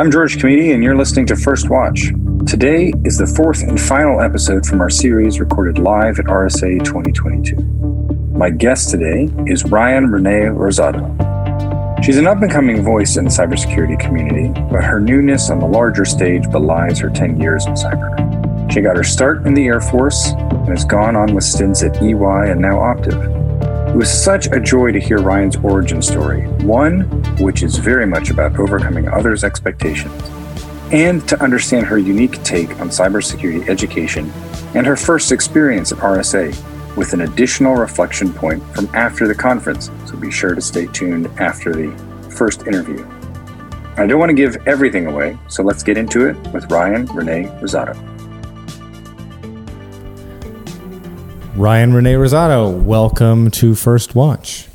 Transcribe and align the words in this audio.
I'm 0.00 0.10
George 0.10 0.38
Kamide, 0.38 0.72
and 0.72 0.82
you're 0.82 0.96
listening 0.96 1.26
to 1.26 1.36
First 1.36 1.68
Watch. 1.68 2.06
Today 2.46 2.90
is 3.04 3.18
the 3.18 3.26
fourth 3.26 3.62
and 3.62 3.78
final 3.78 4.22
episode 4.22 4.64
from 4.64 4.80
our 4.80 4.88
series 4.88 5.38
recorded 5.38 5.78
live 5.78 6.18
at 6.18 6.24
RSA 6.24 6.82
2022. 6.82 7.56
My 8.32 8.48
guest 8.48 8.88
today 8.88 9.28
is 9.46 9.66
Ryan 9.66 10.10
Renee 10.10 10.48
Rosado. 10.48 11.04
She's 12.02 12.16
an 12.16 12.26
up 12.26 12.40
and 12.40 12.50
coming 12.50 12.82
voice 12.82 13.18
in 13.18 13.24
the 13.24 13.30
cybersecurity 13.30 14.00
community, 14.00 14.58
but 14.70 14.82
her 14.82 15.00
newness 15.00 15.50
on 15.50 15.58
the 15.58 15.66
larger 15.66 16.06
stage 16.06 16.50
belies 16.50 16.98
her 17.00 17.10
10 17.10 17.38
years 17.38 17.66
in 17.66 17.74
cyber. 17.74 18.72
She 18.72 18.80
got 18.80 18.96
her 18.96 19.04
start 19.04 19.46
in 19.46 19.52
the 19.52 19.66
Air 19.66 19.82
Force 19.82 20.30
and 20.30 20.68
has 20.68 20.86
gone 20.86 21.14
on 21.14 21.34
with 21.34 21.44
stints 21.44 21.82
at 21.82 22.02
EY 22.02 22.50
and 22.50 22.62
now 22.62 22.76
Optiv. 22.76 23.49
It 23.90 23.96
was 23.96 24.10
such 24.10 24.46
a 24.46 24.60
joy 24.60 24.92
to 24.92 25.00
hear 25.00 25.18
Ryan's 25.18 25.56
origin 25.56 26.00
story, 26.00 26.46
one 26.62 27.00
which 27.38 27.64
is 27.64 27.76
very 27.76 28.06
much 28.06 28.30
about 28.30 28.56
overcoming 28.56 29.08
others' 29.08 29.42
expectations, 29.42 30.22
and 30.92 31.28
to 31.28 31.42
understand 31.42 31.86
her 31.86 31.98
unique 31.98 32.40
take 32.44 32.70
on 32.80 32.88
cybersecurity 32.88 33.68
education 33.68 34.30
and 34.74 34.86
her 34.86 34.94
first 34.94 35.32
experience 35.32 35.90
at 35.90 35.98
RSA 35.98 36.96
with 36.96 37.14
an 37.14 37.22
additional 37.22 37.74
reflection 37.74 38.32
point 38.32 38.62
from 38.76 38.88
after 38.94 39.26
the 39.26 39.34
conference. 39.34 39.90
So 40.06 40.16
be 40.16 40.30
sure 40.30 40.54
to 40.54 40.60
stay 40.60 40.86
tuned 40.86 41.26
after 41.40 41.74
the 41.74 41.90
first 42.30 42.68
interview. 42.68 43.04
I 43.96 44.06
don't 44.06 44.20
want 44.20 44.30
to 44.30 44.34
give 44.34 44.56
everything 44.68 45.06
away, 45.06 45.36
so 45.48 45.64
let's 45.64 45.82
get 45.82 45.98
into 45.98 46.26
it 46.28 46.36
with 46.52 46.70
Ryan 46.70 47.06
Renee 47.06 47.46
Rosado. 47.60 48.19
Ryan 51.60 51.92
Renee 51.92 52.14
Rosado, 52.14 52.72
welcome 52.72 53.50
to 53.50 53.74
First 53.74 54.14
Watch. 54.14 54.66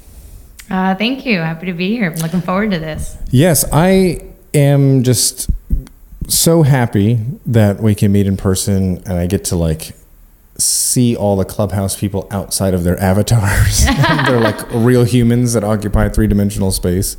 Uh, 0.70 0.94
thank 0.94 1.26
you. 1.26 1.40
Happy 1.40 1.66
to 1.66 1.74
be 1.74 1.90
here. 1.90 2.12
I'm 2.12 2.18
looking 2.18 2.42
forward 2.42 2.70
to 2.70 2.78
this. 2.78 3.18
Yes, 3.32 3.66
I 3.74 4.22
am 4.54 5.02
just 5.02 5.50
so 6.28 6.62
happy 6.62 7.20
that 7.48 7.82
we 7.82 7.96
can 7.96 8.12
meet 8.12 8.28
in 8.28 8.38
person 8.38 8.98
and 9.08 9.14
I 9.14 9.26
get 9.26 9.44
to 9.46 9.56
like 9.56 9.94
see 10.60 11.16
all 11.16 11.36
the 11.36 11.44
clubhouse 11.44 12.00
people 12.00 12.28
outside 12.30 12.76
of 12.76 12.84
their 12.84 13.00
avatars. 13.02 13.84
They're 14.28 14.40
like 14.40 14.72
real 14.72 15.06
humans 15.06 15.54
that 15.54 15.64
occupy 15.64 16.10
three 16.10 16.28
dimensional 16.28 16.72
space. 16.72 17.18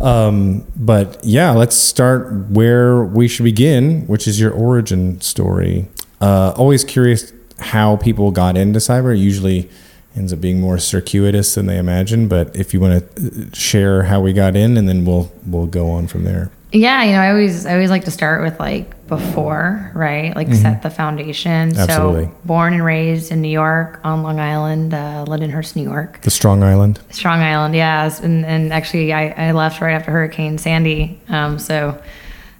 Um, 0.00 0.66
but 0.74 1.20
yeah, 1.22 1.52
let's 1.52 1.76
start 1.76 2.32
where 2.48 3.04
we 3.04 3.28
should 3.28 3.44
begin, 3.44 4.08
which 4.08 4.26
is 4.26 4.40
your 4.40 4.50
origin 4.50 5.20
story. 5.20 5.86
Uh, 6.20 6.52
always 6.56 6.82
curious 6.82 7.32
how 7.58 7.96
people 7.96 8.30
got 8.30 8.56
into 8.56 8.78
cyber. 8.78 9.18
Usually 9.18 9.68
ends 10.16 10.32
up 10.32 10.40
being 10.40 10.60
more 10.60 10.78
circuitous 10.78 11.54
than 11.54 11.66
they 11.66 11.78
imagine. 11.78 12.28
But 12.28 12.54
if 12.56 12.74
you 12.74 12.80
want 12.80 13.16
to 13.16 13.50
share 13.54 14.04
how 14.04 14.20
we 14.20 14.32
got 14.32 14.56
in, 14.56 14.76
and 14.76 14.88
then 14.88 15.04
we'll 15.04 15.32
we'll 15.46 15.66
go 15.66 15.90
on 15.90 16.06
from 16.06 16.24
there. 16.24 16.50
Yeah, 16.70 17.02
you 17.02 17.12
know, 17.12 17.20
I 17.20 17.30
always 17.30 17.64
I 17.64 17.74
always 17.74 17.90
like 17.90 18.04
to 18.04 18.10
start 18.10 18.42
with 18.42 18.60
like 18.60 19.06
before, 19.06 19.90
right? 19.94 20.36
Like 20.36 20.48
mm-hmm. 20.48 20.60
set 20.60 20.82
the 20.82 20.90
foundation. 20.90 21.74
Absolutely. 21.74 22.26
So 22.26 22.34
born 22.44 22.74
and 22.74 22.84
raised 22.84 23.32
in 23.32 23.40
New 23.40 23.48
York 23.48 24.00
on 24.04 24.22
Long 24.22 24.38
Island, 24.38 24.92
uh, 24.92 25.24
Lindenhurst, 25.26 25.76
New 25.76 25.82
York. 25.82 26.20
The 26.20 26.30
Strong 26.30 26.62
Island. 26.62 27.00
Strong 27.10 27.40
Island, 27.40 27.74
yeah. 27.74 28.10
And 28.22 28.44
and 28.44 28.72
actually, 28.72 29.14
I, 29.14 29.48
I 29.48 29.52
left 29.52 29.80
right 29.80 29.94
after 29.94 30.10
Hurricane 30.10 30.58
Sandy. 30.58 31.18
Um, 31.28 31.58
so 31.58 32.00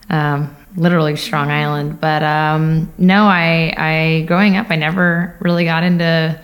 um, 0.09 0.57
literally 0.77 1.17
Strong 1.17 1.51
Island. 1.51 2.01
But 2.01 2.23
um, 2.23 2.93
no, 2.99 3.25
I, 3.25 3.75
I 3.77 4.25
growing 4.27 4.57
up, 4.57 4.71
I 4.71 4.77
never 4.77 5.37
really 5.41 5.65
got 5.65 5.83
into 5.83 6.41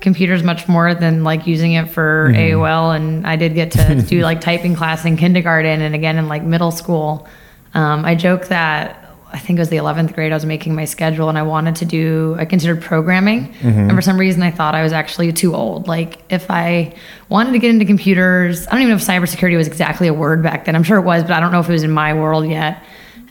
computers 0.00 0.42
much 0.42 0.68
more 0.68 0.94
than 0.94 1.24
like 1.24 1.46
using 1.46 1.72
it 1.72 1.88
for 1.88 2.30
mm. 2.30 2.34
Mm-hmm. 2.34 2.58
AOL. 2.58 2.96
And 2.96 3.26
I 3.26 3.36
did 3.36 3.54
get 3.54 3.72
to 3.72 4.02
do 4.08 4.22
like 4.22 4.40
typing 4.40 4.74
class 4.74 5.04
in 5.04 5.16
kindergarten 5.16 5.80
and 5.80 5.94
again 5.94 6.18
in 6.18 6.28
like 6.28 6.42
middle 6.42 6.70
school. 6.70 7.28
Um, 7.74 8.04
I 8.04 8.14
joke 8.14 8.48
that 8.48 9.02
I 9.32 9.38
think 9.38 9.58
it 9.58 9.62
was 9.62 9.70
the 9.70 9.78
11th 9.78 10.14
grade, 10.14 10.30
I 10.30 10.34
was 10.34 10.44
making 10.44 10.74
my 10.74 10.84
schedule 10.84 11.30
and 11.30 11.38
I 11.38 11.42
wanted 11.42 11.76
to 11.76 11.86
do, 11.86 12.36
I 12.38 12.44
considered 12.44 12.82
programming. 12.82 13.48
Mm-hmm. 13.54 13.66
And 13.66 13.92
for 13.92 14.02
some 14.02 14.18
reason, 14.18 14.42
I 14.42 14.50
thought 14.50 14.74
I 14.74 14.82
was 14.82 14.92
actually 14.92 15.32
too 15.32 15.54
old. 15.54 15.88
Like, 15.88 16.20
if 16.30 16.50
I 16.50 16.94
wanted 17.30 17.52
to 17.52 17.58
get 17.58 17.70
into 17.70 17.86
computers, 17.86 18.66
I 18.66 18.72
don't 18.72 18.82
even 18.82 18.90
know 18.90 18.96
if 18.96 19.06
cybersecurity 19.06 19.56
was 19.56 19.66
exactly 19.66 20.06
a 20.06 20.12
word 20.12 20.42
back 20.42 20.66
then. 20.66 20.76
I'm 20.76 20.82
sure 20.82 20.98
it 20.98 21.02
was, 21.02 21.22
but 21.22 21.32
I 21.32 21.40
don't 21.40 21.50
know 21.50 21.60
if 21.60 21.68
it 21.68 21.72
was 21.72 21.82
in 21.82 21.90
my 21.90 22.12
world 22.12 22.46
yet. 22.46 22.82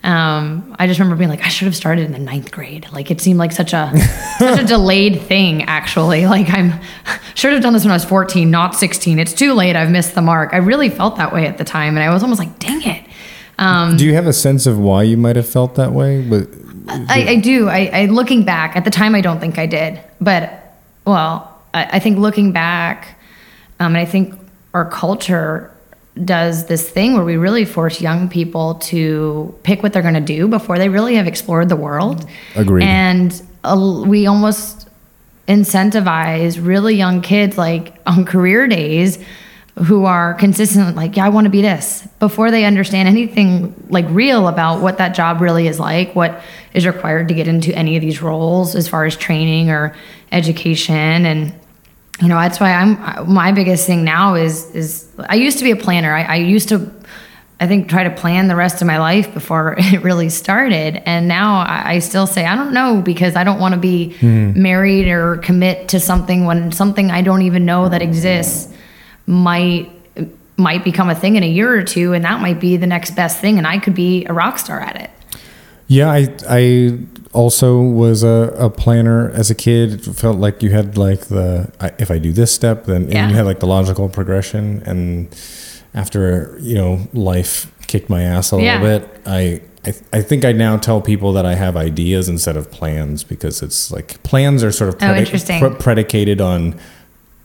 Um, 0.04 0.76
I 0.80 0.88
just 0.88 1.00
remember 1.00 1.16
being 1.16 1.30
like, 1.30 1.44
I 1.46 1.50
should 1.50 1.66
have 1.66 1.76
started 1.76 2.06
in 2.06 2.12
the 2.12 2.20
ninth 2.20 2.52
grade. 2.52 2.88
Like 2.92 3.12
it 3.12 3.22
seemed 3.22 3.38
like 3.38 3.52
such 3.52 3.74
a 3.74 3.92
such 4.40 4.60
a 4.60 4.64
delayed 4.68 5.22
thing. 5.22 5.64
Actually, 5.64 6.26
like 6.26 6.48
I'm 6.50 6.74
should 7.36 7.54
have 7.54 7.62
done 7.62 7.74
this 7.74 7.84
when 7.84 7.92
I 7.92 7.96
was 7.96 8.06
14, 8.06 8.50
not 8.50 8.76
16. 8.76 9.20
It's 9.20 9.34
too 9.34 9.54
late. 9.54 9.76
I've 9.76 9.92
missed 9.92 10.16
the 10.16 10.22
mark. 10.22 10.54
I 10.54 10.58
really 10.58 10.90
felt 10.90 11.18
that 11.18 11.32
way 11.32 11.46
at 11.46 11.58
the 11.58 11.64
time, 11.64 11.98
and 11.98 12.04
I 12.04 12.12
was 12.12 12.24
almost 12.24 12.40
like, 12.40 12.58
dang 12.58 12.82
it. 12.82 13.06
Um, 13.60 13.96
do 13.96 14.06
you 14.06 14.16
have 14.16 14.26
a 14.26 14.34
sense 14.34 14.66
of 14.66 14.80
why 14.80 15.04
you 15.04 15.18
might 15.18 15.36
have 15.36 15.48
felt 15.48 15.76
that 15.76 15.92
way? 15.92 16.28
But 16.28 16.48
I, 16.88 17.26
I 17.30 17.36
do. 17.36 17.70
I, 17.70 17.92
I, 17.94 18.06
looking 18.06 18.44
back 18.44 18.76
at 18.76 18.86
the 18.86 18.90
time, 18.90 19.14
I 19.14 19.22
don't 19.22 19.40
think 19.40 19.60
I 19.60 19.68
did. 19.68 20.02
But 20.20 20.76
well, 21.06 21.62
I, 21.74 21.84
I 21.94 22.00
think 22.00 22.18
looking 22.18 22.52
back, 22.52 23.20
um, 23.80 23.96
and 23.96 23.98
I 23.98 24.06
think 24.06 24.34
our 24.74 24.90
culture 24.90 25.71
does 26.26 26.66
this 26.66 26.90
thing 26.90 27.14
where 27.14 27.24
we 27.24 27.38
really 27.38 27.66
force 27.66 28.02
young 28.02 28.30
people 28.30 28.76
to 28.76 29.58
pick 29.64 29.82
what 29.82 29.94
they're 29.94 30.02
going 30.02 30.14
to 30.14 30.20
do 30.22 30.48
before 30.48 30.78
they 30.78 30.90
really 30.90 31.16
have 31.16 31.28
explored 31.28 31.70
the 31.70 31.76
world. 31.76 32.28
Agreed. 32.56 32.84
And 32.84 33.42
uh, 33.64 34.04
we 34.06 34.28
almost 34.28 34.90
incentivize 35.48 36.64
really 36.66 36.96
young 36.96 37.22
kids, 37.22 37.58
like 37.58 37.96
on 38.06 38.26
career 38.26 38.68
days, 38.68 39.24
who 39.86 40.04
are 40.04 40.34
consistent, 40.34 40.98
like, 40.98 41.16
yeah, 41.16 41.26
I 41.26 41.30
want 41.30 41.46
to 41.46 41.50
be 41.50 41.62
this, 41.62 42.06
before 42.20 42.52
they 42.52 42.66
understand 42.66 43.08
anything 43.08 43.74
like 43.90 44.06
real 44.10 44.50
about 44.50 44.82
what 44.82 44.98
that 44.98 45.16
job 45.16 45.40
really 45.40 45.68
is 45.68 45.80
like, 45.80 46.14
what 46.14 46.42
is 46.74 46.86
required 46.86 47.30
to 47.30 47.34
get 47.34 47.48
into 47.48 47.74
any 47.74 47.96
of 47.96 48.02
these 48.02 48.22
roles 48.22 48.76
as 48.76 48.90
far 48.90 49.06
as 49.06 49.16
training 49.16 49.70
or 49.70 49.96
education. 50.34 51.26
And 51.26 51.54
you 52.22 52.28
know 52.28 52.36
that's 52.36 52.60
why 52.60 52.72
i'm 52.72 53.32
my 53.32 53.52
biggest 53.52 53.88
thing 53.88 54.04
now 54.04 54.36
is 54.36 54.70
is 54.76 55.08
i 55.30 55.36
used 55.36 55.58
to 55.58 55.64
be 55.64 55.72
a 55.72 55.76
planner. 55.76 56.14
I, 56.14 56.24
I 56.24 56.36
used 56.36 56.70
to 56.70 56.92
i 57.60 57.68
think 57.68 57.90
try 57.90 58.04
to 58.04 58.12
plan 58.12 58.48
the 58.48 58.56
rest 58.56 58.82
of 58.82 58.88
my 58.88 59.00
life 59.00 59.34
before 59.34 59.76
it 59.78 60.04
really 60.04 60.30
started. 60.30 61.02
And 61.08 61.28
now 61.28 61.62
i, 61.62 61.94
I 61.94 62.00
still 62.00 62.28
say 62.28 62.46
i 62.46 62.56
don't 62.56 62.74
know 62.74 63.02
because 63.02 63.36
i 63.36 63.44
don't 63.44 63.60
want 63.60 63.74
to 63.74 63.80
be 63.80 64.16
mm. 64.20 64.56
married 64.56 65.08
or 65.08 65.38
commit 65.38 65.90
to 65.90 66.00
something 66.00 66.46
when 66.46 66.72
something 66.72 67.12
i 67.12 67.22
don't 67.22 67.42
even 67.42 67.66
know 67.66 67.90
that 67.90 68.02
exists 68.02 68.72
might 69.26 69.90
might 70.58 70.84
become 70.84 71.10
a 71.10 71.16
thing 71.16 71.38
in 71.38 71.44
a 71.44 71.50
year 71.50 71.74
or 71.74 71.84
two 71.84 72.14
and 72.14 72.24
that 72.24 72.40
might 72.40 72.60
be 72.60 72.78
the 72.78 72.88
next 72.88 73.12
best 73.12 73.40
thing 73.40 73.58
and 73.58 73.66
i 73.66 73.80
could 73.80 73.96
be 73.96 74.26
a 74.26 74.34
rock 74.34 74.60
star 74.60 74.80
at 74.80 74.96
it 74.96 75.10
yeah, 75.92 76.10
I 76.10 76.34
I 76.50 77.00
also 77.34 77.82
was 77.82 78.24
a, 78.24 78.56
a 78.58 78.70
planner 78.70 79.30
as 79.32 79.52
a 79.52 79.56
kid. 79.56 80.08
It 80.08 80.16
felt 80.16 80.38
like 80.38 80.64
you 80.64 80.70
had 80.70 80.98
like 80.98 81.26
the 81.26 81.70
I, 81.82 81.92
if 82.00 82.10
I 82.10 82.18
do 82.18 82.32
this 82.32 82.54
step, 82.54 82.86
then 82.86 83.12
yeah. 83.12 83.28
you 83.28 83.36
had 83.36 83.46
like 83.46 83.60
the 83.60 83.68
logical 83.68 84.08
progression. 84.08 84.82
And 84.86 85.28
after 85.94 86.58
you 86.62 86.76
know 86.76 87.10
life 87.12 87.74
kicked 87.88 88.10
my 88.10 88.24
ass 88.24 88.54
a 88.54 88.62
yeah. 88.62 88.82
little 88.82 89.00
bit, 89.00 89.22
I 89.26 89.62
I, 89.86 89.94
I 90.14 90.22
think 90.22 90.46
I 90.46 90.54
now 90.54 90.78
tell 90.78 91.02
people 91.02 91.34
that 91.34 91.46
I 91.46 91.56
have 91.56 91.76
ideas 91.76 92.30
instead 92.30 92.56
of 92.56 92.72
plans 92.72 93.26
because 93.26 93.62
it's 93.62 93.92
like 93.92 94.24
plans 94.24 94.64
are 94.64 94.72
sort 94.72 94.90
of 94.90 94.96
oh, 94.96 95.00
predi- 95.00 95.62
oh, 95.62 95.70
pre- 95.70 95.78
predicated 95.78 96.40
on 96.40 96.80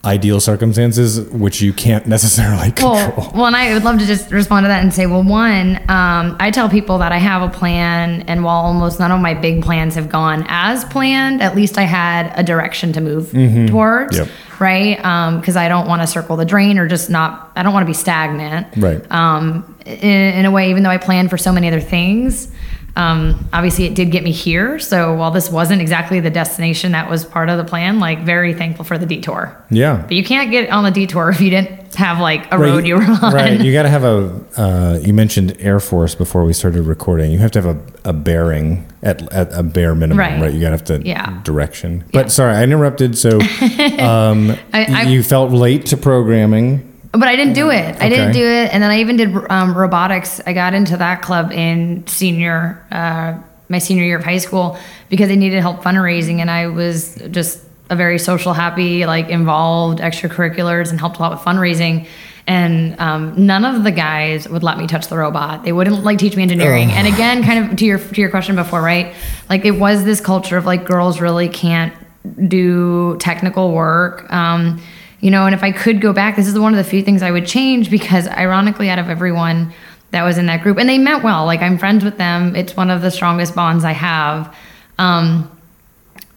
ideal 0.06 0.41
circumstances, 0.41 1.21
which 1.31 1.61
you 1.61 1.72
can't 1.72 2.06
necessarily 2.17 2.71
control. 2.71 2.94
Well, 2.94 3.33
well, 3.34 3.47
and 3.47 3.56
I 3.56 3.75
would 3.75 3.84
love 3.84 3.99
to 3.99 4.06
just 4.06 4.31
respond 4.31 4.65
to 4.65 4.69
that 4.69 4.83
and 4.83 4.93
say, 4.94 5.06
well, 5.06 5.22
one, 5.22 5.77
um, 5.91 6.37
I 6.39 6.50
tell 6.53 6.69
people 6.69 6.99
that 6.99 7.12
I 7.12 7.19
have 7.19 7.43
a 7.43 7.49
plan, 7.49 8.22
and 8.22 8.44
while 8.44 8.65
almost 8.65 9.00
none 9.00 9.11
of 9.11 9.21
my 9.21 9.34
big 9.34 9.62
plans 9.62 9.94
have 9.97 10.09
gone 10.09 10.44
as 10.49 10.84
planned, 10.84 11.43
at 11.43 11.56
least 11.56 11.78
I 11.78 11.83
had 11.83 12.33
a 12.39 12.43
direction 12.43 12.93
to 12.94 13.00
move 13.00 13.27
mm-hmm. 13.27 13.67
towards. 13.67 14.17
Yep. 14.17 14.28
Right, 14.59 14.97
because 14.97 15.55
um, 15.55 15.62
I 15.62 15.69
don't 15.69 15.87
want 15.87 16.00
to 16.00 16.06
circle 16.06 16.37
the 16.37 16.47
drain 16.47 16.78
or 16.78 16.88
just 16.88 17.11
not. 17.11 17.53
I 17.56 17.62
don't 17.62 17.75
want 17.75 17.83
to 17.83 17.87
be 17.87 17.93
stagnant. 17.93 18.67
Right. 18.78 19.12
Um, 19.12 19.76
in, 19.85 19.94
in 20.00 20.47
a 20.47 20.50
way, 20.50 20.70
even 20.70 20.82
though 20.82 20.88
I 20.88 20.97
plan 20.97 21.29
for 21.29 21.37
so 21.37 21.52
many 21.52 21.69
other 21.69 21.79
things, 21.79 22.50
um, 22.96 23.46
obviously, 23.52 23.84
it 23.84 23.94
did 23.94 24.10
get 24.10 24.25
me 24.25 24.32
here. 24.32 24.78
So 24.78 25.14
while 25.14 25.31
this 25.31 25.50
wasn't 25.50 25.82
exactly 25.82 26.19
the 26.19 26.31
destination 26.31 26.93
that 26.93 27.10
was 27.10 27.26
part 27.26 27.50
of 27.50 27.58
the 27.58 27.64
plan, 27.64 28.00
like 28.00 28.25
very 28.25 28.54
thankful 28.54 28.87
for 28.87 28.96
the 28.96 29.04
detour. 29.04 29.54
Yeah. 29.70 30.02
But 30.02 30.12
you 30.12 30.25
can't 30.25 30.50
get 30.50 30.70
on 30.70 30.82
the 30.82 30.90
detour 30.90 31.28
if 31.28 31.40
you 31.43 31.50
didn't 31.50 31.94
have 31.94 32.20
like 32.20 32.50
a 32.50 32.58
right. 32.58 32.70
road 32.70 32.87
you 32.87 32.96
were 32.96 33.02
on. 33.02 33.34
Right. 33.34 33.60
You 33.60 33.70
got 33.75 33.82
to 33.82 33.90
have 33.90 34.04
a. 34.04 34.44
Uh, 34.56 34.98
you 35.02 35.12
mentioned 35.12 35.56
Air 35.58 35.78
Force 35.78 36.14
before 36.14 36.46
we 36.46 36.54
started 36.54 36.82
recording. 36.82 37.31
You 37.31 37.38
have 37.38 37.50
to 37.52 37.62
have 37.62 37.76
a, 37.76 38.08
a 38.08 38.12
bearing 38.14 38.90
at, 39.02 39.31
at 39.31 39.52
a 39.52 39.62
bare 39.62 39.94
minimum, 39.94 40.19
right? 40.19 40.40
right? 40.40 40.54
You 40.54 40.60
got 40.60 40.70
to 40.70 40.76
have 40.76 40.84
to 40.84 41.06
yeah. 41.06 41.42
direction. 41.42 42.02
But 42.12 42.26
yeah. 42.26 42.28
sorry, 42.28 42.56
I 42.56 42.62
interrupted. 42.62 43.19
So 43.19 43.40
um, 43.99 44.56
I, 44.72 44.87
I, 44.88 45.02
you 45.02 45.22
felt 45.22 45.52
late 45.52 45.84
to 45.87 45.99
programming. 45.99 46.94
But 47.18 47.28
I 47.28 47.36
didn't 47.36 47.54
do 47.54 47.70
it. 47.70 47.96
Okay. 47.96 48.06
I 48.06 48.08
didn't 48.08 48.32
do 48.32 48.44
it, 48.44 48.72
and 48.72 48.82
then 48.82 48.90
I 48.90 49.00
even 49.00 49.16
did 49.16 49.34
um, 49.50 49.76
robotics. 49.76 50.40
I 50.46 50.52
got 50.52 50.74
into 50.74 50.96
that 50.96 51.22
club 51.22 51.52
in 51.52 52.06
senior, 52.06 52.84
uh, 52.90 53.38
my 53.68 53.78
senior 53.78 54.04
year 54.04 54.18
of 54.18 54.24
high 54.24 54.38
school 54.38 54.78
because 55.08 55.28
they 55.28 55.36
needed 55.36 55.60
help 55.60 55.82
fundraising, 55.82 56.38
and 56.38 56.50
I 56.50 56.66
was 56.68 57.16
just 57.30 57.62
a 57.90 57.96
very 57.96 58.18
social, 58.18 58.52
happy, 58.52 59.06
like 59.06 59.28
involved 59.28 60.00
extracurriculars 60.00 60.90
and 60.90 60.98
helped 60.98 61.18
a 61.18 61.20
lot 61.22 61.30
with 61.30 61.40
fundraising. 61.40 62.06
and 62.48 62.98
um, 63.00 63.34
none 63.46 63.64
of 63.64 63.82
the 63.82 63.90
guys 63.90 64.48
would 64.48 64.62
let 64.62 64.78
me 64.78 64.86
touch 64.86 65.08
the 65.08 65.16
robot. 65.16 65.64
They 65.64 65.72
wouldn't 65.72 66.04
like 66.04 66.18
teach 66.18 66.36
me 66.36 66.42
engineering. 66.42 66.90
And 66.92 67.08
again, 67.08 67.42
kind 67.42 67.70
of 67.70 67.76
to 67.78 67.84
your 67.84 67.98
to 67.98 68.20
your 68.20 68.30
question 68.30 68.54
before, 68.56 68.80
right? 68.80 69.14
Like 69.50 69.64
it 69.64 69.72
was 69.72 70.04
this 70.04 70.20
culture 70.20 70.56
of 70.56 70.64
like 70.64 70.84
girls 70.84 71.20
really 71.20 71.48
can't 71.48 71.92
do 72.48 73.16
technical 73.18 73.72
work. 73.72 74.30
Um, 74.32 74.80
you 75.26 75.32
know, 75.32 75.44
and 75.44 75.56
if 75.56 75.64
I 75.64 75.73
could 75.73 76.00
go 76.00 76.12
back, 76.12 76.37
this 76.37 76.46
is 76.46 76.56
one 76.56 76.73
of 76.73 76.76
the 76.76 76.88
few 76.88 77.02
things 77.02 77.20
I 77.20 77.32
would 77.32 77.49
change 77.49 77.90
because 77.90 78.28
ironically, 78.28 78.88
out 78.90 79.00
of 79.00 79.11
everyone 79.11 79.73
that 80.12 80.23
was 80.23 80.38
in 80.38 80.46
that 80.46 80.62
group, 80.62 80.78
and 80.78 80.88
they 80.88 80.99
meant 80.99 81.25
well, 81.25 81.46
like 81.46 81.62
I'm 81.62 81.78
friends 81.78 82.05
with 82.05 82.17
them. 82.17 82.55
It's 82.55 82.76
one 82.76 82.90
of 82.90 83.02
the 83.02 83.11
strongest 83.11 83.52
bonds 83.52 83.82
I 83.82 83.90
have. 83.90 84.56
Um, 84.99 85.50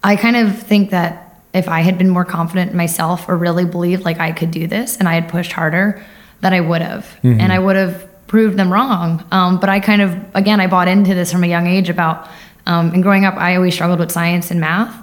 I 0.04 0.16
kind 0.16 0.36
of 0.36 0.58
think 0.58 0.90
that 0.90 1.40
if 1.54 1.68
I 1.68 1.82
had 1.82 2.00
been 2.00 2.10
more 2.10 2.26
confident 2.26 2.72
in 2.72 2.78
myself 2.78 3.30
or 3.30 3.38
really 3.38 3.64
believed 3.64 4.06
like 4.06 4.20
I 4.20 4.32
could 4.32 4.50
do 4.50 4.66
this 4.66 4.98
and 4.98 5.08
I 5.08 5.14
had 5.14 5.30
pushed 5.30 5.52
harder, 5.52 6.04
that 6.42 6.52
I 6.52 6.60
would 6.60 6.82
have. 6.82 7.04
Mm-hmm. 7.22 7.42
And 7.42 7.54
I 7.54 7.60
would 7.60 7.76
have 7.76 8.10
proved 8.26 8.58
them 8.58 8.74
wrong. 8.74 9.24
Um, 9.30 9.60
but 9.60 9.70
I 9.70 9.82
kind 9.82 10.02
of, 10.02 10.18
again, 10.34 10.60
I 10.60 10.66
bought 10.66 10.88
into 10.88 11.14
this 11.14 11.32
from 11.32 11.44
a 11.44 11.48
young 11.48 11.68
age 11.68 11.90
about, 11.90 12.28
um, 12.66 12.92
and 12.92 13.04
growing 13.04 13.24
up, 13.24 13.36
I 13.36 13.56
always 13.56 13.76
struggled 13.76 14.00
with 14.00 14.12
science 14.12 14.50
and 14.50 14.60
math. 14.60 14.96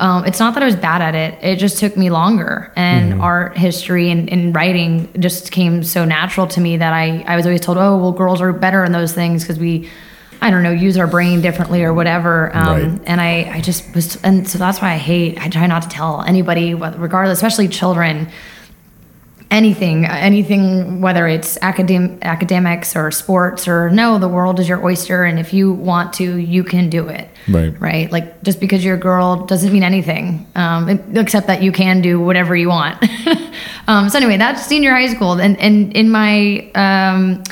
Um, 0.00 0.24
it's 0.26 0.38
not 0.38 0.54
that 0.54 0.62
I 0.62 0.66
was 0.66 0.76
bad 0.76 1.02
at 1.02 1.14
it, 1.14 1.42
it 1.42 1.56
just 1.56 1.78
took 1.78 1.96
me 1.96 2.08
longer. 2.10 2.72
And 2.76 3.14
mm-hmm. 3.14 3.20
art, 3.20 3.56
history, 3.56 4.10
and, 4.10 4.30
and, 4.30 4.54
writing 4.54 5.12
just 5.18 5.50
came 5.50 5.82
so 5.82 6.04
natural 6.04 6.46
to 6.48 6.60
me 6.60 6.76
that 6.76 6.92
I, 6.92 7.24
I 7.26 7.34
was 7.34 7.46
always 7.46 7.60
told, 7.60 7.78
oh, 7.78 7.96
well, 7.96 8.12
girls 8.12 8.40
are 8.40 8.52
better 8.52 8.84
in 8.84 8.92
those 8.92 9.12
things 9.12 9.42
because 9.42 9.58
we, 9.58 9.90
I 10.40 10.50
don't 10.50 10.62
know, 10.62 10.70
use 10.70 10.96
our 10.98 11.08
brain 11.08 11.40
differently 11.40 11.82
or 11.82 11.92
whatever. 11.92 12.54
Um, 12.54 12.66
right. 12.66 13.00
And 13.06 13.20
I, 13.20 13.50
I 13.54 13.60
just 13.60 13.92
was, 13.94 14.22
and 14.22 14.48
so 14.48 14.56
that's 14.56 14.80
why 14.80 14.92
I 14.92 14.98
hate, 14.98 15.40
I 15.40 15.48
try 15.48 15.66
not 15.66 15.82
to 15.82 15.88
tell 15.88 16.22
anybody, 16.22 16.74
regardless, 16.74 17.38
especially 17.38 17.66
children, 17.66 18.28
anything, 19.50 20.04
anything, 20.04 21.00
whether 21.00 21.26
it's 21.26 21.58
academ- 21.58 22.20
academics 22.22 22.94
or 22.94 23.10
sports 23.10 23.66
or 23.66 23.90
no, 23.90 24.18
the 24.18 24.28
world 24.28 24.60
is 24.60 24.68
your 24.68 24.84
oyster. 24.84 25.24
And 25.24 25.38
if 25.38 25.52
you 25.52 25.72
want 25.72 26.12
to, 26.14 26.36
you 26.36 26.62
can 26.62 26.90
do 26.90 27.08
it. 27.08 27.28
Right. 27.48 27.80
Right. 27.80 28.12
Like 28.12 28.42
just 28.42 28.60
because 28.60 28.84
you're 28.84 28.96
a 28.96 29.00
girl 29.00 29.46
doesn't 29.46 29.72
mean 29.72 29.82
anything, 29.82 30.46
um, 30.54 30.88
except 31.14 31.46
that 31.46 31.62
you 31.62 31.72
can 31.72 32.02
do 32.02 32.20
whatever 32.20 32.54
you 32.54 32.68
want. 32.68 33.02
um, 33.88 34.10
so 34.10 34.18
anyway, 34.18 34.36
that's 34.36 34.66
senior 34.66 34.92
high 34.92 35.08
school. 35.08 35.40
And, 35.40 35.58
and 35.58 35.94
in 35.96 36.10
my, 36.10 36.70
um, 36.74 37.42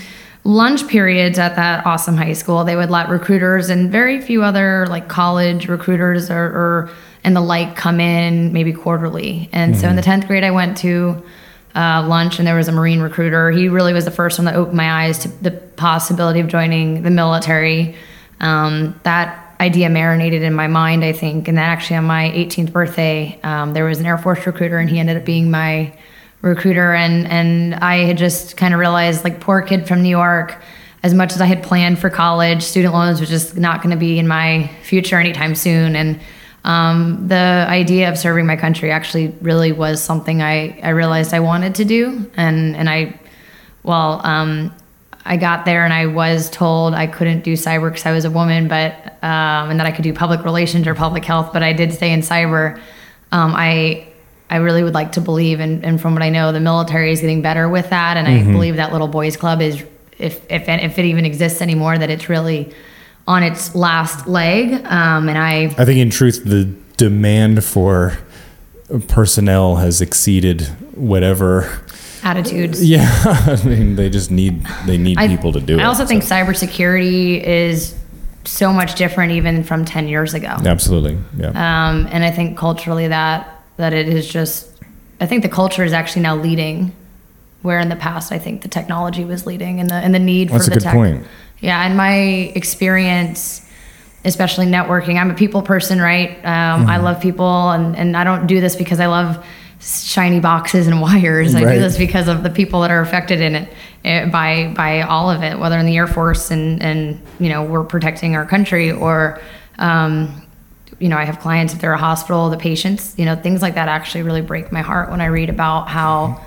lunch 0.44 0.86
periods 0.86 1.40
at 1.40 1.56
that 1.56 1.84
awesome 1.84 2.16
high 2.16 2.32
school, 2.32 2.62
they 2.62 2.76
would 2.76 2.88
let 2.88 3.08
recruiters 3.08 3.68
and 3.68 3.90
very 3.90 4.20
few 4.20 4.44
other 4.44 4.86
like 4.86 5.08
college 5.08 5.66
recruiters 5.66 6.30
or, 6.30 6.44
or 6.44 6.90
and 7.24 7.34
the 7.34 7.40
like 7.40 7.74
come 7.74 7.98
in 7.98 8.52
maybe 8.52 8.72
quarterly. 8.72 9.48
And 9.52 9.72
mm-hmm. 9.72 9.80
so 9.80 9.88
in 9.88 9.96
the 9.96 10.02
10th 10.02 10.28
grade, 10.28 10.44
I 10.44 10.52
went 10.52 10.76
to 10.78 11.20
uh, 11.76 12.06
lunch 12.06 12.38
and 12.38 12.48
there 12.48 12.56
was 12.56 12.68
a 12.68 12.72
Marine 12.72 13.00
recruiter. 13.00 13.50
He 13.50 13.68
really 13.68 13.92
was 13.92 14.04
the 14.04 14.10
first 14.10 14.38
one 14.38 14.46
that 14.46 14.56
opened 14.56 14.76
my 14.76 15.04
eyes 15.04 15.18
to 15.20 15.28
the 15.28 15.50
possibility 15.50 16.40
of 16.40 16.48
joining 16.48 17.02
the 17.02 17.10
military. 17.10 17.94
Um, 18.40 18.98
that 19.02 19.54
idea 19.60 19.88
marinated 19.88 20.42
in 20.42 20.54
my 20.54 20.66
mind, 20.66 21.04
I 21.04 21.12
think. 21.12 21.48
And 21.48 21.56
then 21.56 21.64
actually 21.64 21.96
on 21.96 22.04
my 22.04 22.30
18th 22.30 22.72
birthday, 22.72 23.38
um, 23.42 23.72
there 23.72 23.84
was 23.84 24.00
an 24.00 24.06
Air 24.06 24.18
Force 24.18 24.46
recruiter 24.46 24.78
and 24.78 24.88
he 24.88 24.98
ended 24.98 25.16
up 25.16 25.24
being 25.24 25.50
my 25.50 25.96
recruiter 26.42 26.94
and 26.94 27.26
and 27.26 27.74
I 27.76 28.04
had 28.04 28.18
just 28.18 28.56
kind 28.56 28.72
of 28.72 28.78
realized 28.78 29.24
like 29.24 29.40
poor 29.40 29.62
kid 29.62 29.88
from 29.88 30.02
New 30.02 30.10
York 30.10 30.60
as 31.02 31.14
much 31.14 31.32
as 31.32 31.40
I 31.40 31.46
had 31.46 31.62
planned 31.62 31.98
for 31.98 32.10
college 32.10 32.62
student 32.62 32.94
loans 32.94 33.20
was 33.20 33.28
just 33.28 33.56
not 33.56 33.82
going 33.82 33.90
to 33.90 33.98
be 33.98 34.18
in 34.18 34.28
my 34.28 34.70
future 34.82 35.18
anytime 35.18 35.54
soon 35.54 35.96
and 35.96 36.20
um, 36.66 37.28
the 37.28 37.66
idea 37.68 38.10
of 38.10 38.18
serving 38.18 38.44
my 38.44 38.56
country 38.56 38.90
actually 38.90 39.28
really 39.40 39.72
was 39.72 40.02
something 40.02 40.42
I, 40.42 40.78
I 40.82 40.90
realized 40.90 41.32
I 41.32 41.40
wanted 41.40 41.76
to 41.76 41.84
do 41.84 42.30
and 42.36 42.76
and 42.76 42.90
I 42.90 43.18
well 43.84 44.20
um, 44.24 44.74
I 45.24 45.36
got 45.36 45.64
there 45.64 45.84
and 45.84 45.92
I 45.92 46.06
was 46.06 46.50
told 46.50 46.92
I 46.92 47.06
couldn't 47.06 47.44
do 47.44 47.54
cyber 47.54 47.88
because 47.90 48.04
I 48.04 48.12
was 48.12 48.24
a 48.24 48.30
woman 48.30 48.66
but 48.66 48.92
um, 49.22 49.70
and 49.70 49.80
that 49.80 49.86
I 49.86 49.92
could 49.92 50.02
do 50.02 50.12
public 50.12 50.44
relations 50.44 50.86
or 50.86 50.94
public 50.94 51.24
health 51.24 51.52
but 51.52 51.62
I 51.62 51.72
did 51.72 51.92
stay 51.94 52.12
in 52.12 52.20
cyber 52.20 52.80
um, 53.32 53.54
I 53.56 54.08
I 54.48 54.56
really 54.56 54.84
would 54.84 54.94
like 54.94 55.12
to 55.12 55.20
believe, 55.20 55.58
and, 55.58 55.84
and 55.84 56.00
from 56.00 56.14
what 56.14 56.22
I 56.22 56.30
know, 56.30 56.52
the 56.52 56.60
military 56.60 57.10
is 57.10 57.20
getting 57.20 57.42
better 57.42 57.68
with 57.68 57.90
that. 57.90 58.16
And 58.16 58.28
mm-hmm. 58.28 58.48
I 58.48 58.52
believe 58.52 58.76
that 58.76 58.92
Little 58.92 59.08
Boys 59.08 59.36
Club 59.36 59.60
is, 59.60 59.82
if, 60.18 60.40
if, 60.48 60.68
if 60.68 60.98
it 60.98 61.04
even 61.04 61.24
exists 61.24 61.60
anymore, 61.60 61.98
that 61.98 62.10
it's 62.10 62.28
really 62.28 62.72
on 63.26 63.42
its 63.42 63.74
last 63.74 64.26
leg. 64.26 64.72
Um, 64.86 65.28
and 65.28 65.38
I, 65.38 65.64
I 65.78 65.84
think 65.84 65.98
in 65.98 66.10
truth, 66.10 66.44
the 66.44 66.64
demand 66.96 67.64
for 67.64 68.18
personnel 69.08 69.76
has 69.76 70.00
exceeded 70.00 70.62
whatever 70.94 71.80
attitudes. 72.22 72.84
Yeah, 72.88 73.08
I 73.24 73.62
mean, 73.64 73.96
they 73.96 74.10
just 74.10 74.30
need 74.30 74.66
they 74.86 74.98
need 74.98 75.18
I, 75.18 75.28
people 75.28 75.52
to 75.52 75.60
do 75.60 75.76
I 75.76 75.80
it. 75.80 75.82
I 75.82 75.86
also 75.86 76.04
so. 76.04 76.08
think 76.08 76.22
cybersecurity 76.22 77.42
is 77.42 77.94
so 78.44 78.72
much 78.72 78.94
different 78.94 79.32
even 79.32 79.64
from 79.64 79.84
10 79.84 80.08
years 80.08 80.34
ago. 80.34 80.56
Absolutely. 80.64 81.18
Yeah. 81.36 81.48
Um, 81.48 82.06
and 82.10 82.24
I 82.24 82.30
think 82.30 82.56
culturally 82.56 83.08
that 83.08 83.62
that 83.76 83.92
it 83.92 84.08
is 84.08 84.26
just 84.26 84.70
I 85.20 85.26
think 85.26 85.42
the 85.42 85.48
culture 85.48 85.84
is 85.84 85.92
actually 85.92 86.22
now 86.22 86.36
leading 86.36 86.94
where 87.62 87.80
in 87.80 87.88
the 87.88 87.96
past 87.96 88.32
I 88.32 88.38
think 88.38 88.62
the 88.62 88.68
technology 88.68 89.24
was 89.24 89.46
leading 89.46 89.80
and 89.80 89.90
the 89.90 89.96
and 89.96 90.14
the 90.14 90.20
need 90.20 90.50
That's 90.50 90.68
for 90.68 90.74
the 90.74 90.80
tech. 90.80 90.94
Point. 90.94 91.26
Yeah, 91.60 91.84
and 91.84 91.96
my 91.96 92.14
experience 92.54 93.62
especially 94.26 94.66
networking. 94.66 95.20
I'm 95.20 95.30
a 95.30 95.34
people 95.34 95.62
person, 95.62 96.00
right? 96.00 96.30
Um, 96.38 96.82
mm-hmm. 96.82 96.90
I 96.90 96.96
love 96.96 97.20
people 97.20 97.70
and, 97.70 97.96
and 97.96 98.16
I 98.16 98.24
don't 98.24 98.48
do 98.48 98.60
this 98.60 98.74
because 98.74 98.98
I 98.98 99.06
love 99.06 99.42
shiny 99.80 100.40
boxes 100.40 100.88
and 100.88 101.00
wires. 101.00 101.54
I 101.54 101.62
right. 101.62 101.74
do 101.74 101.80
this 101.80 101.96
because 101.96 102.28
of 102.28 102.42
the 102.42 102.50
people 102.50 102.80
that 102.80 102.90
are 102.90 103.00
affected 103.00 103.40
in 103.40 103.54
it, 103.54 103.68
it, 104.04 104.08
eh, 104.08 104.26
by 104.26 104.74
by 104.76 105.02
all 105.02 105.30
of 105.30 105.42
it, 105.42 105.58
whether 105.58 105.78
in 105.78 105.86
the 105.86 105.96
Air 105.96 106.08
Force 106.08 106.50
and 106.50 106.82
and 106.82 107.22
you 107.38 107.48
know 107.48 107.62
we're 107.62 107.84
protecting 107.84 108.34
our 108.34 108.44
country 108.44 108.90
or 108.90 109.40
um, 109.78 110.42
you 110.98 111.08
know, 111.08 111.18
I 111.18 111.24
have 111.24 111.40
clients 111.40 111.74
if 111.74 111.80
they're 111.80 111.92
a 111.92 111.98
hospital, 111.98 112.48
the 112.48 112.56
patients, 112.56 113.14
you 113.18 113.26
know, 113.26 113.36
things 113.36 113.60
like 113.60 113.74
that 113.74 113.88
actually 113.88 114.22
really 114.22 114.40
break 114.40 114.72
my 114.72 114.80
heart 114.80 115.10
when 115.10 115.20
I 115.20 115.26
read 115.26 115.50
about 115.50 115.88
how 115.88 116.42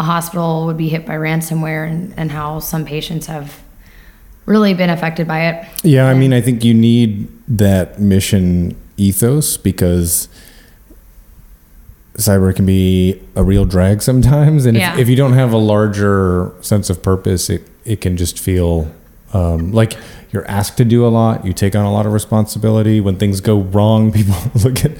a 0.00 0.02
hospital 0.02 0.66
would 0.66 0.76
be 0.76 0.88
hit 0.88 1.06
by 1.06 1.14
ransomware 1.14 1.88
and, 1.88 2.12
and 2.16 2.32
how 2.32 2.58
some 2.58 2.84
patients 2.84 3.26
have 3.26 3.60
really 4.46 4.74
been 4.74 4.90
affected 4.90 5.26
by 5.28 5.46
it. 5.46 5.84
Yeah, 5.84 6.06
I 6.06 6.14
mean, 6.14 6.32
I 6.32 6.40
think 6.40 6.64
you 6.64 6.74
need 6.74 7.28
that 7.48 8.00
mission 8.00 8.76
ethos 8.96 9.56
because 9.56 10.28
cyber 12.14 12.54
can 12.54 12.66
be 12.66 13.20
a 13.36 13.44
real 13.44 13.64
drag 13.64 14.02
sometimes. 14.02 14.66
And 14.66 14.76
yeah. 14.76 14.94
if, 14.94 15.00
if 15.00 15.08
you 15.08 15.16
don't 15.16 15.32
have 15.32 15.52
a 15.52 15.58
larger 15.58 16.52
sense 16.60 16.90
of 16.90 17.02
purpose, 17.02 17.48
it, 17.48 17.66
it 17.84 18.00
can 18.00 18.16
just 18.16 18.38
feel 18.38 18.92
um, 19.32 19.72
like 19.72 19.96
you're 20.30 20.46
asked 20.46 20.76
to 20.78 20.84
do 20.84 21.06
a 21.06 21.08
lot. 21.08 21.44
You 21.44 21.52
take 21.52 21.74
on 21.74 21.84
a 21.84 21.92
lot 21.92 22.06
of 22.06 22.12
responsibility. 22.12 23.00
When 23.00 23.16
things 23.16 23.40
go 23.40 23.60
wrong, 23.60 24.12
people 24.12 24.36
look 24.62 24.84
at 24.84 24.92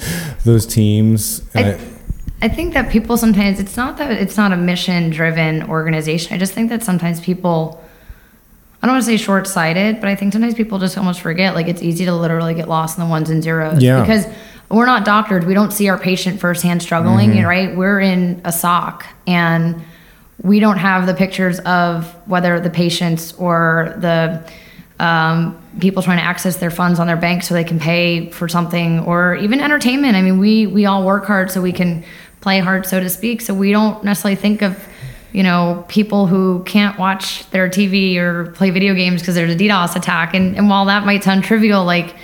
those 0.44 0.66
teams. 0.66 1.42
I, 1.54 1.72
I, 1.72 1.80
I 2.42 2.48
think 2.48 2.74
that 2.74 2.90
people 2.90 3.16
sometimes 3.16 3.60
it's 3.60 3.76
not 3.76 3.98
that 3.98 4.10
it's 4.10 4.36
not 4.36 4.52
a 4.52 4.56
mission 4.56 5.10
driven 5.10 5.62
organization. 5.64 6.34
I 6.34 6.38
just 6.38 6.52
think 6.52 6.70
that 6.70 6.82
sometimes 6.82 7.20
people 7.20 7.82
I 8.82 8.86
don't 8.86 8.94
want 8.94 9.04
to 9.04 9.10
say 9.10 9.16
short 9.16 9.46
sighted, 9.46 10.00
but 10.00 10.08
I 10.08 10.16
think 10.16 10.32
sometimes 10.32 10.54
people 10.54 10.80
just 10.80 10.98
almost 10.98 11.20
forget. 11.20 11.54
Like 11.54 11.68
it's 11.68 11.82
easy 11.82 12.04
to 12.06 12.14
literally 12.14 12.54
get 12.54 12.68
lost 12.68 12.98
in 12.98 13.04
the 13.04 13.08
ones 13.08 13.30
and 13.30 13.42
zeros. 13.42 13.80
Yeah. 13.80 14.00
Because 14.00 14.26
we're 14.70 14.86
not 14.86 15.04
doctors. 15.04 15.44
We 15.44 15.54
don't 15.54 15.72
see 15.72 15.88
our 15.88 15.98
patient 15.98 16.40
firsthand 16.40 16.82
struggling, 16.82 17.30
mm-hmm. 17.30 17.46
right? 17.46 17.76
We're 17.76 18.00
in 18.00 18.40
a 18.44 18.50
SOC 18.50 19.06
and 19.26 19.82
we 20.42 20.58
don't 20.58 20.78
have 20.78 21.06
the 21.06 21.14
pictures 21.14 21.60
of 21.60 22.12
whether 22.28 22.58
the 22.58 22.70
patients 22.70 23.34
or 23.34 23.94
the 23.98 24.50
um, 24.98 25.62
people 25.78 26.02
trying 26.02 26.18
to 26.18 26.24
access 26.24 26.56
their 26.56 26.70
funds 26.70 26.98
on 26.98 27.06
their 27.06 27.16
bank 27.16 27.42
so 27.42 27.54
they 27.54 27.64
can 27.64 27.78
pay 27.78 28.30
for 28.30 28.48
something 28.48 29.00
or 29.00 29.36
even 29.36 29.60
entertainment. 29.60 30.16
I 30.16 30.22
mean, 30.22 30.38
we 30.38 30.66
we 30.66 30.86
all 30.86 31.04
work 31.04 31.26
hard 31.26 31.50
so 31.50 31.60
we 31.60 31.72
can 31.72 32.04
play 32.40 32.58
hard, 32.58 32.86
so 32.86 32.98
to 32.98 33.08
speak. 33.08 33.40
So 33.40 33.54
we 33.54 33.70
don't 33.72 34.02
necessarily 34.02 34.36
think 34.36 34.62
of 34.62 34.88
you 35.32 35.42
know 35.42 35.84
people 35.88 36.26
who 36.26 36.62
can't 36.64 36.98
watch 36.98 37.48
their 37.50 37.68
TV 37.68 38.16
or 38.16 38.50
play 38.52 38.70
video 38.70 38.94
games 38.94 39.20
because 39.20 39.34
there's 39.34 39.52
a 39.52 39.56
DDoS 39.56 39.96
attack. 39.96 40.34
And, 40.34 40.56
and 40.56 40.68
while 40.68 40.84
that 40.86 41.04
might 41.04 41.24
sound 41.24 41.44
trivial, 41.44 41.84
like 41.84 42.14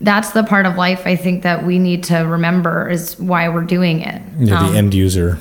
that's 0.00 0.30
the 0.30 0.42
part 0.42 0.66
of 0.66 0.76
life 0.76 1.02
I 1.06 1.16
think 1.16 1.42
that 1.42 1.64
we 1.64 1.78
need 1.78 2.04
to 2.04 2.18
remember 2.18 2.88
is 2.88 3.18
why 3.18 3.48
we're 3.48 3.64
doing 3.64 4.00
it. 4.00 4.22
Yeah, 4.38 4.60
um, 4.60 4.72
the 4.72 4.78
end 4.78 4.94
user. 4.94 5.38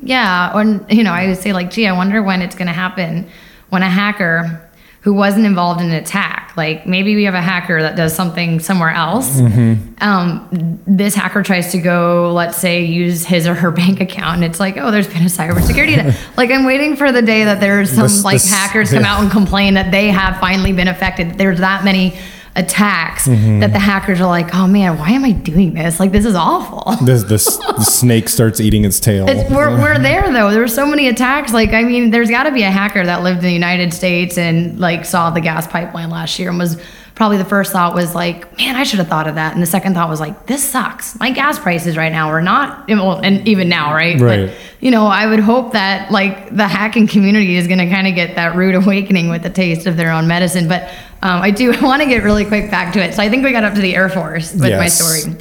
Yeah, 0.00 0.56
And, 0.56 0.84
you 0.90 1.02
know, 1.02 1.12
I 1.12 1.26
would 1.26 1.38
say 1.38 1.52
like, 1.52 1.70
gee, 1.70 1.86
I 1.86 1.92
wonder 1.92 2.22
when 2.22 2.42
it's 2.42 2.54
going 2.54 2.68
to 2.68 2.72
happen 2.72 3.26
when 3.70 3.82
a 3.82 3.88
hacker 3.88 4.65
who 5.06 5.14
wasn't 5.14 5.46
involved 5.46 5.80
in 5.80 5.86
an 5.86 5.92
attack. 5.92 6.52
Like 6.56 6.84
maybe 6.84 7.14
we 7.14 7.22
have 7.24 7.34
a 7.34 7.40
hacker 7.40 7.80
that 7.80 7.94
does 7.94 8.12
something 8.12 8.58
somewhere 8.58 8.90
else. 8.90 9.40
Mm-hmm. 9.40 9.94
Um, 10.00 10.80
this 10.84 11.14
hacker 11.14 11.44
tries 11.44 11.70
to 11.70 11.78
go, 11.78 12.32
let's 12.32 12.58
say, 12.58 12.84
use 12.84 13.24
his 13.24 13.46
or 13.46 13.54
her 13.54 13.70
bank 13.82 14.00
account, 14.00 14.34
and 14.34 14.44
it's 14.44 14.58
like, 14.58 14.76
oh, 14.76 14.90
there's 14.90 15.06
been 15.06 15.22
a 15.22 15.26
cybersecurity. 15.26 16.12
like 16.36 16.50
I'm 16.50 16.64
waiting 16.64 16.96
for 16.96 17.12
the 17.12 17.22
day 17.22 17.44
that 17.44 17.60
there's 17.60 17.90
some 17.90 18.02
this, 18.02 18.24
like 18.24 18.34
this, 18.42 18.50
hackers 18.50 18.90
come 18.90 19.02
yeah. 19.02 19.14
out 19.14 19.22
and 19.22 19.30
complain 19.30 19.74
that 19.74 19.92
they 19.92 20.08
have 20.08 20.40
finally 20.40 20.72
been 20.72 20.88
affected. 20.88 21.38
There's 21.38 21.60
that 21.60 21.84
many 21.84 22.18
attacks 22.56 23.28
mm-hmm. 23.28 23.60
that 23.60 23.72
the 23.72 23.78
hackers 23.78 24.20
are 24.20 24.26
like, 24.26 24.54
oh 24.54 24.66
man, 24.66 24.98
why 24.98 25.10
am 25.10 25.24
I 25.24 25.32
doing 25.32 25.74
this? 25.74 26.00
Like, 26.00 26.10
this 26.10 26.24
is 26.24 26.34
awful. 26.34 26.84
This, 27.06 27.22
this 27.24 27.56
the 27.58 27.84
snake 27.84 28.28
starts 28.28 28.58
eating 28.58 28.84
its 28.84 28.98
tail. 28.98 29.28
It's, 29.28 29.48
we're, 29.50 29.70
we're 29.70 29.98
there 30.02 30.32
though. 30.32 30.50
There 30.50 30.60
were 30.60 30.66
so 30.66 30.86
many 30.86 31.08
attacks. 31.08 31.52
Like, 31.52 31.72
I 31.72 31.84
mean, 31.84 32.10
there's 32.10 32.30
got 32.30 32.44
to 32.44 32.52
be 32.52 32.62
a 32.62 32.70
hacker 32.70 33.04
that 33.04 33.22
lived 33.22 33.38
in 33.40 33.44
the 33.44 33.52
United 33.52 33.92
States 33.92 34.38
and 34.38 34.80
like 34.80 35.04
saw 35.04 35.30
the 35.30 35.40
gas 35.40 35.66
pipeline 35.66 36.10
last 36.10 36.38
year 36.38 36.48
and 36.48 36.58
was 36.58 36.80
probably 37.16 37.38
the 37.38 37.44
first 37.44 37.72
thought 37.72 37.94
was 37.94 38.14
like, 38.14 38.56
man, 38.58 38.76
I 38.76 38.84
should 38.84 38.98
have 38.98 39.08
thought 39.08 39.26
of 39.26 39.36
that. 39.36 39.54
And 39.54 39.62
the 39.62 39.66
second 39.66 39.94
thought 39.94 40.08
was 40.08 40.20
like, 40.20 40.46
this 40.46 40.62
sucks. 40.62 41.18
My 41.18 41.30
gas 41.30 41.58
prices 41.58 41.96
right 41.96 42.12
now 42.12 42.28
are 42.28 42.42
not, 42.42 42.86
well, 42.88 43.18
and 43.18 43.46
even 43.48 43.70
now, 43.70 43.94
right? 43.94 44.20
Right. 44.20 44.46
But, 44.48 44.56
you 44.80 44.90
know, 44.90 45.06
I 45.06 45.26
would 45.26 45.40
hope 45.40 45.72
that 45.72 46.12
like 46.12 46.54
the 46.54 46.68
hacking 46.68 47.06
community 47.06 47.56
is 47.56 47.66
going 47.66 47.78
to 47.78 47.88
kind 47.88 48.06
of 48.06 48.14
get 48.14 48.36
that 48.36 48.54
rude 48.54 48.74
awakening 48.74 49.30
with 49.30 49.42
the 49.42 49.50
taste 49.50 49.86
of 49.86 49.96
their 49.96 50.12
own 50.12 50.28
medicine. 50.28 50.68
But 50.68 50.92
um, 51.22 51.42
I 51.42 51.50
do 51.50 51.70
want 51.82 52.02
to 52.02 52.08
get 52.08 52.22
really 52.22 52.44
quick 52.44 52.70
back 52.70 52.92
to 52.94 53.02
it. 53.02 53.14
So 53.14 53.22
I 53.22 53.28
think 53.28 53.44
we 53.44 53.52
got 53.52 53.64
up 53.64 53.74
to 53.74 53.80
the 53.80 53.94
Air 53.94 54.08
Force 54.08 54.52
with 54.52 54.62
my 54.62 54.88
story. 54.88 55.36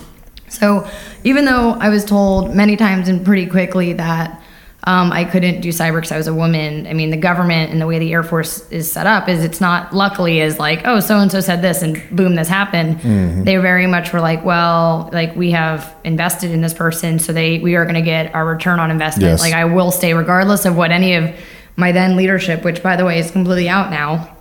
So 0.47 0.87
even 1.23 1.45
though 1.45 1.71
I 1.71 1.89
was 1.89 2.05
told 2.05 2.55
many 2.55 2.75
times 2.75 3.09
and 3.09 3.25
pretty 3.25 3.47
quickly 3.47 3.93
that 3.93 4.41
um, 4.87 5.11
I 5.11 5.25
couldn't 5.25 5.61
do 5.61 5.69
cyber 5.69 5.95
because 5.95 6.11
I 6.11 6.17
was 6.17 6.27
a 6.27 6.33
woman, 6.33 6.85
I 6.85 6.93
mean, 6.93 7.09
the 7.09 7.17
government 7.17 7.71
and 7.71 7.81
the 7.81 7.87
way 7.87 7.97
the 7.97 8.13
Air 8.13 8.21
Force 8.21 8.69
is 8.69 8.91
set 8.91 9.07
up 9.07 9.27
is 9.27 9.43
it's 9.43 9.59
not 9.59 9.93
luckily 9.93 10.41
as 10.41 10.59
like, 10.59 10.85
oh, 10.85 10.99
so 10.99 11.17
and 11.17 11.31
so 11.31 11.41
said 11.41 11.63
this 11.63 11.81
and 11.81 12.01
boom, 12.15 12.35
this 12.35 12.47
happened. 12.47 12.99
They 13.45 13.57
very 13.57 13.87
much 13.87 14.13
were 14.13 14.21
like, 14.21 14.45
well, 14.45 15.09
like 15.11 15.35
we 15.35 15.51
have 15.51 15.95
invested 16.03 16.51
in 16.51 16.61
this 16.61 16.73
person, 16.73 17.17
so 17.17 17.33
they 17.33 17.57
we 17.59 17.75
are 17.75 17.83
going 17.83 17.95
to 17.95 18.03
get 18.03 18.33
our 18.35 18.45
return 18.45 18.79
on 18.79 18.91
investment. 18.91 19.31
Yes. 19.31 19.41
Like 19.41 19.53
I 19.53 19.65
will 19.65 19.89
stay 19.91 20.13
regardless 20.13 20.65
of 20.65 20.77
what 20.77 20.91
any 20.91 21.15
of 21.15 21.35
my 21.75 21.91
then 21.91 22.15
leadership, 22.15 22.63
which 22.63 22.83
by 22.83 22.95
the 22.95 23.05
way 23.05 23.17
is 23.17 23.31
completely 23.31 23.67
out 23.67 23.89
now, 23.89 24.34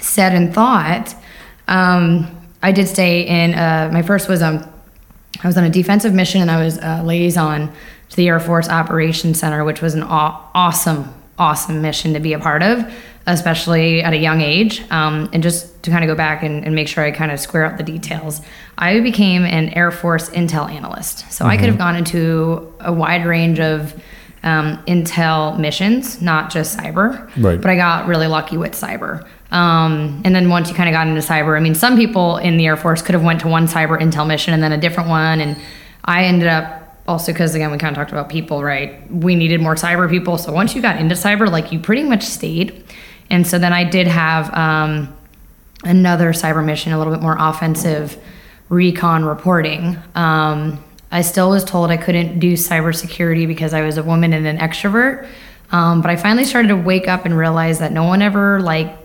said 0.00 0.34
and 0.34 0.54
thought. 0.54 1.14
Um, 1.68 2.26
I 2.62 2.72
did 2.72 2.88
stay 2.88 3.22
in. 3.26 3.54
Uh, 3.54 3.90
my 3.92 4.02
first 4.02 4.28
was 4.28 4.42
um, 4.42 4.66
I 5.42 5.46
was 5.46 5.56
on 5.56 5.64
a 5.64 5.70
defensive 5.70 6.14
mission 6.14 6.40
and 6.40 6.50
I 6.50 6.62
was 6.62 6.78
a 6.78 7.02
liaison 7.02 7.72
to 8.10 8.16
the 8.16 8.28
Air 8.28 8.40
Force 8.40 8.68
Operations 8.68 9.38
Center, 9.38 9.64
which 9.64 9.82
was 9.82 9.94
an 9.94 10.02
aw- 10.02 10.50
awesome, 10.54 11.12
awesome 11.38 11.82
mission 11.82 12.14
to 12.14 12.20
be 12.20 12.32
a 12.32 12.38
part 12.38 12.62
of, 12.62 12.90
especially 13.26 14.02
at 14.02 14.12
a 14.12 14.16
young 14.16 14.40
age. 14.40 14.82
Um, 14.90 15.28
and 15.32 15.42
just 15.42 15.82
to 15.82 15.90
kind 15.90 16.04
of 16.04 16.08
go 16.08 16.14
back 16.14 16.42
and, 16.42 16.64
and 16.64 16.74
make 16.74 16.88
sure 16.88 17.04
I 17.04 17.10
kind 17.10 17.30
of 17.30 17.40
square 17.40 17.64
out 17.64 17.76
the 17.76 17.84
details, 17.84 18.40
I 18.78 19.00
became 19.00 19.44
an 19.44 19.70
Air 19.70 19.90
Force 19.90 20.30
intel 20.30 20.70
analyst. 20.70 21.30
So 21.32 21.44
I 21.44 21.56
could 21.56 21.66
have 21.66 21.78
gone 21.78 21.96
into 21.96 22.72
a 22.80 22.92
wide 22.92 23.26
range 23.26 23.60
of 23.60 23.94
um, 24.42 24.82
intel 24.86 25.58
missions, 25.58 26.22
not 26.22 26.50
just 26.50 26.78
cyber. 26.78 27.28
Right. 27.36 27.60
But 27.60 27.70
I 27.70 27.76
got 27.76 28.06
really 28.06 28.28
lucky 28.28 28.56
with 28.56 28.72
cyber. 28.72 29.26
Um, 29.50 30.22
and 30.24 30.34
then 30.34 30.48
once 30.48 30.68
you 30.68 30.74
kind 30.74 30.88
of 30.88 30.92
got 30.92 31.06
into 31.06 31.20
cyber, 31.20 31.56
I 31.56 31.60
mean, 31.60 31.74
some 31.74 31.96
people 31.96 32.36
in 32.38 32.56
the 32.56 32.66
Air 32.66 32.76
Force 32.76 33.02
could 33.02 33.14
have 33.14 33.22
went 33.22 33.40
to 33.40 33.48
one 33.48 33.66
cyber 33.66 34.00
intel 34.00 34.26
mission 34.26 34.54
and 34.54 34.62
then 34.62 34.72
a 34.72 34.78
different 34.78 35.08
one. 35.08 35.40
And 35.40 35.56
I 36.04 36.24
ended 36.24 36.48
up 36.48 36.98
also 37.06 37.32
because 37.32 37.54
again, 37.54 37.70
we 37.70 37.78
kind 37.78 37.96
of 37.96 37.96
talked 37.96 38.10
about 38.10 38.28
people, 38.28 38.62
right? 38.62 39.10
We 39.10 39.36
needed 39.36 39.60
more 39.60 39.74
cyber 39.74 40.10
people. 40.10 40.38
So 40.38 40.52
once 40.52 40.74
you 40.74 40.82
got 40.82 40.96
into 40.96 41.14
cyber, 41.14 41.50
like 41.50 41.72
you 41.72 41.78
pretty 41.78 42.02
much 42.02 42.24
stayed. 42.24 42.84
And 43.30 43.46
so 43.46 43.58
then 43.58 43.72
I 43.72 43.84
did 43.84 44.06
have 44.06 44.52
um, 44.54 45.16
another 45.84 46.32
cyber 46.32 46.64
mission, 46.64 46.92
a 46.92 46.98
little 46.98 47.12
bit 47.12 47.22
more 47.22 47.36
offensive 47.38 48.20
recon 48.68 49.24
reporting. 49.24 49.96
Um, 50.14 50.82
I 51.10 51.22
still 51.22 51.50
was 51.50 51.64
told 51.64 51.90
I 51.90 51.96
couldn't 51.96 52.40
do 52.40 52.54
cybersecurity 52.54 53.46
because 53.46 53.72
I 53.72 53.82
was 53.82 53.96
a 53.96 54.02
woman 54.02 54.32
and 54.32 54.46
an 54.46 54.58
extrovert. 54.58 55.28
Um, 55.70 56.00
but 56.02 56.10
I 56.10 56.16
finally 56.16 56.44
started 56.44 56.68
to 56.68 56.76
wake 56.76 57.08
up 57.08 57.24
and 57.24 57.36
realize 57.36 57.78
that 57.78 57.92
no 57.92 58.04
one 58.04 58.22
ever 58.22 58.60
like 58.60 58.96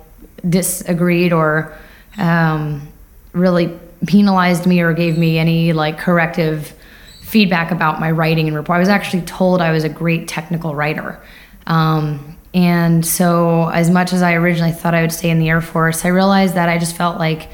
disagreed 0.48 1.34
or 1.34 1.78
um, 2.18 2.88
really 3.34 3.78
penalized 4.08 4.66
me 4.66 4.82
or 4.82 4.94
gave 4.94 5.18
me 5.18 5.38
any 5.38 5.74
like 5.74 5.98
corrective 5.98 6.74
feedback 7.22 7.72
about 7.72 8.00
my 8.00 8.12
writing 8.12 8.48
and 8.48 8.56
report. 8.56 8.78
I 8.78 8.80
was 8.80 8.90
actually 8.90 9.22
told 9.24 9.62
I 9.62 9.72
was 9.72 9.84
a 9.84 9.90
great 9.90 10.28
technical 10.28 10.76
writer. 10.76 11.22
Um, 11.68 12.38
and 12.54 13.06
so, 13.06 13.70
as 13.70 13.90
much 13.90 14.12
as 14.12 14.22
I 14.22 14.34
originally 14.34 14.74
thought 14.74 14.94
I 14.94 15.02
would 15.02 15.14
stay 15.14 15.30
in 15.30 15.40
the 15.40 15.48
Air 15.48 15.62
Force, 15.62 16.04
I 16.04 16.10
realized 16.10 16.56
that 16.56 16.68
I 16.68 16.78
just 16.78 16.98
felt 16.98 17.18
like 17.18 17.48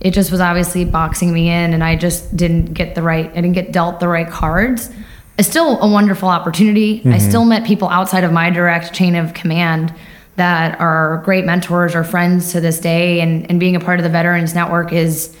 it 0.00 0.12
just 0.12 0.30
was 0.30 0.40
obviously 0.40 0.84
boxing 0.84 1.32
me 1.32 1.48
in, 1.48 1.74
and 1.74 1.82
I 1.82 1.96
just 1.96 2.36
didn't 2.36 2.66
get 2.66 2.94
the 2.94 3.02
right, 3.02 3.28
I 3.28 3.34
didn't 3.34 3.54
get 3.54 3.72
dealt 3.72 3.98
the 3.98 4.06
right 4.06 4.28
cards. 4.28 4.90
It's 5.36 5.48
still 5.48 5.80
a 5.80 5.90
wonderful 5.90 6.28
opportunity. 6.28 7.02
I 7.06 7.18
still 7.18 7.44
met 7.44 7.66
people 7.66 7.88
outside 7.88 8.22
of 8.22 8.30
my 8.30 8.50
direct 8.50 8.92
chain 8.94 9.16
of 9.16 9.34
command 9.34 9.92
that 10.36 10.80
are 10.80 11.22
great 11.24 11.44
mentors 11.44 11.94
or 11.94 12.04
friends 12.04 12.52
to 12.52 12.60
this 12.60 12.80
day, 12.80 13.20
and, 13.20 13.48
and 13.50 13.60
being 13.60 13.76
a 13.76 13.80
part 13.80 13.98
of 14.00 14.04
the 14.04 14.10
Veterans 14.10 14.54
Network 14.54 14.92
is 14.92 15.36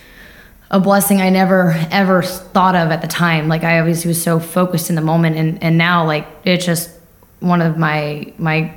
a 0.70 0.80
blessing 0.80 1.20
I 1.20 1.30
never 1.30 1.72
ever 1.90 2.22
thought 2.22 2.74
of 2.74 2.90
at 2.90 3.00
the 3.00 3.08
time. 3.08 3.48
Like 3.48 3.64
I 3.64 3.80
obviously 3.80 4.08
was 4.08 4.22
so 4.22 4.40
focused 4.40 4.90
in 4.90 4.96
the 4.96 5.02
moment, 5.02 5.36
and 5.36 5.62
and 5.62 5.78
now 5.78 6.06
like 6.06 6.26
it's 6.44 6.64
just 6.64 6.90
one 7.40 7.60
of 7.60 7.76
my 7.76 8.32
my 8.38 8.74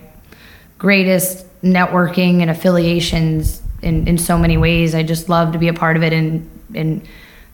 greatest 0.77 1.45
networking 1.61 2.41
and 2.41 2.51
affiliations 2.51 3.61
in 3.81 4.07
in 4.07 4.17
so 4.17 4.37
many 4.37 4.57
ways. 4.57 4.93
I 4.93 5.03
just 5.03 5.29
love 5.29 5.53
to 5.53 5.59
be 5.59 5.67
a 5.67 5.73
part 5.73 5.97
of 5.97 6.03
it, 6.03 6.13
and 6.13 6.49
and 6.75 7.07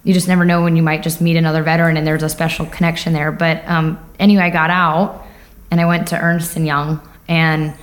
you 0.03 0.13
just 0.13 0.27
never 0.27 0.43
know 0.43 0.63
when 0.63 0.75
you 0.75 0.83
might 0.83 1.03
just 1.03 1.21
meet 1.21 1.37
another 1.37 1.63
veteran, 1.63 1.95
and 1.95 2.05
there's 2.05 2.23
a 2.23 2.29
special 2.29 2.65
connection 2.65 3.13
there. 3.13 3.31
But 3.31 3.65
um, 3.67 3.97
anyway, 4.19 4.43
I 4.43 4.49
got 4.49 4.69
out, 4.69 5.25
and 5.71 5.79
I 5.79 5.85
went 5.85 6.09
to 6.09 6.19
Ernst 6.19 6.55
and 6.57 6.65
Young, 6.65 6.99
and 7.27 7.73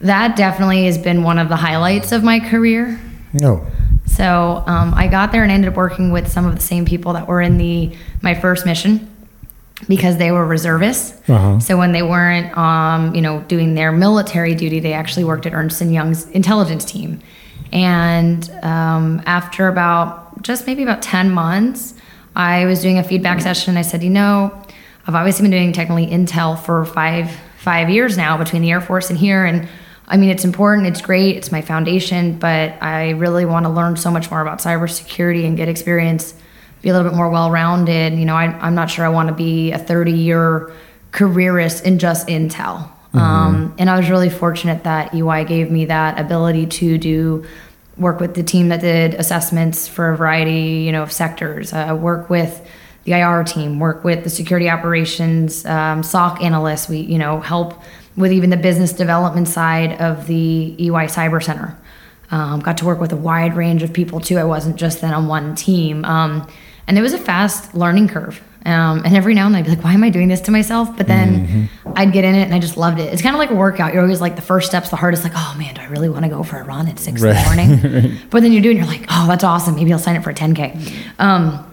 that 0.00 0.36
definitely 0.36 0.86
has 0.86 0.98
been 0.98 1.22
one 1.22 1.38
of 1.38 1.48
the 1.48 1.56
highlights 1.56 2.12
of 2.12 2.22
my 2.22 2.40
career. 2.40 3.00
No. 3.32 3.66
So 4.06 4.64
um, 4.66 4.94
I 4.94 5.06
got 5.08 5.32
there 5.32 5.42
and 5.42 5.52
ended 5.52 5.70
up 5.70 5.76
working 5.76 6.12
with 6.12 6.28
some 6.28 6.46
of 6.46 6.54
the 6.54 6.60
same 6.60 6.84
people 6.84 7.12
that 7.12 7.28
were 7.28 7.40
in 7.40 7.58
the 7.58 7.94
my 8.22 8.34
first 8.34 8.64
mission 8.64 9.14
because 9.86 10.16
they 10.16 10.32
were 10.32 10.44
reservists. 10.44 11.12
Uh-huh. 11.28 11.60
So 11.60 11.76
when 11.76 11.92
they 11.92 12.02
weren't, 12.02 12.56
um, 12.56 13.14
you 13.14 13.20
know, 13.20 13.40
doing 13.42 13.74
their 13.74 13.92
military 13.92 14.54
duty, 14.54 14.80
they 14.80 14.92
actually 14.92 15.24
worked 15.24 15.46
at 15.46 15.52
Ernst 15.52 15.80
and 15.80 15.92
Young's 15.92 16.28
intelligence 16.30 16.84
team. 16.84 17.20
And 17.72 18.50
um, 18.62 19.22
after 19.26 19.68
about 19.68 20.42
just 20.42 20.66
maybe 20.66 20.82
about 20.82 21.02
ten 21.02 21.30
months, 21.30 21.94
I 22.34 22.64
was 22.64 22.80
doing 22.80 22.98
a 22.98 23.04
feedback 23.04 23.40
session. 23.40 23.76
I 23.76 23.82
said, 23.82 24.02
you 24.02 24.10
know, 24.10 24.52
I've 25.06 25.14
obviously 25.14 25.42
been 25.42 25.50
doing 25.50 25.72
technically 25.72 26.06
intel 26.06 26.58
for 26.58 26.84
five 26.84 27.30
five 27.58 27.90
years 27.90 28.16
now 28.16 28.38
between 28.38 28.62
the 28.62 28.70
Air 28.70 28.80
Force 28.80 29.10
and 29.10 29.18
here, 29.18 29.44
and 29.44 29.68
I 30.08 30.16
mean, 30.16 30.30
it's 30.30 30.44
important, 30.44 30.86
it's 30.86 31.02
great, 31.02 31.36
it's 31.36 31.52
my 31.52 31.60
foundation, 31.60 32.38
but 32.38 32.82
I 32.82 33.10
really 33.10 33.44
want 33.44 33.66
to 33.66 33.70
learn 33.70 33.96
so 33.96 34.10
much 34.10 34.30
more 34.30 34.40
about 34.40 34.58
cybersecurity 34.58 35.46
and 35.46 35.56
get 35.56 35.68
experience, 35.68 36.34
be 36.80 36.88
a 36.88 36.92
little 36.92 37.08
bit 37.08 37.16
more 37.16 37.28
well 37.28 37.50
rounded. 37.50 38.14
You 38.14 38.24
know, 38.24 38.34
I, 38.34 38.46
I'm 38.46 38.74
not 38.74 38.90
sure 38.90 39.04
I 39.04 39.10
want 39.10 39.28
to 39.28 39.34
be 39.34 39.72
a 39.72 39.78
30 39.78 40.12
year 40.12 40.72
careerist 41.12 41.84
in 41.84 41.98
just 41.98 42.26
Intel. 42.28 42.90
Um, 43.14 43.74
and 43.78 43.88
I 43.90 43.98
was 43.98 44.10
really 44.10 44.30
fortunate 44.30 44.84
that 44.84 45.14
EY 45.14 45.44
gave 45.44 45.70
me 45.70 45.86
that 45.86 46.20
ability 46.20 46.66
to 46.66 46.98
do 46.98 47.44
work 47.96 48.20
with 48.20 48.34
the 48.34 48.42
team 48.42 48.68
that 48.68 48.80
did 48.80 49.14
assessments 49.14 49.88
for 49.88 50.10
a 50.10 50.16
variety, 50.16 50.84
you 50.84 50.92
know, 50.92 51.02
of 51.02 51.10
sectors, 51.10 51.72
uh, 51.72 51.96
work 52.00 52.30
with 52.30 52.64
the 53.04 53.12
IR 53.12 53.42
team, 53.42 53.80
work 53.80 54.04
with 54.04 54.24
the 54.24 54.30
security 54.30 54.70
operations, 54.70 55.64
um, 55.66 56.02
SOC 56.02 56.42
analysts. 56.42 56.88
We, 56.88 56.98
you 56.98 57.18
know, 57.18 57.40
help 57.40 57.82
with 58.18 58.32
even 58.32 58.50
the 58.50 58.56
business 58.56 58.92
development 58.92 59.48
side 59.48 60.00
of 60.00 60.26
the 60.26 60.74
EY 60.78 61.06
Cyber 61.06 61.42
Center. 61.42 61.76
Um, 62.30 62.60
got 62.60 62.76
to 62.78 62.84
work 62.84 63.00
with 63.00 63.12
a 63.12 63.16
wide 63.16 63.56
range 63.56 63.82
of 63.82 63.92
people 63.92 64.20
too. 64.20 64.36
I 64.38 64.44
wasn't 64.44 64.76
just 64.76 65.00
then 65.00 65.14
on 65.14 65.28
one 65.28 65.54
team. 65.54 66.04
Um, 66.04 66.46
and 66.86 66.98
it 66.98 67.02
was 67.02 67.12
a 67.14 67.18
fast 67.18 67.74
learning 67.74 68.08
curve. 68.08 68.42
Um, 68.66 69.02
and 69.04 69.16
every 69.16 69.32
now 69.34 69.46
and 69.46 69.54
then 69.54 69.60
I'd 69.62 69.64
be 69.64 69.70
like, 69.76 69.84
why 69.84 69.94
am 69.94 70.02
I 70.04 70.10
doing 70.10 70.28
this 70.28 70.40
to 70.42 70.50
myself? 70.50 70.94
But 70.96 71.06
then 71.06 71.70
I'd 71.96 72.12
get 72.12 72.24
in 72.24 72.34
it 72.34 72.42
and 72.42 72.54
I 72.54 72.58
just 72.58 72.76
loved 72.76 72.98
it. 72.98 73.10
It's 73.12 73.22
kind 73.22 73.34
of 73.34 73.38
like 73.38 73.50
a 73.50 73.54
workout. 73.54 73.94
You're 73.94 74.02
always 74.02 74.20
like, 74.20 74.36
the 74.36 74.42
first 74.42 74.68
step's 74.68 74.90
the 74.90 74.96
hardest. 74.96 75.22
Like, 75.24 75.32
oh 75.34 75.54
man, 75.58 75.74
do 75.74 75.80
I 75.80 75.86
really 75.86 76.08
want 76.10 76.24
to 76.24 76.28
go 76.28 76.42
for 76.42 76.56
a 76.58 76.64
run 76.64 76.86
at 76.88 76.98
six 76.98 77.22
in 77.22 77.28
the 77.28 77.34
Right. 77.34 77.46
morning? 77.46 78.18
But 78.30 78.42
then 78.42 78.52
you 78.52 78.60
do 78.60 78.70
and 78.70 78.78
you're 78.78 78.86
like, 78.86 79.06
oh, 79.08 79.26
that's 79.28 79.44
awesome. 79.44 79.76
Maybe 79.76 79.92
I'll 79.92 79.98
sign 79.98 80.16
up 80.16 80.24
for 80.24 80.30
a 80.30 80.34
10K. 80.34 80.74
Um, 81.18 81.64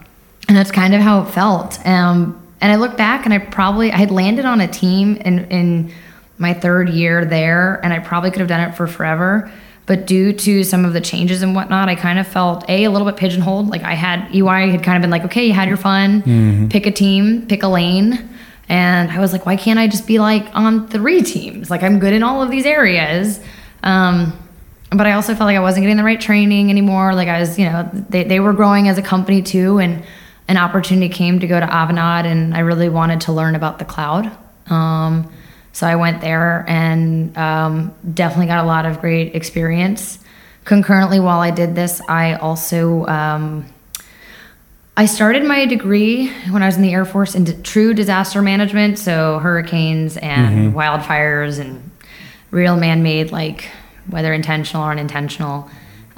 and 0.48 0.56
that's 0.56 0.70
kind 0.70 0.94
of 0.94 1.02
how 1.02 1.22
it 1.22 1.26
felt. 1.32 1.84
Um, 1.84 2.40
and 2.62 2.72
I 2.72 2.76
look 2.76 2.96
back 2.96 3.24
and 3.26 3.34
I 3.34 3.38
probably, 3.38 3.92
I 3.92 3.96
had 3.98 4.10
landed 4.10 4.44
on 4.46 4.60
a 4.62 4.68
team 4.68 5.16
in, 5.16 5.40
in 5.50 5.92
my 6.38 6.52
third 6.52 6.88
year 6.88 7.24
there 7.24 7.80
and 7.82 7.92
I 7.92 7.98
probably 7.98 8.30
could 8.30 8.40
have 8.40 8.48
done 8.48 8.68
it 8.68 8.74
for 8.74 8.86
forever. 8.86 9.50
But 9.86 10.04
due 10.06 10.32
to 10.32 10.64
some 10.64 10.84
of 10.84 10.92
the 10.92 11.00
changes 11.00 11.42
and 11.42 11.54
whatnot, 11.54 11.88
I 11.88 11.94
kind 11.94 12.18
of 12.18 12.26
felt 12.26 12.68
a 12.68 12.84
a 12.84 12.90
little 12.90 13.06
bit 13.06 13.16
pigeonholed. 13.16 13.68
Like 13.68 13.84
I 13.84 13.94
had 13.94 14.34
EY 14.34 14.70
had 14.70 14.82
kind 14.82 14.96
of 14.96 15.02
been 15.02 15.10
like, 15.10 15.24
okay, 15.26 15.46
you 15.46 15.52
had 15.52 15.68
your 15.68 15.76
fun, 15.76 16.68
pick 16.70 16.86
a 16.86 16.90
team, 16.90 17.46
pick 17.46 17.62
a 17.62 17.68
lane, 17.68 18.28
and 18.68 19.12
I 19.12 19.20
was 19.20 19.32
like, 19.32 19.46
why 19.46 19.54
can't 19.56 19.78
I 19.78 19.86
just 19.86 20.08
be 20.08 20.18
like 20.18 20.44
on 20.54 20.88
three 20.88 21.22
teams? 21.22 21.70
Like 21.70 21.84
I'm 21.84 22.00
good 22.00 22.12
in 22.12 22.24
all 22.24 22.42
of 22.42 22.50
these 22.50 22.66
areas, 22.66 23.38
um, 23.84 24.36
but 24.90 25.06
I 25.06 25.12
also 25.12 25.36
felt 25.36 25.46
like 25.46 25.56
I 25.56 25.60
wasn't 25.60 25.84
getting 25.84 25.96
the 25.98 26.04
right 26.04 26.20
training 26.20 26.68
anymore. 26.68 27.14
Like 27.14 27.28
I 27.28 27.38
was, 27.38 27.56
you 27.56 27.66
know, 27.66 27.88
they 28.08 28.24
they 28.24 28.40
were 28.40 28.52
growing 28.52 28.88
as 28.88 28.98
a 28.98 29.02
company 29.02 29.40
too, 29.40 29.78
and 29.78 30.04
an 30.48 30.56
opportunity 30.56 31.08
came 31.08 31.38
to 31.38 31.46
go 31.46 31.60
to 31.60 31.66
Avanade, 31.66 32.24
and 32.24 32.56
I 32.56 32.60
really 32.60 32.88
wanted 32.88 33.20
to 33.22 33.32
learn 33.32 33.54
about 33.54 33.78
the 33.78 33.84
cloud. 33.84 34.36
Um, 34.68 35.30
so 35.76 35.86
I 35.86 35.96
went 35.96 36.22
there 36.22 36.64
and 36.66 37.36
um, 37.36 37.94
definitely 38.14 38.46
got 38.46 38.64
a 38.64 38.66
lot 38.66 38.86
of 38.86 39.02
great 39.02 39.34
experience. 39.34 40.18
concurrently 40.64 41.20
while 41.20 41.40
I 41.40 41.50
did 41.50 41.74
this, 41.74 42.00
I 42.08 42.36
also 42.36 43.04
um, 43.04 43.66
I 44.96 45.04
started 45.04 45.44
my 45.44 45.66
degree 45.66 46.28
when 46.48 46.62
I 46.62 46.66
was 46.66 46.76
in 46.76 46.82
the 46.82 46.94
Air 46.94 47.04
Force 47.04 47.34
in 47.34 47.44
d- 47.44 47.62
true 47.62 47.92
disaster 47.92 48.40
management, 48.40 48.98
so 48.98 49.38
hurricanes 49.38 50.16
and 50.16 50.72
wildfires 50.72 51.60
and 51.60 51.90
real 52.50 52.78
man-made, 52.78 53.30
like 53.30 53.68
whether 54.08 54.32
intentional 54.32 54.82
or 54.82 54.92
unintentional. 54.92 55.68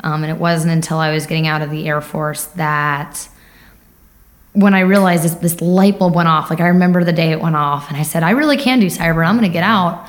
Um, 0.04 0.22
and 0.22 0.30
it 0.30 0.38
wasn't 0.38 0.72
until 0.72 0.98
I 0.98 1.12
was 1.12 1.26
getting 1.26 1.48
out 1.48 1.62
of 1.62 1.70
the 1.70 1.88
Air 1.88 2.00
Force 2.00 2.44
that 2.54 3.28
when 4.52 4.74
I 4.74 4.80
realized 4.80 5.24
this, 5.24 5.34
this 5.34 5.60
light 5.60 5.98
bulb 5.98 6.14
went 6.14 6.28
off. 6.28 6.50
Like 6.50 6.60
I 6.60 6.68
remember 6.68 7.04
the 7.04 7.12
day 7.12 7.32
it 7.32 7.40
went 7.40 7.56
off, 7.56 7.88
and 7.88 7.96
I 7.96 8.02
said, 8.02 8.22
I 8.22 8.30
really 8.30 8.56
can 8.56 8.80
do 8.80 8.86
cyber. 8.86 9.26
I'm 9.26 9.36
going 9.36 9.48
to 9.48 9.52
get 9.52 9.64
out. 9.64 10.08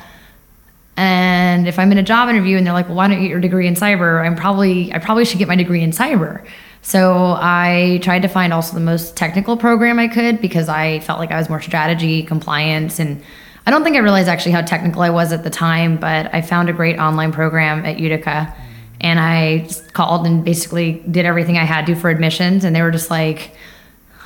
And 0.96 1.66
if 1.66 1.78
I'm 1.78 1.90
in 1.92 1.98
a 1.98 2.02
job 2.02 2.28
interview 2.28 2.58
and 2.58 2.66
they're 2.66 2.74
like, 2.74 2.88
"Well, 2.88 2.96
why 2.96 3.08
don't 3.08 3.16
you 3.16 3.22
get 3.22 3.30
your 3.30 3.40
degree 3.40 3.66
in 3.66 3.74
cyber?" 3.74 4.22
I'm 4.22 4.36
probably 4.36 4.92
I 4.92 4.98
probably 4.98 5.24
should 5.24 5.38
get 5.38 5.48
my 5.48 5.56
degree 5.56 5.82
in 5.82 5.92
cyber. 5.92 6.44
So 6.82 7.36
I 7.38 8.00
tried 8.02 8.20
to 8.22 8.28
find 8.28 8.52
also 8.52 8.74
the 8.74 8.80
most 8.80 9.16
technical 9.16 9.56
program 9.56 9.98
I 9.98 10.08
could 10.08 10.42
because 10.42 10.68
I 10.68 11.00
felt 11.00 11.18
like 11.18 11.30
I 11.30 11.38
was 11.38 11.48
more 11.48 11.62
strategy, 11.62 12.22
compliance, 12.22 12.98
and 12.98 13.22
I 13.66 13.70
don't 13.70 13.82
think 13.82 13.96
I 13.96 14.00
realized 14.00 14.28
actually 14.28 14.52
how 14.52 14.60
technical 14.60 15.00
I 15.00 15.08
was 15.08 15.32
at 15.32 15.42
the 15.42 15.48
time. 15.48 15.96
But 15.96 16.34
I 16.34 16.42
found 16.42 16.68
a 16.68 16.74
great 16.74 16.98
online 16.98 17.32
program 17.32 17.86
at 17.86 17.98
Utica, 17.98 18.54
and 19.00 19.18
I 19.18 19.70
called 19.94 20.26
and 20.26 20.44
basically 20.44 21.02
did 21.10 21.24
everything 21.24 21.56
I 21.56 21.64
had 21.64 21.86
to 21.86 21.94
for 21.94 22.10
admissions, 22.10 22.64
and 22.64 22.76
they 22.76 22.82
were 22.82 22.90
just 22.90 23.10
like. 23.10 23.52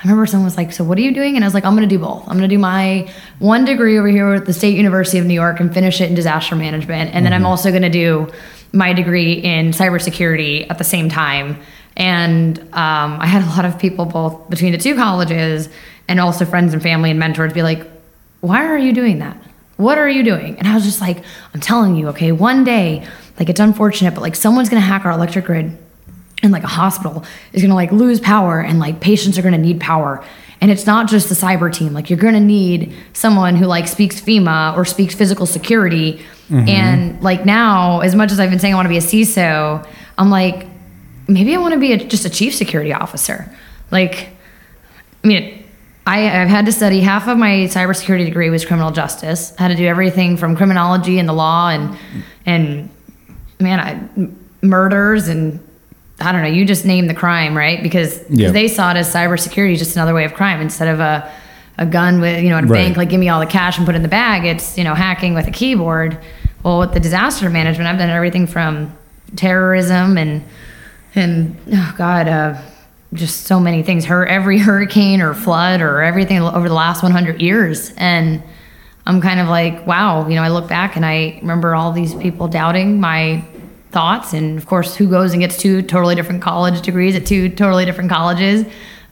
I 0.04 0.08
remember 0.08 0.26
someone 0.26 0.44
was 0.44 0.58
like, 0.58 0.70
"So 0.70 0.84
what 0.84 0.98
are 0.98 1.00
you 1.00 1.14
doing?" 1.14 1.34
And 1.34 1.44
I 1.44 1.46
was 1.46 1.54
like, 1.54 1.64
"I'm 1.64 1.74
going 1.74 1.88
to 1.88 1.94
do 1.94 1.98
both. 1.98 2.22
I'm 2.28 2.36
going 2.36 2.48
to 2.48 2.54
do 2.54 2.58
my 2.58 3.08
one 3.38 3.64
degree 3.64 3.98
over 3.98 4.08
here 4.08 4.34
at 4.34 4.44
the 4.44 4.52
State 4.52 4.76
University 4.76 5.18
of 5.18 5.24
New 5.24 5.34
York 5.34 5.60
and 5.60 5.72
finish 5.72 6.00
it 6.00 6.10
in 6.10 6.14
disaster 6.14 6.54
management, 6.54 7.14
and 7.14 7.24
then 7.24 7.32
I'm 7.32 7.46
also 7.46 7.70
going 7.70 7.82
to 7.82 7.88
do 7.88 8.30
my 8.72 8.92
degree 8.92 9.32
in 9.32 9.70
cybersecurity 9.70 10.70
at 10.70 10.76
the 10.76 10.84
same 10.84 11.08
time." 11.08 11.58
And 11.96 12.58
um, 12.74 13.18
I 13.20 13.26
had 13.26 13.42
a 13.42 13.46
lot 13.46 13.64
of 13.64 13.78
people 13.78 14.04
both 14.04 14.50
between 14.50 14.72
the 14.72 14.78
two 14.78 14.94
colleges 14.94 15.68
and 16.06 16.20
also 16.20 16.44
friends 16.44 16.74
and 16.74 16.82
family 16.82 17.10
and 17.10 17.18
mentors 17.18 17.54
be 17.54 17.62
like, 17.62 17.86
"Why 18.40 18.66
are 18.66 18.78
you 18.78 18.92
doing 18.92 19.20
that? 19.20 19.38
What 19.78 19.96
are 19.96 20.08
you 20.08 20.22
doing?" 20.22 20.58
And 20.58 20.68
I 20.68 20.74
was 20.74 20.84
just 20.84 21.00
like, 21.00 21.24
"I'm 21.54 21.60
telling 21.60 21.96
you, 21.96 22.08
okay, 22.08 22.30
one 22.30 22.62
day, 22.62 23.06
like 23.38 23.48
it's 23.48 23.60
unfortunate, 23.60 24.12
but 24.12 24.20
like 24.20 24.36
someone's 24.36 24.68
going 24.68 24.82
to 24.82 24.86
hack 24.86 25.06
our 25.06 25.12
electric 25.12 25.46
grid." 25.46 25.78
And 26.44 26.52
like 26.52 26.62
a 26.62 26.68
hospital 26.68 27.24
is 27.52 27.62
going 27.62 27.70
to 27.70 27.74
like 27.74 27.90
lose 27.90 28.20
power 28.20 28.60
and 28.60 28.78
like 28.78 29.00
patients 29.00 29.38
are 29.38 29.42
going 29.42 29.54
to 29.54 29.58
need 29.58 29.80
power. 29.80 30.22
And 30.60 30.70
it's 30.70 30.86
not 30.86 31.08
just 31.08 31.28
the 31.28 31.34
cyber 31.34 31.72
team. 31.72 31.92
Like 31.92 32.10
you're 32.10 32.18
going 32.18 32.34
to 32.34 32.40
need 32.40 32.94
someone 33.14 33.56
who 33.56 33.66
like 33.66 33.88
speaks 33.88 34.20
fema 34.20 34.76
or 34.76 34.84
speaks 34.84 35.14
physical 35.14 35.46
security. 35.46 36.22
Mm-hmm. 36.48 36.68
And 36.68 37.22
like 37.22 37.44
now 37.46 38.00
as 38.00 38.14
much 38.14 38.30
as 38.30 38.38
i've 38.38 38.50
been 38.50 38.58
saying 38.58 38.74
i 38.74 38.76
want 38.76 38.84
to 38.84 38.90
be 38.90 38.98
a 38.98 39.00
ciso 39.00 39.88
i'm 40.18 40.28
like 40.28 40.66
maybe 41.26 41.54
i 41.54 41.58
want 41.58 41.72
to 41.72 41.80
be 41.80 41.94
a, 41.94 41.96
just 41.96 42.26
a 42.26 42.30
chief 42.30 42.54
security 42.54 42.92
officer. 42.92 43.50
Like 43.90 44.28
i 45.24 45.26
mean 45.26 45.64
I, 46.06 46.42
I've 46.42 46.48
had 46.48 46.66
to 46.66 46.72
study 46.72 47.00
half 47.00 47.28
of 47.28 47.38
my 47.38 47.66
cybersecurity 47.70 48.26
degree 48.26 48.50
was 48.50 48.66
criminal 48.66 48.90
justice. 48.90 49.54
I 49.58 49.62
had 49.62 49.68
to 49.68 49.74
do 49.74 49.86
everything 49.86 50.36
from 50.36 50.54
criminology 50.54 51.18
and 51.18 51.26
the 51.26 51.32
law 51.32 51.70
and 51.70 51.96
and 52.44 52.90
man, 53.58 53.80
I, 53.80 54.28
murders 54.60 55.28
and 55.28 55.63
I 56.20 56.32
don't 56.32 56.42
know. 56.42 56.48
You 56.48 56.64
just 56.64 56.84
name 56.84 57.06
the 57.08 57.14
crime, 57.14 57.56
right? 57.56 57.82
Because 57.82 58.20
Yeah. 58.30 58.50
they 58.50 58.68
saw 58.68 58.90
it 58.92 58.96
as 58.96 59.12
cybersecurity, 59.12 59.76
just 59.78 59.96
another 59.96 60.14
way 60.14 60.24
of 60.24 60.34
crime 60.34 60.60
instead 60.60 60.88
of 60.88 61.00
a 61.00 61.28
a 61.76 61.84
gun 61.84 62.20
with 62.20 62.40
you 62.40 62.50
know 62.50 62.56
at 62.56 62.62
a 62.62 62.66
Right. 62.68 62.84
bank 62.84 62.96
like 62.96 63.08
give 63.08 63.18
me 63.18 63.28
all 63.28 63.40
the 63.40 63.46
cash 63.46 63.78
and 63.78 63.84
put 63.84 63.94
it 63.94 63.96
in 63.96 64.02
the 64.02 64.08
bag. 64.08 64.44
It's 64.44 64.78
you 64.78 64.84
know 64.84 64.94
hacking 64.94 65.34
with 65.34 65.48
a 65.48 65.50
keyboard. 65.50 66.16
Well, 66.62 66.78
with 66.78 66.92
the 66.94 67.00
disaster 67.00 67.50
management, 67.50 67.88
I've 67.88 67.98
done 67.98 68.10
everything 68.10 68.46
from 68.46 68.92
terrorism 69.34 70.16
and 70.16 70.42
and 71.16 71.56
oh 71.72 71.94
god, 71.98 72.28
uh, 72.28 72.54
just 73.12 73.42
so 73.46 73.58
many 73.58 73.82
things. 73.82 74.04
Her 74.04 74.24
every 74.26 74.58
hurricane 74.58 75.20
or 75.20 75.34
flood 75.34 75.80
or 75.80 76.00
everything 76.02 76.40
over 76.40 76.68
the 76.68 76.74
last 76.74 77.02
100 77.02 77.42
years, 77.42 77.92
and 77.96 78.40
I'm 79.06 79.20
kind 79.20 79.40
of 79.40 79.48
like, 79.48 79.84
wow. 79.86 80.26
You 80.28 80.36
know, 80.36 80.42
I 80.42 80.48
look 80.48 80.68
back 80.68 80.94
and 80.96 81.04
I 81.04 81.38
remember 81.40 81.74
all 81.74 81.90
these 81.92 82.14
people 82.14 82.46
doubting 82.48 83.00
my 83.00 83.42
thoughts, 83.94 84.34
and 84.34 84.58
of 84.58 84.66
course, 84.66 84.94
who 84.94 85.08
goes 85.08 85.32
and 85.32 85.40
gets 85.40 85.56
two 85.56 85.80
totally 85.80 86.14
different 86.14 86.42
college 86.42 86.82
degrees 86.82 87.16
at 87.16 87.24
two 87.24 87.48
totally 87.48 87.86
different 87.86 88.10
colleges. 88.10 88.66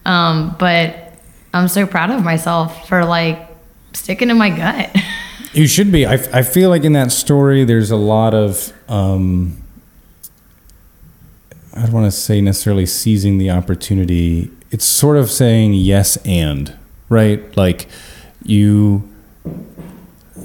Um, 0.04 0.54
but 0.58 1.14
I'm 1.54 1.68
so 1.68 1.86
proud 1.86 2.10
of 2.10 2.22
myself 2.22 2.88
for 2.88 3.04
like 3.04 3.48
sticking 3.94 4.28
to 4.28 4.34
my 4.34 4.50
gut. 4.50 4.94
You 5.54 5.66
should 5.66 5.92
be. 5.92 6.06
I, 6.06 6.14
I 6.14 6.42
feel 6.42 6.70
like 6.70 6.82
in 6.82 6.94
that 6.94 7.12
story, 7.12 7.64
there's 7.64 7.90
a 7.90 7.96
lot 7.96 8.32
of, 8.32 8.72
um, 8.88 9.62
I 11.76 11.82
don't 11.82 11.92
want 11.92 12.06
to 12.06 12.10
say 12.10 12.40
necessarily 12.40 12.86
seizing 12.86 13.36
the 13.36 13.50
opportunity. 13.50 14.50
It's 14.70 14.86
sort 14.86 15.18
of 15.18 15.30
saying 15.30 15.74
yes 15.74 16.16
and, 16.24 16.74
right? 17.10 17.54
Like 17.54 17.86
you, 18.42 19.06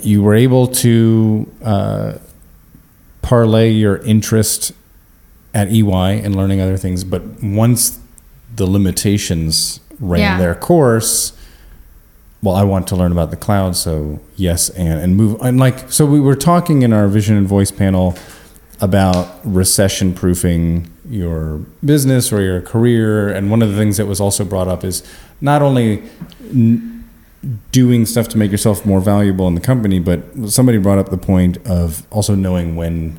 you 0.01 0.21
were 0.21 0.35
able 0.35 0.67
to 0.67 1.49
uh, 1.63 2.17
parlay 3.27 3.69
your 3.69 3.97
interest 3.97 4.71
at 5.53 5.67
EY 5.69 6.21
and 6.23 6.33
learning 6.33 6.61
other 6.61 6.77
things, 6.77 7.03
but 7.03 7.21
once 7.43 7.99
the 8.55 8.65
limitations 8.65 9.81
ran 9.99 10.21
Yeah. 10.21 10.37
their 10.39 10.55
course, 10.55 11.33
well, 12.41 12.55
I 12.55 12.63
want 12.63 12.87
to 12.87 12.95
learn 12.95 13.11
about 13.11 13.29
the 13.31 13.35
cloud, 13.35 13.75
so 13.75 14.19
yes, 14.37 14.69
and 14.69 14.99
and 15.01 15.17
move 15.17 15.37
and 15.41 15.59
like 15.59 15.91
so 15.91 16.05
we 16.05 16.19
were 16.21 16.35
talking 16.35 16.83
in 16.83 16.93
our 16.93 17.07
vision 17.09 17.35
and 17.35 17.47
voice 17.47 17.71
panel 17.71 18.15
about 18.79 19.39
recession 19.43 20.13
proofing 20.13 20.87
your 21.09 21.59
business 21.83 22.31
or 22.31 22.41
your 22.41 22.61
career, 22.61 23.27
and 23.27 23.51
one 23.51 23.61
of 23.61 23.69
the 23.71 23.75
things 23.75 23.97
that 23.97 24.05
was 24.05 24.21
also 24.21 24.45
brought 24.45 24.67
up 24.69 24.83
is 24.85 25.03
not 25.41 25.61
only 25.61 26.01
n- 26.53 26.96
doing 27.71 28.05
stuff 28.05 28.27
to 28.29 28.38
make 28.38 28.51
yourself 28.51 28.86
more 28.86 28.99
valuable 28.99 29.47
in 29.47 29.55
the 29.55 29.62
company, 29.62 29.99
but 29.99 30.21
somebody 30.47 30.77
brought 30.77 30.97
up 30.97 31.10
the 31.10 31.17
point 31.17 31.57
of 31.67 32.05
also 32.12 32.36
knowing 32.36 32.75
when 32.75 33.17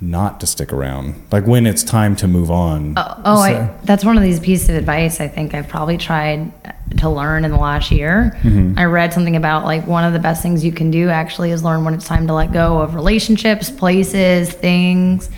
not 0.00 0.40
to 0.40 0.46
stick 0.46 0.72
around, 0.72 1.14
like 1.30 1.46
when 1.46 1.64
it's 1.64 1.84
time 1.84 2.16
to 2.16 2.26
move 2.26 2.50
on. 2.50 2.94
Oh, 2.96 3.22
oh 3.24 3.36
So- 3.36 3.42
I, 3.42 3.70
that's 3.84 4.04
one 4.04 4.16
of 4.16 4.22
these 4.22 4.40
pieces 4.40 4.68
of 4.68 4.74
advice 4.74 5.20
I 5.20 5.28
think 5.28 5.54
I've 5.54 5.68
probably 5.68 5.96
tried 5.96 6.52
to 6.98 7.08
learn 7.08 7.44
in 7.44 7.52
the 7.52 7.56
last 7.56 7.90
year. 7.92 8.36
Mm-hmm. 8.42 8.78
I 8.78 8.84
read 8.84 9.14
something 9.14 9.36
about 9.36 9.64
like 9.64 9.86
one 9.86 10.04
of 10.04 10.12
the 10.12 10.18
best 10.18 10.42
things 10.42 10.64
you 10.64 10.72
can 10.72 10.90
do 10.90 11.08
actually 11.08 11.52
is 11.52 11.62
learn 11.62 11.84
when 11.84 11.94
it's 11.94 12.06
time 12.06 12.26
to 12.26 12.34
let 12.34 12.52
go 12.52 12.78
of 12.78 12.94
relationships, 12.94 13.70
places, 13.70 14.50
things. 14.50 15.30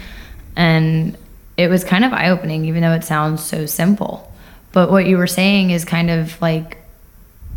And 0.57 1.17
it 1.57 1.69
was 1.69 1.85
kind 1.85 2.05
of 2.05 2.13
eye 2.13 2.31
opening, 2.31 2.65
even 2.65 2.83
though 2.83 2.93
it 2.93 3.05
sounds 3.05 3.45
so 3.45 3.67
simple. 3.67 4.33
But 4.73 4.91
what 4.91 5.07
you 5.07 5.19
were 5.19 5.27
saying 5.27 5.71
is 5.71 5.85
kind 5.85 6.11
of 6.11 6.41
like 6.41 6.79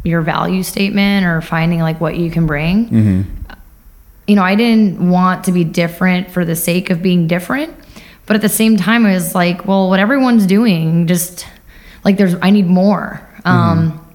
your 0.04 0.22
value 0.22 0.64
statement 0.64 1.26
or 1.26 1.42
finding 1.42 1.80
like 1.80 2.00
what 2.00 2.16
you 2.16 2.32
can 2.32 2.48
bring 2.48 2.88
you 4.28 4.36
know, 4.36 4.44
I 4.44 4.56
didn't 4.56 5.10
want 5.10 5.46
to 5.46 5.54
be 5.54 5.64
different 5.64 6.30
for 6.30 6.44
the 6.44 6.56
sake 6.56 6.90
of 6.90 7.02
being 7.02 7.28
different. 7.28 7.74
But 8.26 8.36
at 8.36 8.42
the 8.42 8.50
same 8.50 8.76
time, 8.76 9.06
I 9.06 9.14
was 9.14 9.34
like, 9.34 9.66
well, 9.66 9.88
what 9.90 10.02
everyone's 10.02 10.46
doing, 10.46 11.08
just 11.08 11.48
like 12.04 12.18
there's, 12.18 12.36
I 12.42 12.50
need 12.50 12.68
more. 12.68 13.26
Um, 13.46 14.06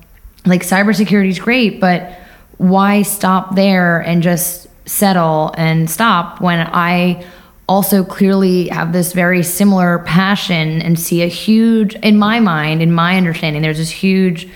like 0.45 0.63
cybersecurity 0.63 1.29
is 1.29 1.39
great, 1.39 1.81
but 1.81 2.13
why 2.59 3.03
stop 3.03 3.55
there 3.55 4.01
and 4.01 4.23
just 4.23 4.69
settle 4.87 5.55
and 5.57 5.89
stop 5.89 6.43
when 6.43 6.61
I 6.61 7.25
also 7.67 8.05
clearly 8.05 8.69
have 8.69 8.93
this 8.93 9.15
very 9.15 9.43
similar 9.43 10.01
passion 10.01 10.83
and 10.83 11.01
see 11.01 11.23
a 11.23 11.29
huge, 11.29 11.95
in 11.95 12.19
my 12.19 12.39
mind, 12.39 12.83
in 12.83 12.93
my 12.93 13.17
understanding, 13.17 13.63
there's 13.63 13.79
this 13.79 13.89
huge 13.89 14.47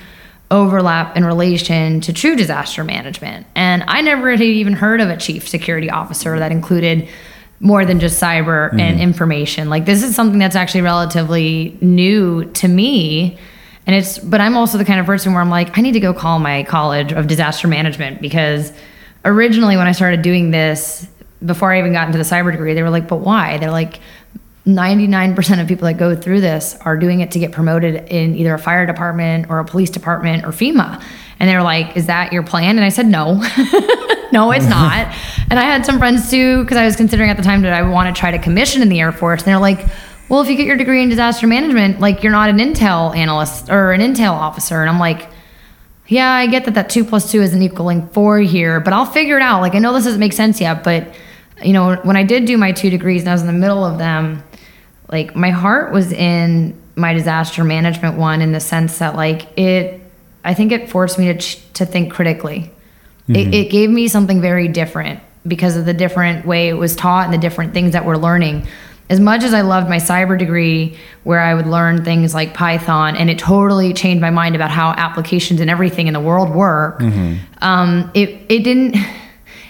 overlap 0.50 1.16
in 1.16 1.24
relation 1.24 2.00
to 2.02 2.12
true 2.12 2.36
disaster 2.36 2.84
management. 2.84 3.46
And 3.54 3.84
I 3.88 4.00
never 4.00 4.30
had 4.30 4.40
even 4.40 4.74
heard 4.74 5.00
of 5.00 5.08
a 5.08 5.16
chief 5.16 5.48
security 5.48 5.90
officer 5.90 6.38
that 6.38 6.52
included 6.52 7.08
more 7.58 7.84
than 7.84 8.00
just 8.00 8.22
cyber 8.22 8.70
and 8.70 8.80
mm-hmm. 8.80 9.00
information. 9.00 9.68
Like 9.68 9.86
this 9.86 10.02
is 10.02 10.14
something 10.14 10.38
that's 10.38 10.56
actually 10.56 10.82
relatively 10.82 11.76
new 11.80 12.44
to 12.52 12.68
me. 12.68 13.38
And 13.86 13.96
it's, 13.96 14.18
but 14.18 14.40
I'm 14.40 14.56
also 14.56 14.78
the 14.78 14.84
kind 14.84 15.00
of 15.00 15.06
person 15.06 15.32
where 15.32 15.40
I'm 15.40 15.50
like, 15.50 15.76
I 15.78 15.80
need 15.80 15.92
to 15.92 16.00
go 16.00 16.12
call 16.12 16.38
my 16.38 16.64
college 16.64 17.12
of 17.12 17.26
disaster 17.26 17.66
management 17.66 18.20
because 18.20 18.72
originally 19.24 19.76
when 19.76 19.86
I 19.86 19.92
started 19.92 20.22
doing 20.22 20.50
this, 20.50 21.08
before 21.44 21.72
I 21.72 21.78
even 21.78 21.92
got 21.92 22.06
into 22.06 22.18
the 22.18 22.24
cyber 22.24 22.50
degree, 22.50 22.74
they 22.74 22.82
were 22.82 22.90
like, 22.90 23.08
but 23.08 23.18
why? 23.18 23.58
They're 23.58 23.70
like, 23.70 24.00
99% 24.66 25.60
of 25.62 25.68
people 25.68 25.86
that 25.86 25.96
go 25.96 26.16
through 26.16 26.40
this 26.40 26.76
are 26.80 26.96
doing 26.96 27.20
it 27.20 27.30
to 27.30 27.38
get 27.38 27.52
promoted 27.52 28.08
in 28.08 28.34
either 28.34 28.52
a 28.52 28.58
fire 28.58 28.84
department 28.84 29.46
or 29.48 29.60
a 29.60 29.64
police 29.64 29.90
department 29.90 30.44
or 30.44 30.48
FEMA. 30.48 31.02
And 31.38 31.48
they're 31.48 31.62
like, 31.62 31.96
Is 31.96 32.06
that 32.06 32.32
your 32.32 32.42
plan? 32.42 32.76
And 32.76 32.84
I 32.84 32.88
said, 32.88 33.06
No, 33.06 33.34
no, 34.32 34.50
it's 34.50 34.64
mm-hmm. 34.64 34.70
not. 34.70 35.16
and 35.50 35.58
I 35.58 35.62
had 35.62 35.86
some 35.86 35.98
friends 35.98 36.30
too, 36.30 36.62
because 36.62 36.78
I 36.78 36.84
was 36.84 36.96
considering 36.96 37.30
at 37.30 37.36
the 37.36 37.44
time 37.44 37.62
that 37.62 37.72
I 37.72 37.82
want 37.82 38.14
to 38.14 38.18
try 38.18 38.32
to 38.32 38.38
commission 38.38 38.82
in 38.82 38.88
the 38.88 38.98
Air 38.98 39.12
Force. 39.12 39.42
And 39.42 39.48
they're 39.48 39.58
like, 39.58 39.86
Well, 40.28 40.40
if 40.40 40.48
you 40.48 40.56
get 40.56 40.66
your 40.66 40.76
degree 40.76 41.00
in 41.00 41.08
disaster 41.08 41.46
management, 41.46 42.00
like 42.00 42.24
you're 42.24 42.32
not 42.32 42.50
an 42.50 42.58
intel 42.58 43.16
analyst 43.16 43.70
or 43.70 43.92
an 43.92 44.00
intel 44.00 44.32
officer. 44.32 44.80
And 44.80 44.90
I'm 44.90 44.98
like, 44.98 45.30
yeah, 46.08 46.30
I 46.30 46.46
get 46.46 46.64
that 46.64 46.74
that 46.74 46.88
two 46.88 47.04
plus 47.04 47.30
two 47.30 47.40
isn't 47.40 47.62
equaling 47.62 48.08
four 48.08 48.38
here, 48.38 48.80
but 48.80 48.92
I'll 48.92 49.06
figure 49.06 49.36
it 49.36 49.42
out. 49.42 49.60
Like, 49.60 49.74
I 49.74 49.78
know 49.78 49.92
this 49.92 50.04
doesn't 50.04 50.20
make 50.20 50.32
sense 50.32 50.60
yet, 50.60 50.84
but 50.84 51.14
you 51.64 51.72
know, 51.72 51.96
when 51.96 52.16
I 52.16 52.22
did 52.22 52.44
do 52.44 52.58
my 52.58 52.72
two 52.72 52.90
degrees 52.90 53.22
and 53.22 53.30
I 53.30 53.32
was 53.32 53.40
in 53.40 53.46
the 53.46 53.52
middle 53.52 53.84
of 53.84 53.98
them, 53.98 54.42
like 55.10 55.36
my 55.36 55.50
heart 55.50 55.92
was 55.92 56.12
in 56.12 56.80
my 56.96 57.12
disaster 57.12 57.62
management 57.64 58.16
one 58.16 58.40
in 58.42 58.52
the 58.52 58.60
sense 58.60 58.98
that 58.98 59.14
like 59.14 59.56
it 59.58 60.00
i 60.44 60.54
think 60.54 60.72
it 60.72 60.88
forced 60.90 61.18
me 61.18 61.26
to 61.32 61.38
ch- 61.38 61.72
to 61.74 61.84
think 61.86 62.12
critically. 62.12 62.70
It, 63.28 63.52
it 63.52 63.70
gave 63.70 63.90
me 63.90 64.06
something 64.06 64.40
very 64.40 64.68
different 64.68 65.18
because 65.44 65.76
of 65.76 65.84
the 65.84 65.92
different 65.92 66.46
way 66.46 66.68
it 66.68 66.74
was 66.74 66.94
taught 66.94 67.24
and 67.24 67.34
the 67.34 67.38
different 67.38 67.74
things 67.74 67.92
that 67.92 68.04
we're 68.06 68.16
learning. 68.16 68.68
As 69.10 69.18
much 69.20 69.42
as 69.42 69.52
i 69.52 69.60
loved 69.62 69.88
my 69.88 69.98
cyber 69.98 70.36
degree 70.38 70.96
where 71.24 71.40
i 71.40 71.52
would 71.54 71.66
learn 71.66 72.04
things 72.04 72.34
like 72.34 72.54
python 72.54 73.14
and 73.16 73.28
it 73.30 73.38
totally 73.38 73.92
changed 73.92 74.20
my 74.20 74.30
mind 74.30 74.54
about 74.56 74.70
how 74.70 74.90
applications 74.90 75.60
and 75.60 75.68
everything 75.70 76.06
in 76.08 76.12
the 76.14 76.20
world 76.20 76.50
work 76.54 77.00
um, 77.62 78.10
it, 78.14 78.30
it 78.48 78.62
didn't 78.64 78.96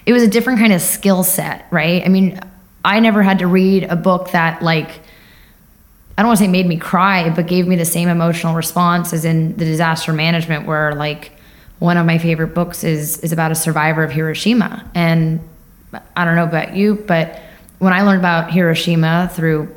it 0.07 0.13
was 0.13 0.23
a 0.23 0.29
different 0.29 0.59
kind 0.59 0.73
of 0.73 0.81
skill 0.81 1.23
set 1.23 1.67
right? 1.71 2.03
I 2.05 2.09
mean 2.09 2.39
i 2.85 3.01
never 3.01 3.23
had 3.23 3.39
to 3.41 3.47
read 3.47 3.85
a 3.85 3.97
book 3.97 4.31
that 4.33 4.63
like 4.63 5.01
I 6.17 6.23
don't 6.23 6.29
want 6.29 6.39
to 6.39 6.45
say 6.45 6.49
made 6.51 6.67
me 6.67 6.79
cry, 6.79 7.29
but 7.31 7.47
gave 7.47 7.67
me 7.67 7.77
the 7.77 7.85
same 7.85 8.09
emotional 8.09 8.55
response 8.55 9.13
as 9.13 9.25
in 9.25 9.57
the 9.57 9.65
disaster 9.65 10.13
management, 10.13 10.67
where 10.67 10.95
like 10.95 11.33
one 11.79 11.99
of 11.99 12.07
my 12.07 12.19
favorite 12.19 12.55
books 12.55 12.85
is 12.85 13.19
is 13.19 13.33
about 13.33 13.53
a 13.53 13.55
survivor 13.55 14.03
of 14.03 14.13
Hiroshima. 14.13 14.91
And 14.95 15.41
I 16.17 16.25
don't 16.25 16.37
know 16.37 16.45
about 16.45 16.75
you, 16.75 16.95
but 17.07 17.41
when 17.79 17.93
I 17.93 18.03
learned 18.03 18.21
about 18.21 18.51
Hiroshima 18.51 19.31
through 19.33 19.75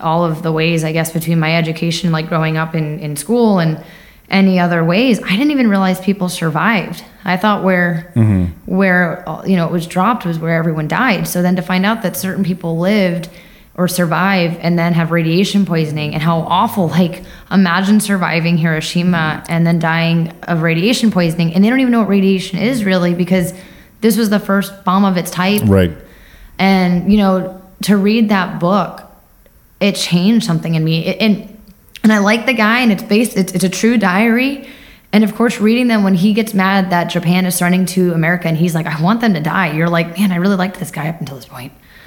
all 0.00 0.24
of 0.24 0.42
the 0.42 0.50
ways, 0.50 0.82
I 0.82 0.92
guess, 0.92 1.12
between 1.12 1.38
my 1.38 1.54
education, 1.56 2.10
like 2.10 2.28
growing 2.28 2.56
up 2.56 2.74
in, 2.74 2.98
in 2.98 3.16
school 3.16 3.58
and 3.58 3.82
any 4.30 4.58
other 4.58 4.82
ways, 4.82 5.22
I 5.22 5.30
didn't 5.30 5.50
even 5.50 5.68
realize 5.68 6.00
people 6.00 6.30
survived. 6.30 7.04
I 7.24 7.36
thought 7.36 7.62
where 7.62 8.10
where 8.66 9.28
uh, 9.28 9.44
you 9.44 9.56
know 9.56 9.66
it 9.66 9.72
was 9.72 9.86
dropped 9.86 10.24
was 10.24 10.38
where 10.38 10.56
everyone 10.56 10.88
died. 10.88 11.28
So 11.28 11.42
then 11.42 11.54
to 11.56 11.62
find 11.62 11.84
out 11.84 12.02
that 12.02 12.16
certain 12.16 12.42
people 12.42 12.78
lived 12.78 13.28
or 13.74 13.88
survive 13.88 14.58
and 14.60 14.78
then 14.78 14.92
have 14.92 15.10
radiation 15.10 15.64
poisoning 15.64 16.12
and 16.14 16.22
how 16.22 16.40
awful 16.40 16.88
like 16.88 17.22
imagine 17.50 18.00
surviving 18.00 18.58
hiroshima 18.58 19.42
and 19.48 19.66
then 19.66 19.78
dying 19.78 20.30
of 20.42 20.60
radiation 20.62 21.10
poisoning. 21.10 21.54
And 21.54 21.64
they 21.64 21.70
don't 21.70 21.80
even 21.80 21.90
know 21.92 22.00
what 22.00 22.08
radiation 22.08 22.58
is 22.58 22.84
really 22.84 23.14
because 23.14 23.54
this 24.02 24.16
was 24.16 24.28
the 24.30 24.38
first 24.40 24.84
bomb 24.84 25.04
of 25.04 25.16
its 25.16 25.30
type. 25.30 25.62
Right. 25.64 25.92
and 26.58 27.10
you 27.10 27.16
know 27.18 27.60
to 27.82 27.96
read 27.96 28.28
that 28.28 28.60
book 28.60 29.02
it 29.80 29.96
changed 29.96 30.44
something 30.46 30.74
in 30.74 30.84
me. 30.84 31.06
It- 31.06 31.20
and 31.20 31.58
and 32.04 32.12
i 32.12 32.18
like 32.18 32.46
the 32.46 32.52
guy 32.52 32.80
and 32.80 32.92
it's 32.92 33.02
based 33.02 33.36
it's, 33.36 33.52
it's 33.52 33.64
a 33.64 33.68
true 33.70 33.96
diary. 33.96 34.68
And 35.14 35.24
of 35.24 35.34
course 35.34 35.60
reading 35.60 35.88
them 35.88 36.04
when 36.04 36.14
he 36.14 36.32
gets 36.34 36.52
mad 36.54 36.90
that 36.90 37.04
japan 37.10 37.44
is 37.46 37.60
running 37.62 37.84
to 37.86 38.12
america 38.14 38.48
and 38.48 38.56
he's 38.56 38.74
like 38.74 38.86
i 38.86 39.00
want 39.02 39.20
them 39.20 39.34
to 39.34 39.40
die 39.40 39.72
you're 39.76 39.88
like 39.90 40.18
man 40.18 40.32
i 40.32 40.36
really 40.36 40.56
liked 40.56 40.78
this 40.78 40.90
guy 40.90 41.08
up 41.08 41.20
until 41.20 41.36
this 41.36 41.44
point 41.46 41.72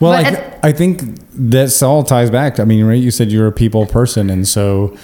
Well, 0.00 0.12
I, 0.12 0.20
it's- 0.22 0.60
I 0.62 0.72
think 0.72 1.02
this 1.32 1.82
all 1.82 2.02
ties 2.04 2.30
back. 2.30 2.58
I 2.60 2.64
mean, 2.64 2.84
right? 2.84 2.94
You 3.00 3.10
said 3.10 3.30
you're 3.30 3.46
a 3.46 3.52
people 3.52 3.86
person, 3.86 4.30
and 4.30 4.46
so 4.46 4.96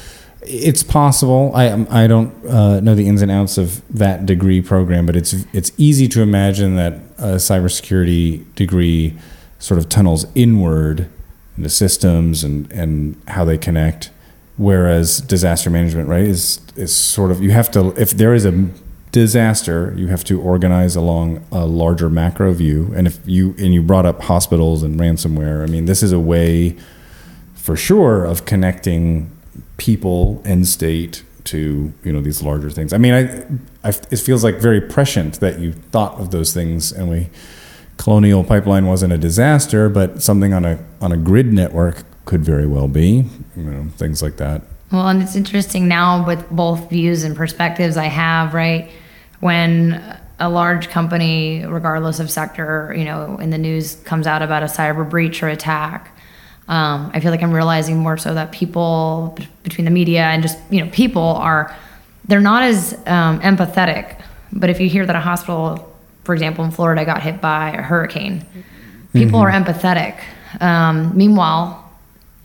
it's 0.42 0.82
possible. 0.82 1.52
I 1.54 1.86
I 1.90 2.06
don't 2.06 2.32
uh, 2.46 2.80
know 2.80 2.94
the 2.94 3.08
ins 3.08 3.22
and 3.22 3.30
outs 3.30 3.56
of 3.58 3.82
that 3.96 4.26
degree 4.26 4.60
program, 4.60 5.06
but 5.06 5.16
it's 5.16 5.32
it's 5.52 5.72
easy 5.78 6.06
to 6.08 6.22
imagine 6.22 6.76
that 6.76 6.94
a 7.18 7.36
cybersecurity 7.36 8.44
degree 8.54 9.16
sort 9.58 9.78
of 9.78 9.88
tunnels 9.88 10.26
inward 10.34 11.08
into 11.56 11.70
systems 11.70 12.44
and 12.44 12.70
and 12.72 13.16
how 13.28 13.44
they 13.44 13.56
connect. 13.58 14.10
Whereas 14.56 15.20
disaster 15.20 15.70
management, 15.70 16.08
right, 16.08 16.24
is 16.24 16.60
is 16.76 16.94
sort 16.94 17.30
of 17.30 17.42
you 17.42 17.50
have 17.50 17.70
to 17.72 17.92
if 18.00 18.10
there 18.12 18.34
is 18.34 18.44
a 18.44 18.68
disaster, 19.14 19.94
you 19.96 20.08
have 20.08 20.24
to 20.24 20.40
organize 20.40 20.96
along 20.96 21.46
a 21.52 21.64
larger 21.66 22.10
macro 22.10 22.52
view. 22.52 22.92
And 22.96 23.06
if 23.06 23.20
you 23.24 23.54
and 23.58 23.72
you 23.72 23.80
brought 23.80 24.04
up 24.04 24.22
hospitals 24.22 24.82
and 24.82 24.98
ransomware, 24.98 25.62
I 25.62 25.66
mean, 25.66 25.84
this 25.84 26.02
is 26.02 26.10
a 26.10 26.18
way 26.18 26.76
for 27.54 27.76
sure 27.76 28.24
of 28.24 28.44
connecting 28.44 29.30
people 29.76 30.42
and 30.44 30.66
state 30.66 31.22
to 31.44 31.92
you 32.02 32.12
know 32.12 32.20
these 32.20 32.42
larger 32.42 32.70
things. 32.70 32.92
I 32.92 32.98
mean, 32.98 33.14
I, 33.14 33.88
I 33.88 33.90
it 34.10 34.18
feels 34.18 34.42
like 34.42 34.56
very 34.56 34.80
prescient 34.80 35.38
that 35.38 35.60
you 35.60 35.72
thought 35.72 36.18
of 36.18 36.32
those 36.32 36.52
things, 36.52 36.90
and 36.90 37.08
we 37.08 37.28
colonial 37.96 38.42
pipeline 38.42 38.86
wasn't 38.86 39.12
a 39.12 39.18
disaster, 39.18 39.88
but 39.88 40.24
something 40.24 40.52
on 40.52 40.64
a 40.64 40.84
on 41.00 41.12
a 41.12 41.16
grid 41.16 41.52
network 41.52 42.02
could 42.24 42.44
very 42.44 42.66
well 42.66 42.88
be. 42.88 43.26
You 43.56 43.62
know, 43.62 43.84
things 43.96 44.22
like 44.22 44.38
that. 44.38 44.62
Well, 44.90 45.06
and 45.06 45.22
it's 45.22 45.36
interesting 45.36 45.86
now 45.86 46.26
with 46.26 46.50
both 46.50 46.90
views 46.90 47.22
and 47.22 47.36
perspectives 47.36 47.96
I 47.96 48.06
have, 48.06 48.54
right? 48.54 48.90
When 49.44 50.02
a 50.38 50.48
large 50.48 50.88
company, 50.88 51.66
regardless 51.66 52.18
of 52.18 52.30
sector, 52.30 52.94
you 52.96 53.04
know, 53.04 53.36
in 53.36 53.50
the 53.50 53.58
news 53.58 53.96
comes 53.96 54.26
out 54.26 54.40
about 54.40 54.62
a 54.62 54.66
cyber 54.66 55.06
breach 55.06 55.42
or 55.42 55.48
attack, 55.48 56.16
um, 56.66 57.10
I 57.12 57.20
feel 57.20 57.30
like 57.30 57.42
I'm 57.42 57.52
realizing 57.52 57.98
more 57.98 58.16
so 58.16 58.32
that 58.32 58.52
people 58.52 59.34
b- 59.36 59.46
between 59.62 59.84
the 59.84 59.90
media 59.90 60.22
and 60.22 60.42
just, 60.42 60.56
you 60.70 60.82
know, 60.82 60.90
people 60.92 61.20
are, 61.22 61.76
they're 62.26 62.40
not 62.40 62.62
as 62.62 62.94
um, 63.06 63.38
empathetic. 63.40 64.18
But 64.50 64.70
if 64.70 64.80
you 64.80 64.88
hear 64.88 65.04
that 65.04 65.14
a 65.14 65.20
hospital, 65.20 65.94
for 66.24 66.32
example, 66.32 66.64
in 66.64 66.70
Florida 66.70 67.04
got 67.04 67.22
hit 67.22 67.42
by 67.42 67.72
a 67.72 67.82
hurricane, 67.82 68.46
people 69.12 69.40
are 69.40 69.50
empathetic. 69.50 70.18
Um, 70.62 71.14
meanwhile, 71.14 71.92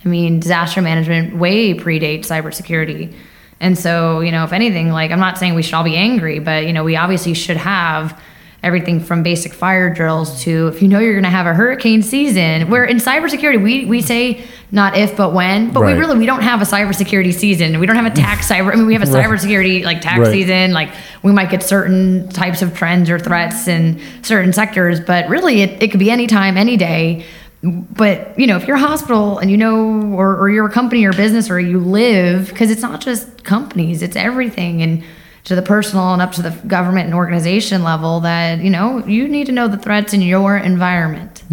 I 0.03 0.09
mean, 0.09 0.41
disaster 0.41 0.81
management 0.81 1.38
way 1.38 1.73
predates 1.75 2.25
cybersecurity. 2.25 3.15
And 3.61 3.77
so, 3.77 4.21
you 4.21 4.31
know, 4.31 4.43
if 4.45 4.53
anything, 4.53 4.89
like 4.91 5.11
I'm 5.11 5.19
not 5.19 5.37
saying 5.37 5.53
we 5.55 5.63
should 5.63 5.73
all 5.73 5.83
be 5.83 5.97
angry, 5.97 6.39
but 6.39 6.65
you 6.65 6.73
know, 6.73 6.83
we 6.83 6.95
obviously 6.95 7.33
should 7.33 7.57
have 7.57 8.19
everything 8.61 8.99
from 8.99 9.23
basic 9.23 9.53
fire 9.53 9.93
drills 9.93 10.43
to 10.43 10.67
if 10.67 10.81
you 10.81 10.87
know 10.89 10.99
you're 10.99 11.13
going 11.13 11.23
to 11.23 11.29
have 11.29 11.45
a 11.45 11.53
hurricane 11.53 12.01
season. 12.01 12.69
Where 12.69 12.83
in 12.83 12.97
cybersecurity, 12.97 13.61
we 13.63 13.85
we 13.85 14.01
say 14.01 14.43
not 14.71 14.97
if 14.97 15.15
but 15.17 15.33
when, 15.33 15.71
but 15.71 15.81
Right. 15.81 15.93
we 15.93 15.99
really 15.99 16.17
we 16.19 16.25
don't 16.25 16.41
have 16.41 16.61
a 16.61 16.65
cybersecurity 16.65 17.33
season. 17.33 17.79
We 17.79 17.85
don't 17.87 17.95
have 17.95 18.05
a 18.05 18.15
tax 18.15 18.47
cyber. 18.51 18.71
I 18.73 18.75
mean, 18.75 18.85
we 18.85 18.93
have 18.93 19.03
a 19.07 19.11
Right. 19.11 19.25
cybersecurity 19.25 19.83
like 19.85 20.01
tax 20.01 20.19
Right. 20.19 20.31
season. 20.31 20.71
Like 20.73 20.89
we 21.23 21.31
might 21.31 21.49
get 21.49 21.63
certain 21.63 22.29
types 22.29 22.61
of 22.61 22.73
trends 22.75 23.09
or 23.09 23.17
threats 23.19 23.67
in 23.67 23.99
certain 24.23 24.51
sectors, 24.53 24.99
but 24.99 25.27
really 25.29 25.61
it, 25.61 25.81
it 25.83 25.91
could 25.91 25.99
be 25.99 26.11
any 26.11 26.27
time, 26.27 26.57
any 26.57 26.75
day. 26.77 27.23
But 27.61 28.39
you 28.39 28.47
know, 28.47 28.55
if 28.55 28.67
you're 28.67 28.77
a 28.77 28.79
hospital 28.79 29.37
and 29.39 29.51
you 29.51 29.57
know, 29.57 30.13
or, 30.13 30.37
or 30.37 30.49
you're 30.49 30.67
a 30.67 30.71
company 30.71 31.05
or 31.05 31.11
business, 31.11 31.49
or 31.49 31.59
you 31.59 31.79
live, 31.79 32.47
because 32.49 32.71
it's 32.71 32.81
not 32.81 33.01
just 33.01 33.43
companies, 33.43 34.01
it's 34.01 34.15
everything, 34.15 34.81
and 34.81 35.03
to 35.43 35.55
the 35.55 35.61
personal 35.61 36.13
and 36.13 36.21
up 36.21 36.31
to 36.33 36.41
the 36.41 36.51
government 36.67 37.05
and 37.07 37.15
organization 37.15 37.83
level, 37.83 38.21
that 38.21 38.59
you 38.59 38.69
know, 38.69 39.05
you 39.05 39.27
need 39.27 39.47
to 39.47 39.51
know 39.51 39.67
the 39.67 39.77
threats 39.77 40.13
in 40.13 40.21
your 40.21 40.57
environment. 40.57 41.43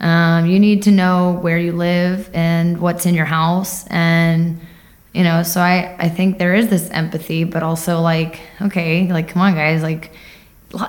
Um, 0.00 0.46
you 0.46 0.60
need 0.60 0.82
to 0.84 0.90
know 0.90 1.38
where 1.40 1.58
you 1.58 1.72
live 1.72 2.30
and 2.34 2.78
what's 2.80 3.06
in 3.06 3.14
your 3.14 3.24
house, 3.24 3.86
and 3.88 4.60
you 5.14 5.24
know. 5.24 5.42
So 5.42 5.60
I, 5.60 5.96
I 5.98 6.08
think 6.10 6.38
there 6.38 6.54
is 6.54 6.68
this 6.68 6.90
empathy, 6.90 7.44
but 7.44 7.62
also 7.62 8.00
like, 8.02 8.38
okay, 8.60 9.10
like, 9.10 9.28
come 9.28 9.40
on, 9.40 9.54
guys, 9.54 9.82
like, 9.82 10.12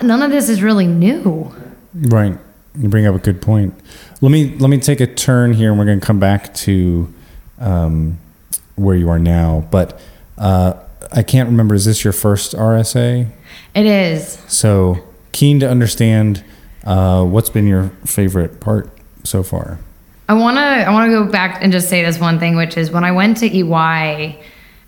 none 0.03 0.21
of 0.21 0.31
this 0.31 0.49
is 0.49 0.61
really 0.61 0.85
new. 0.85 1.49
Right. 1.93 2.37
You 2.77 2.89
bring 2.89 3.05
up 3.05 3.15
a 3.15 3.19
good 3.19 3.41
point. 3.41 3.73
Let 4.21 4.31
me 4.31 4.55
let 4.57 4.69
me 4.69 4.77
take 4.77 4.99
a 4.99 5.07
turn 5.07 5.53
here, 5.53 5.69
and 5.69 5.79
we're 5.79 5.85
going 5.85 5.99
to 5.99 6.05
come 6.05 6.19
back 6.19 6.53
to 6.55 7.11
um, 7.59 8.19
where 8.75 8.95
you 8.95 9.09
are 9.09 9.19
now. 9.19 9.67
But 9.71 9.99
uh, 10.37 10.73
I 11.11 11.23
can't 11.23 11.49
remember. 11.49 11.75
Is 11.75 11.85
this 11.85 12.03
your 12.03 12.13
first 12.13 12.53
RSA? 12.53 13.27
It 13.73 13.85
is. 13.85 14.39
So 14.47 15.03
keen 15.31 15.59
to 15.59 15.69
understand 15.69 16.43
uh, 16.83 17.23
what's 17.25 17.49
been 17.49 17.67
your 17.67 17.89
favorite 18.05 18.59
part 18.59 18.89
so 19.23 19.43
far. 19.43 19.79
I 20.27 20.33
want 20.33 20.57
to 20.57 20.61
I 20.61 20.91
want 20.91 21.11
to 21.11 21.25
go 21.25 21.31
back 21.31 21.63
and 21.63 21.71
just 21.71 21.89
say 21.89 22.03
this 22.03 22.19
one 22.19 22.39
thing, 22.39 22.55
which 22.55 22.77
is 22.77 22.91
when 22.91 23.03
I 23.03 23.11
went 23.11 23.37
to 23.37 23.47
EY, 23.47 24.39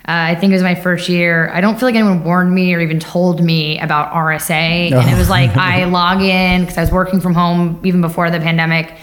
uh, 0.07 0.33
I 0.33 0.35
think 0.35 0.49
it 0.51 0.55
was 0.55 0.63
my 0.63 0.73
first 0.73 1.09
year. 1.09 1.51
I 1.53 1.61
don't 1.61 1.79
feel 1.79 1.87
like 1.87 1.93
anyone 1.93 2.23
warned 2.23 2.53
me 2.53 2.73
or 2.73 2.79
even 2.79 2.99
told 2.99 3.43
me 3.43 3.79
about 3.79 4.11
RSA, 4.11 4.91
and 4.91 5.09
it 5.09 5.17
was 5.17 5.29
like 5.29 5.55
I 5.55 5.83
log 5.91 6.21
in 6.21 6.61
because 6.61 6.77
I 6.77 6.81
was 6.81 6.91
working 6.91 7.21
from 7.21 7.35
home 7.35 7.79
even 7.83 8.01
before 8.01 8.31
the 8.31 8.39
pandemic, 8.39 8.95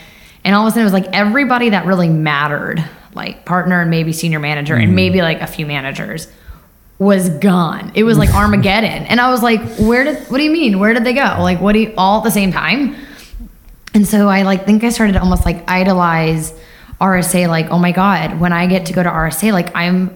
and 0.44 0.56
all 0.56 0.66
of 0.66 0.68
a 0.68 0.70
sudden 0.72 0.82
it 0.82 0.84
was 0.84 0.92
like 0.92 1.06
everybody 1.12 1.70
that 1.70 1.86
really 1.86 2.08
mattered, 2.08 2.84
like 3.14 3.44
partner 3.44 3.80
and 3.80 3.90
maybe 3.90 4.12
senior 4.12 4.40
manager 4.40 4.74
and 4.74 4.96
maybe 4.96 5.22
like 5.22 5.40
a 5.40 5.46
few 5.46 5.66
managers, 5.66 6.26
was 6.98 7.28
gone. 7.28 7.92
It 7.94 8.02
was 8.02 8.18
like 8.18 8.34
Armageddon, 8.34 9.04
and 9.04 9.20
I 9.20 9.30
was 9.30 9.40
like, 9.40 9.60
where 9.76 10.02
did? 10.02 10.26
What 10.26 10.38
do 10.38 10.42
you 10.42 10.50
mean? 10.50 10.80
Where 10.80 10.94
did 10.94 11.04
they 11.04 11.14
go? 11.14 11.36
Like 11.38 11.60
what 11.60 11.74
do 11.74 11.78
you 11.78 11.94
all 11.96 12.18
at 12.18 12.24
the 12.24 12.32
same 12.32 12.50
time? 12.50 12.96
And 13.94 14.06
so 14.06 14.28
I 14.28 14.42
like 14.42 14.66
think 14.66 14.82
I 14.82 14.88
started 14.88 15.12
to 15.12 15.20
almost 15.20 15.44
like 15.44 15.62
idolize 15.70 16.52
RSA 17.00 17.46
like 17.48 17.70
oh 17.70 17.78
my 17.78 17.92
god 17.92 18.40
when 18.40 18.52
I 18.52 18.66
get 18.66 18.86
to 18.86 18.92
go 18.92 19.02
to 19.02 19.08
RSA 19.08 19.52
like 19.52 19.74
I'm 19.76 20.10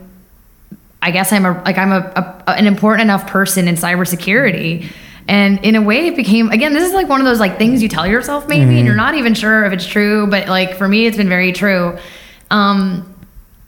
I 1.02 1.10
guess 1.10 1.32
I'm 1.32 1.44
a 1.44 1.60
like 1.64 1.76
I'm 1.76 1.92
a, 1.92 1.98
a 2.46 2.50
an 2.52 2.66
important 2.66 3.02
enough 3.02 3.26
person 3.26 3.68
in 3.68 3.74
cybersecurity. 3.74 4.90
And 5.28 5.64
in 5.64 5.76
a 5.76 5.82
way 5.82 6.06
it 6.06 6.16
became 6.16 6.50
again 6.50 6.72
this 6.72 6.86
is 6.86 6.94
like 6.94 7.08
one 7.08 7.20
of 7.20 7.26
those 7.26 7.40
like 7.40 7.58
things 7.58 7.82
you 7.82 7.88
tell 7.88 8.06
yourself 8.06 8.48
maybe 8.48 8.78
and 8.78 8.86
you're 8.86 8.96
not 8.96 9.14
even 9.14 9.34
sure 9.34 9.64
if 9.64 9.72
it's 9.72 9.86
true 9.86 10.26
but 10.26 10.48
like 10.48 10.74
for 10.76 10.88
me 10.88 11.06
it's 11.06 11.16
been 11.16 11.28
very 11.28 11.52
true. 11.52 11.98
Um 12.50 13.08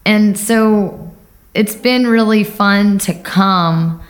and 0.07 0.39
so 0.39 1.13
it's 1.55 1.75
been 1.75 2.07
really 2.07 2.45
fun 2.45 2.99
to 2.99 3.15
come 3.15 4.03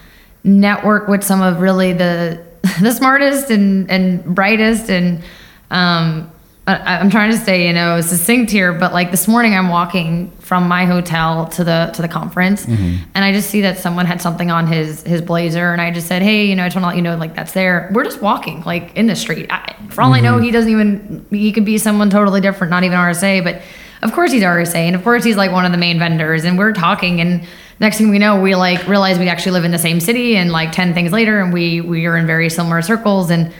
network 0.42 1.08
with 1.08 1.22
some 1.24 1.42
of 1.42 1.60
really 1.60 1.92
the 1.92 2.44
the 2.80 2.92
smartest 2.92 3.50
and 3.50 3.90
and 3.90 4.24
brightest 4.34 4.90
and 4.90 5.22
um 5.70 6.30
I- 6.66 6.98
I'm 6.98 7.10
trying 7.10 7.30
to 7.30 7.36
stay, 7.36 7.66
you 7.66 7.74
know, 7.74 8.00
succinct 8.00 8.50
here, 8.50 8.72
but 8.72 8.94
like 8.94 9.10
this 9.10 9.28
morning, 9.28 9.54
I'm 9.54 9.68
walking 9.68 10.30
from 10.40 10.66
my 10.66 10.86
hotel 10.86 11.46
to 11.48 11.64
the 11.64 11.90
to 11.94 12.00
the 12.00 12.08
conference, 12.08 12.64
mm-hmm. 12.64 13.04
and 13.14 13.24
I 13.24 13.32
just 13.32 13.50
see 13.50 13.60
that 13.62 13.78
someone 13.78 14.06
had 14.06 14.22
something 14.22 14.50
on 14.50 14.66
his 14.66 15.02
his 15.02 15.20
blazer, 15.20 15.72
and 15.72 15.80
I 15.80 15.90
just 15.90 16.06
said, 16.06 16.22
hey, 16.22 16.46
you 16.46 16.56
know, 16.56 16.64
I 16.64 16.68
just 16.68 16.76
want 16.76 16.84
to 16.84 16.88
let 16.88 16.96
you 16.96 17.02
know, 17.02 17.16
like 17.16 17.34
that's 17.34 17.52
there. 17.52 17.90
We're 17.92 18.04
just 18.04 18.22
walking, 18.22 18.62
like 18.62 18.96
in 18.96 19.06
the 19.06 19.16
street. 19.16 19.46
I, 19.50 19.74
for 19.90 20.00
all 20.00 20.14
I 20.14 20.20
know, 20.20 20.34
mm-hmm. 20.34 20.44
he 20.44 20.50
doesn't 20.52 20.70
even 20.70 21.26
he 21.28 21.52
could 21.52 21.66
be 21.66 21.76
someone 21.76 22.08
totally 22.08 22.40
different, 22.40 22.70
not 22.70 22.82
even 22.82 22.96
RSA, 22.96 23.44
but 23.44 23.60
of 24.02 24.12
course 24.12 24.32
he's 24.32 24.42
RSA, 24.42 24.74
and 24.74 24.96
of 24.96 25.02
course 25.02 25.22
he's 25.22 25.36
like 25.36 25.52
one 25.52 25.66
of 25.66 25.72
the 25.72 25.78
main 25.78 25.98
vendors, 25.98 26.44
and 26.44 26.56
we're 26.56 26.72
talking, 26.72 27.20
and 27.20 27.46
next 27.78 27.98
thing 27.98 28.08
we 28.08 28.18
know, 28.18 28.40
we 28.40 28.54
like 28.54 28.88
realize 28.88 29.18
we 29.18 29.28
actually 29.28 29.52
live 29.52 29.66
in 29.66 29.70
the 29.70 29.78
same 29.78 30.00
city, 30.00 30.36
and 30.36 30.50
like 30.50 30.72
ten 30.72 30.94
things 30.94 31.12
later, 31.12 31.40
and 31.40 31.52
we 31.52 31.82
we 31.82 32.06
are 32.06 32.16
in 32.16 32.26
very 32.26 32.48
similar 32.48 32.80
circles, 32.80 33.30
and 33.30 33.52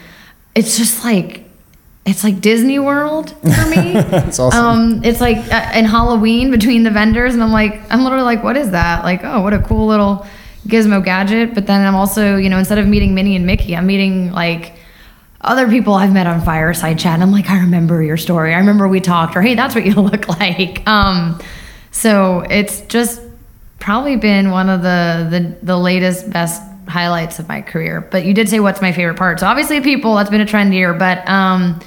it's 0.55 0.79
just 0.79 1.05
like 1.05 1.44
it's 2.07 2.23
like 2.23 2.41
Disney 2.41 2.79
World 2.79 3.31
for 3.31 3.69
me. 3.69 3.93
That's 3.95 4.39
awesome. 4.39 4.65
Um, 4.65 5.05
it's 5.05 5.21
like 5.21 5.39
uh, 5.53 5.73
in 5.75 5.87
Halloween 5.87 6.51
between 6.51 6.83
the 6.83 6.91
vendors, 6.91 7.35
and 7.35 7.43
I'm 7.43 7.53
like, 7.53 7.81
I'm 7.91 8.05
literally 8.05 8.25
like, 8.25 8.45
what 8.45 8.57
is 8.57 8.73
that? 8.73 9.05
Like, 9.05 9.25
oh, 9.25 9.41
what 9.41 9.55
a 9.55 9.61
cool 9.61 9.87
little 9.87 10.27
gizmo 10.67 11.03
gadget. 11.03 11.55
But 11.55 11.67
then 11.67 11.81
I'm 11.87 11.95
also, 11.95 12.37
you 12.37 12.51
know, 12.51 12.59
instead 12.59 12.79
of 12.79 12.87
meeting 12.87 13.15
Minnie 13.15 13.37
and 13.37 13.47
Mickey, 13.47 13.75
I'm 13.75 13.87
meeting 13.87 14.33
like 14.33 14.75
other 15.41 15.69
people 15.69 15.95
I've 15.95 16.13
met 16.13 16.27
on 16.27 16.43
Fireside 16.43 16.99
Chat. 16.99 17.15
And 17.15 17.23
I'm 17.23 17.33
like, 17.33 17.49
I 17.49 17.61
remember 17.61 18.03
your 18.03 18.17
story. 18.19 18.55
I 18.55 18.59
remember 18.59 18.87
we 18.87 19.01
talked, 19.01 19.35
or 19.35 19.43
hey, 19.43 19.55
that's 19.55 19.75
what 19.75 19.87
you 19.87 19.95
look 19.95 20.29
like. 20.29 20.87
Um, 20.87 21.41
so 21.91 22.41
it's 22.51 22.83
just 22.83 23.23
probably 23.79 24.17
been 24.17 24.51
one 24.51 24.69
of 24.69 24.83
the 24.83 25.29
the 25.31 25.57
the 25.65 25.77
latest 25.79 26.31
best 26.31 26.63
highlights 26.87 27.39
of 27.39 27.49
my 27.49 27.63
career. 27.63 28.01
But 28.01 28.25
you 28.25 28.35
did 28.35 28.49
say 28.49 28.61
what's 28.61 28.81
my 28.81 28.93
favorite 28.93 29.17
part. 29.17 29.41
So 29.41 29.47
obviously 29.47 29.81
people, 29.81 30.15
that's 30.17 30.31
been 30.31 30.41
a 30.41 30.47
trend 30.47 30.73
here, 30.73 30.95
but 30.95 31.27
um 31.29 31.81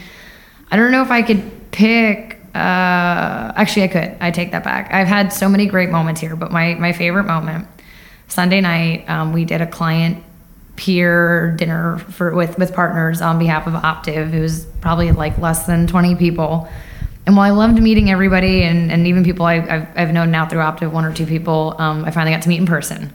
I 0.69 0.75
don't 0.75 0.91
know 0.91 1.01
if 1.01 1.11
I 1.11 1.21
could 1.21 1.71
pick 1.71 2.39
uh 2.55 3.53
actually 3.55 3.83
I 3.83 3.87
could. 3.87 4.17
I 4.19 4.31
take 4.31 4.51
that 4.51 4.63
back. 4.63 4.93
I've 4.93 5.07
had 5.07 5.31
so 5.31 5.47
many 5.47 5.65
great 5.67 5.89
moments 5.89 6.21
here, 6.21 6.35
but 6.35 6.51
my 6.51 6.75
my 6.75 6.93
favorite 6.93 7.25
moment 7.25 7.67
Sunday 8.27 8.61
night, 8.61 9.09
um, 9.09 9.33
we 9.33 9.45
did 9.45 9.61
a 9.61 9.67
client 9.67 10.23
peer 10.75 11.55
dinner 11.57 11.97
for 11.97 12.35
with 12.35 12.57
with 12.57 12.73
partners 12.73 13.21
on 13.21 13.39
behalf 13.39 13.67
of 13.67 13.73
Optiv. 13.73 14.33
It 14.33 14.39
was 14.39 14.65
probably 14.81 15.11
like 15.11 15.37
less 15.37 15.65
than 15.65 15.87
20 15.87 16.15
people. 16.15 16.69
And 17.25 17.35
while 17.35 17.51
I 17.51 17.55
loved 17.55 17.81
meeting 17.81 18.09
everybody 18.09 18.63
and, 18.63 18.89
and 18.91 19.05
even 19.05 19.23
people 19.23 19.45
I, 19.45 19.55
I've, 19.55 19.87
I've 19.97 20.13
known 20.13 20.31
now 20.31 20.45
through 20.47 20.59
Optiv, 20.59 20.91
one 20.91 21.03
or 21.03 21.13
two 21.13 21.25
people, 21.25 21.75
um, 21.77 22.05
I 22.05 22.11
finally 22.11 22.33
got 22.33 22.43
to 22.43 22.49
meet 22.49 22.59
in 22.59 22.65
person. 22.65 23.11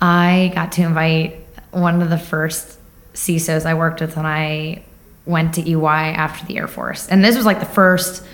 I 0.00 0.50
got 0.54 0.72
to 0.72 0.82
invite 0.82 1.46
one 1.72 2.00
of 2.02 2.10
the 2.10 2.18
first 2.18 2.78
CISOs 3.14 3.66
I 3.66 3.74
worked 3.74 4.00
with 4.00 4.16
when 4.16 4.26
I 4.26 4.82
went 5.26 5.54
to 5.54 5.68
EY 5.68 6.12
after 6.14 6.46
the 6.46 6.56
Air 6.56 6.66
Force. 6.66 7.06
And 7.08 7.24
this 7.24 7.36
was 7.36 7.46
like 7.46 7.60
the 7.60 7.66
first, 7.66 8.24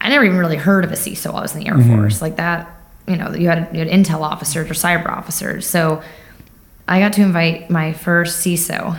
I 0.00 0.08
never 0.08 0.24
even 0.24 0.38
really 0.38 0.56
heard 0.56 0.84
of 0.84 0.92
a 0.92 0.96
CISO 0.96 1.26
while 1.26 1.38
I 1.38 1.42
was 1.42 1.54
in 1.54 1.60
the 1.60 1.68
Air 1.68 1.74
mm-hmm. 1.74 1.96
Force. 1.96 2.22
Like 2.22 2.36
that, 2.36 2.70
you 3.06 3.16
know, 3.16 3.34
you 3.34 3.48
had, 3.48 3.68
you 3.72 3.80
had 3.80 3.88
intel 3.88 4.20
officers 4.20 4.70
or 4.70 4.74
cyber 4.74 5.08
officers. 5.08 5.66
So 5.66 6.02
I 6.86 7.00
got 7.00 7.12
to 7.14 7.22
invite 7.22 7.70
my 7.70 7.92
first 7.92 8.44
CISO 8.44 8.98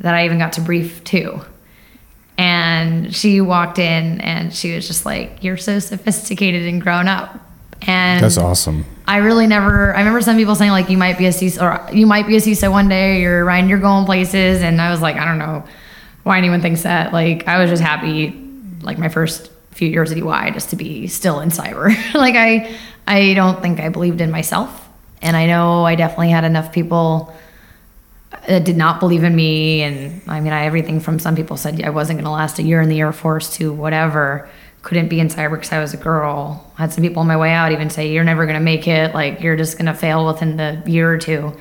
that 0.00 0.14
I 0.14 0.24
even 0.24 0.38
got 0.38 0.54
to 0.54 0.60
brief 0.60 1.02
to. 1.04 1.40
And 2.38 3.14
she 3.14 3.40
walked 3.40 3.78
in 3.78 4.20
and 4.20 4.54
she 4.54 4.74
was 4.74 4.86
just 4.86 5.04
like, 5.04 5.42
You're 5.42 5.56
so 5.56 5.80
sophisticated 5.80 6.66
and 6.66 6.80
grown 6.80 7.08
up. 7.08 7.40
And 7.82 8.22
That's 8.22 8.38
awesome. 8.38 8.84
I 9.08 9.16
really 9.16 9.46
never. 9.46 9.94
I 9.94 10.00
remember 10.00 10.20
some 10.20 10.36
people 10.36 10.54
saying 10.54 10.70
like 10.70 10.90
you 10.90 10.98
might 10.98 11.16
be 11.16 11.24
a 11.24 11.30
CISO 11.30 11.62
or 11.62 11.94
you 11.94 12.06
might 12.06 12.26
be 12.26 12.36
a 12.36 12.40
CISO 12.40 12.70
one 12.70 12.90
day. 12.90 13.22
You're 13.22 13.42
Ryan. 13.42 13.66
You're 13.66 13.78
going 13.78 14.04
places, 14.04 14.60
and 14.60 14.82
I 14.82 14.90
was 14.90 15.00
like, 15.00 15.16
I 15.16 15.24
don't 15.24 15.38
know 15.38 15.64
why 16.24 16.36
anyone 16.36 16.60
thinks 16.60 16.82
that. 16.82 17.10
Like 17.10 17.48
I 17.48 17.58
was 17.58 17.70
just 17.70 17.82
happy, 17.82 18.38
like 18.82 18.98
my 18.98 19.08
first 19.08 19.50
few 19.70 19.88
years 19.88 20.12
at 20.12 20.18
EY, 20.18 20.50
just 20.50 20.68
to 20.70 20.76
be 20.76 21.06
still 21.06 21.40
in 21.40 21.48
cyber. 21.48 21.88
like 22.14 22.34
I, 22.34 22.76
I 23.06 23.32
don't 23.32 23.62
think 23.62 23.80
I 23.80 23.88
believed 23.88 24.20
in 24.20 24.30
myself, 24.30 24.86
and 25.22 25.38
I 25.38 25.46
know 25.46 25.86
I 25.86 25.94
definitely 25.94 26.28
had 26.28 26.44
enough 26.44 26.70
people 26.70 27.34
that 28.46 28.64
did 28.64 28.76
not 28.76 29.00
believe 29.00 29.24
in 29.24 29.34
me. 29.34 29.80
And 29.80 30.20
I 30.28 30.40
mean, 30.40 30.52
I 30.52 30.66
everything 30.66 31.00
from 31.00 31.18
some 31.18 31.34
people 31.34 31.56
said 31.56 31.82
I 31.82 31.88
wasn't 31.88 32.18
going 32.18 32.26
to 32.26 32.30
last 32.30 32.58
a 32.58 32.62
year 32.62 32.82
in 32.82 32.90
the 32.90 33.00
Air 33.00 33.14
Force 33.14 33.56
to 33.56 33.72
whatever. 33.72 34.50
Couldn't 34.82 35.08
be 35.08 35.20
in 35.20 35.28
cyber 35.28 35.52
because 35.52 35.72
I 35.72 35.80
was 35.80 35.92
a 35.92 35.96
girl. 35.96 36.72
I 36.78 36.82
Had 36.82 36.92
some 36.92 37.02
people 37.02 37.20
on 37.20 37.26
my 37.26 37.36
way 37.36 37.52
out 37.52 37.72
even 37.72 37.90
say, 37.90 38.12
"You're 38.12 38.24
never 38.24 38.46
going 38.46 38.58
to 38.58 38.64
make 38.64 38.86
it. 38.86 39.14
Like 39.14 39.40
you're 39.40 39.56
just 39.56 39.76
going 39.76 39.86
to 39.86 39.94
fail 39.94 40.26
within 40.26 40.56
the 40.56 40.82
year 40.86 41.12
or 41.12 41.18
two. 41.18 41.52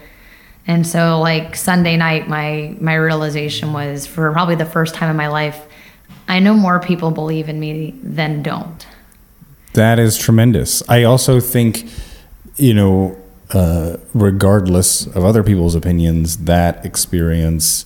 And 0.68 0.86
so, 0.86 1.20
like 1.20 1.56
Sunday 1.56 1.98
night, 1.98 2.28
my 2.28 2.76
my 2.80 2.96
realization 2.96 3.74
was 3.74 4.06
for 4.06 4.32
probably 4.32 4.56
the 4.56 4.66
first 4.66 4.96
time 4.96 5.10
in 5.10 5.16
my 5.16 5.28
life, 5.30 5.66
I 6.28 6.40
know 6.40 6.54
more 6.54 6.80
people 6.80 7.12
believe 7.12 7.48
in 7.48 7.60
me 7.60 7.96
than 8.04 8.44
don't. 8.44 8.86
That 9.74 9.98
is 9.98 10.18
tremendous. 10.18 10.88
I 10.90 11.04
also 11.04 11.40
think, 11.40 11.90
you 12.58 12.74
know, 12.74 13.18
uh, 13.52 13.98
regardless 14.14 15.06
of 15.08 15.24
other 15.24 15.44
people's 15.44 15.76
opinions, 15.76 16.38
that 16.40 16.86
experience 16.86 17.86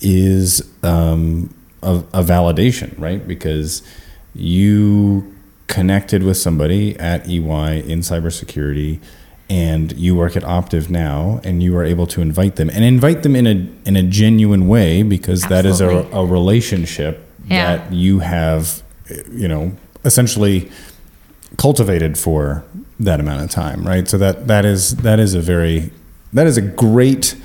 is 0.00 0.68
um, 0.82 1.54
a, 1.82 1.96
a 2.12 2.22
validation, 2.22 2.98
right? 2.98 3.26
Because 3.26 3.82
you 4.34 5.32
connected 5.66 6.22
with 6.22 6.36
somebody 6.36 6.98
at 6.98 7.26
EY 7.28 7.80
in 7.90 8.00
cybersecurity 8.00 9.00
and 9.48 9.92
you 9.92 10.14
work 10.14 10.36
at 10.36 10.42
Optiv 10.42 10.88
now 10.90 11.40
and 11.44 11.62
you 11.62 11.76
are 11.76 11.84
able 11.84 12.06
to 12.08 12.20
invite 12.20 12.56
them 12.56 12.68
and 12.70 12.84
invite 12.84 13.22
them 13.22 13.36
in 13.36 13.46
a 13.46 13.88
in 13.88 13.96
a 13.96 14.02
genuine 14.02 14.68
way 14.68 15.02
because 15.02 15.42
that 15.42 15.64
is 15.66 15.80
a, 15.80 15.88
a 16.12 16.24
relationship 16.24 17.26
Yeah. 17.46 17.76
that 17.76 17.92
you 17.92 18.20
have 18.20 18.82
you 19.30 19.48
know 19.48 19.72
essentially 20.04 20.70
cultivated 21.56 22.18
for 22.18 22.64
that 23.00 23.20
amount 23.20 23.42
of 23.42 23.50
time 23.50 23.86
right 23.86 24.08
so 24.08 24.16
that 24.18 24.46
that 24.46 24.64
is 24.64 24.96
that 24.96 25.18
is 25.20 25.34
a 25.34 25.40
very 25.40 25.90
that 26.32 26.46
is 26.46 26.56
a 26.56 26.62
great 26.62 27.36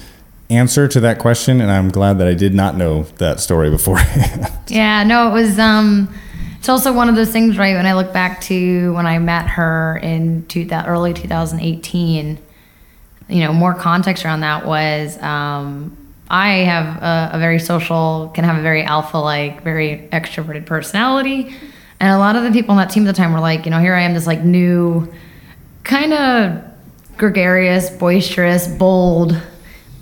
answer 0.50 0.88
to 0.88 1.00
that 1.00 1.20
question 1.20 1.60
and 1.62 1.70
i'm 1.72 1.90
glad 1.90 2.18
that 2.18 2.28
i 2.28 2.34
did 2.34 2.54
not 2.54 2.76
know 2.76 3.04
that 3.18 3.40
story 3.40 3.70
beforehand 3.70 4.48
Yeah, 4.70 5.04
no, 5.04 5.30
it 5.30 5.34
was. 5.34 5.58
um 5.60 6.14
It's 6.60 6.68
also 6.68 6.92
one 6.92 7.08
of 7.08 7.16
those 7.16 7.32
things, 7.32 7.58
right? 7.58 7.76
When 7.76 7.86
I 7.86 7.94
look 7.94 8.12
back 8.12 8.42
to 8.42 8.94
when 8.94 9.08
I 9.08 9.18
met 9.18 9.48
her 9.48 9.98
in 10.04 10.46
two, 10.48 10.68
early 10.72 11.14
2018, 11.14 12.38
you 13.30 13.40
know, 13.44 13.54
more 13.54 13.74
context 13.74 14.26
around 14.26 14.42
that 14.42 14.66
was 14.66 15.18
um, 15.24 15.96
I 16.30 16.50
have 16.50 17.02
a, 17.02 17.38
a 17.38 17.40
very 17.40 17.60
social, 17.60 18.30
can 18.34 18.44
have 18.44 18.58
a 18.58 18.62
very 18.62 18.84
alpha-like, 18.84 19.64
very 19.64 20.10
extroverted 20.12 20.66
personality, 20.66 21.56
and 22.00 22.12
a 22.14 22.18
lot 22.18 22.36
of 22.36 22.44
the 22.44 22.52
people 22.52 22.72
on 22.72 22.78
that 22.78 22.90
team 22.90 23.08
at 23.08 23.08
the 23.08 23.18
time 23.18 23.34
were 23.34 23.40
like, 23.40 23.66
you 23.66 23.72
know, 23.72 23.80
here 23.80 23.96
I 23.96 24.02
am, 24.02 24.14
this 24.14 24.28
like 24.28 24.44
new, 24.44 25.12
kind 25.84 26.14
of 26.14 26.64
gregarious, 27.18 27.90
boisterous, 27.90 28.68
bold, 28.68 29.40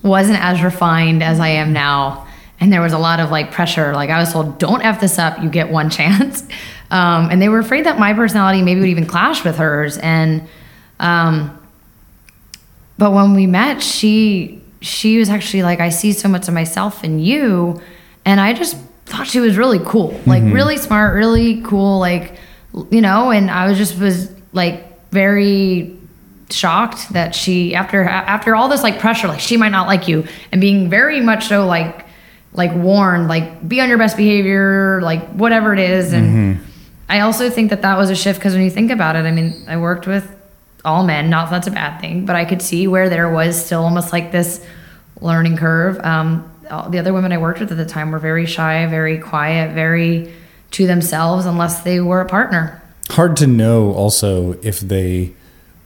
wasn't 0.03 0.39
as 0.39 0.61
refined 0.61 1.23
as 1.23 1.39
I 1.39 1.49
am 1.49 1.71
now. 1.71 2.26
And 2.59 2.73
there 2.73 2.81
was 2.81 2.93
a 2.93 2.97
lot 2.97 3.19
of 3.19 3.29
like 3.29 3.51
pressure. 3.51 3.93
Like 3.93 4.09
I 4.09 4.19
was 4.19 4.33
told, 4.33 4.57
don't 4.57 4.81
F 4.81 4.99
this 4.99 5.19
up, 5.19 5.41
you 5.41 5.49
get 5.49 5.69
one 5.69 5.89
chance. 5.91 6.43
Um, 6.89 7.29
and 7.29 7.41
they 7.41 7.49
were 7.49 7.59
afraid 7.59 7.85
that 7.85 7.99
my 7.99 8.13
personality 8.13 8.61
maybe 8.61 8.79
would 8.79 8.89
even 8.89 9.05
clash 9.05 9.43
with 9.43 9.57
hers. 9.57 9.97
And, 9.97 10.47
um, 10.99 11.53
but 12.97 13.11
when 13.11 13.33
we 13.33 13.45
met, 13.45 13.83
she, 13.83 14.61
she 14.81 15.19
was 15.19 15.29
actually 15.29 15.63
like, 15.63 15.79
I 15.79 15.89
see 15.89 16.13
so 16.13 16.29
much 16.29 16.47
of 16.47 16.53
myself 16.53 17.03
in 17.03 17.19
you. 17.19 17.81
And 18.25 18.39
I 18.39 18.53
just 18.53 18.77
thought 19.05 19.27
she 19.27 19.39
was 19.39 19.57
really 19.57 19.79
cool, 19.79 20.19
like 20.25 20.43
really 20.43 20.77
smart, 20.77 21.15
really 21.15 21.61
cool, 21.61 21.99
like, 21.99 22.35
you 22.91 23.01
know, 23.01 23.31
and 23.31 23.49
I 23.49 23.67
was 23.67 23.77
just 23.77 23.97
was 23.99 24.31
like 24.53 25.09
very 25.11 25.97
shocked 26.49 27.09
that 27.13 27.35
she 27.35 27.75
after 27.75 28.03
after 28.03 28.55
all 28.55 28.69
this 28.69 28.81
like 28.81 28.99
pressure 28.99 29.27
like 29.27 29.39
she 29.39 29.57
might 29.57 29.69
not 29.69 29.85
like 29.85 30.07
you 30.07 30.25
and 30.51 30.61
being 30.61 30.89
very 30.89 31.19
much 31.19 31.47
so 31.47 31.65
like 31.65 32.06
like 32.57 32.73
warned 32.73 33.27
like 33.27 33.67
be 33.67 33.79
on 33.79 33.87
your 33.87 33.97
best 33.97 34.17
behavior 34.17 34.99
like 35.01 35.25
whatever 35.29 35.73
it 35.73 35.79
is. 35.79 36.11
And 36.11 36.59
i 37.07 37.21
also 37.21 37.49
think 37.49 37.69
that 37.69 37.83
that 37.83 37.97
was 37.97 38.09
a 38.09 38.15
shift 38.15 38.39
because 38.39 38.53
when 38.53 38.63
you 38.63 38.69
think 38.69 38.91
about 38.91 39.15
it 39.15 39.25
i 39.25 39.31
mean 39.31 39.53
i 39.69 39.77
worked 39.77 40.07
with 40.07 40.29
all 40.83 41.05
men 41.05 41.29
not 41.29 41.45
that 41.45 41.51
that's 41.57 41.67
a 41.67 41.71
bad 41.71 42.01
thing 42.01 42.25
but 42.25 42.35
i 42.35 42.43
could 42.43 42.61
see 42.61 42.85
where 42.87 43.07
there 43.09 43.29
was 43.29 43.65
still 43.65 43.83
almost 43.83 44.11
like 44.11 44.31
this 44.33 44.65
learning 45.21 45.55
curve. 45.57 45.97
Um, 46.03 46.51
all- 46.69 46.89
the 46.89 46.99
other 46.99 47.13
women 47.13 47.31
i 47.31 47.37
worked 47.37 47.59
with 47.61 47.71
at 47.71 47.77
the 47.77 47.85
time 47.85 48.11
were 48.11 48.19
very 48.19 48.45
shy 48.45 48.85
very 48.87 49.17
quiet 49.19 49.73
very 49.73 50.33
to 50.71 50.85
themselves 50.85 51.45
unless 51.45 51.81
they 51.81 52.01
were 52.01 52.19
a 52.19 52.25
partner. 52.27 52.81
Hard 53.11 53.37
to 53.37 53.47
know 53.47 53.93
also 53.93 54.53
if 54.61 54.81
they 54.81 55.31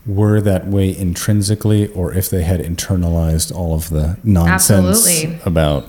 were 0.08 0.42
that 0.42 0.66
way 0.66 0.90
intrinsically 0.98 1.88
or 1.90 2.12
if 2.14 2.30
they 2.32 2.42
had 2.44 2.60
internalized 2.60 3.54
all 3.56 3.76
of 3.76 3.92
the 3.92 4.18
nonsense 4.24 4.88
Absolutely. 5.08 5.40
about 5.46 5.88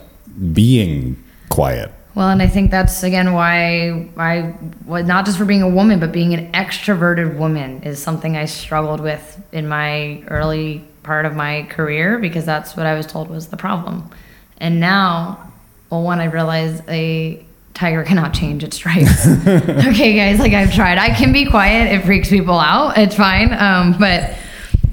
being 0.53 1.23
quiet. 1.49 1.91
Well, 2.15 2.29
and 2.29 2.43
I 2.43 2.47
think 2.47 2.71
that's 2.71 3.03
again 3.03 3.33
why 3.33 4.09
I, 4.17 4.55
well, 4.85 5.03
not 5.03 5.25
just 5.25 5.39
for 5.39 5.47
being 5.47 5.63
a 5.63 5.69
woman, 5.69 5.99
but 5.99 6.13
being 6.13 6.35
an 6.35 6.53
extroverted 6.53 7.39
woman 7.39 7.83
is 7.85 8.03
something 8.03 8.37
I 8.37 8.45
struggled 8.45 9.01
with 9.01 9.43
in 9.51 9.67
my 9.67 10.23
early 10.29 10.85
part 11.03 11.25
of 11.25 11.35
my 11.35 11.63
career 11.71 12.19
because 12.19 12.45
that's 12.45 12.77
what 12.77 12.87
I 12.87 12.95
was 12.95 13.07
told 13.07 13.31
was 13.31 13.49
the 13.49 13.57
problem. 13.57 14.11
And 14.59 14.79
now, 14.79 15.53
well, 15.91 16.03
one, 16.03 16.21
I 16.21 16.25
realize 16.25 16.83
a 16.89 17.45
Tiger 17.75 18.05
cannot 18.09 18.35
change 18.35 18.63
its 18.63 18.77
stripes. 18.77 19.27
okay, 19.47 20.15
guys, 20.15 20.39
like 20.39 20.53
I've 20.53 20.75
tried. 20.75 20.99
I 20.99 21.11
can 21.11 21.33
be 21.33 21.47
quiet. 21.47 21.93
It 21.93 22.05
freaks 22.05 22.29
people 22.29 22.59
out. 22.59 22.99
It's 22.99 23.17
fine. 23.17 23.55
Um, 23.55 23.97
but 23.99 24.37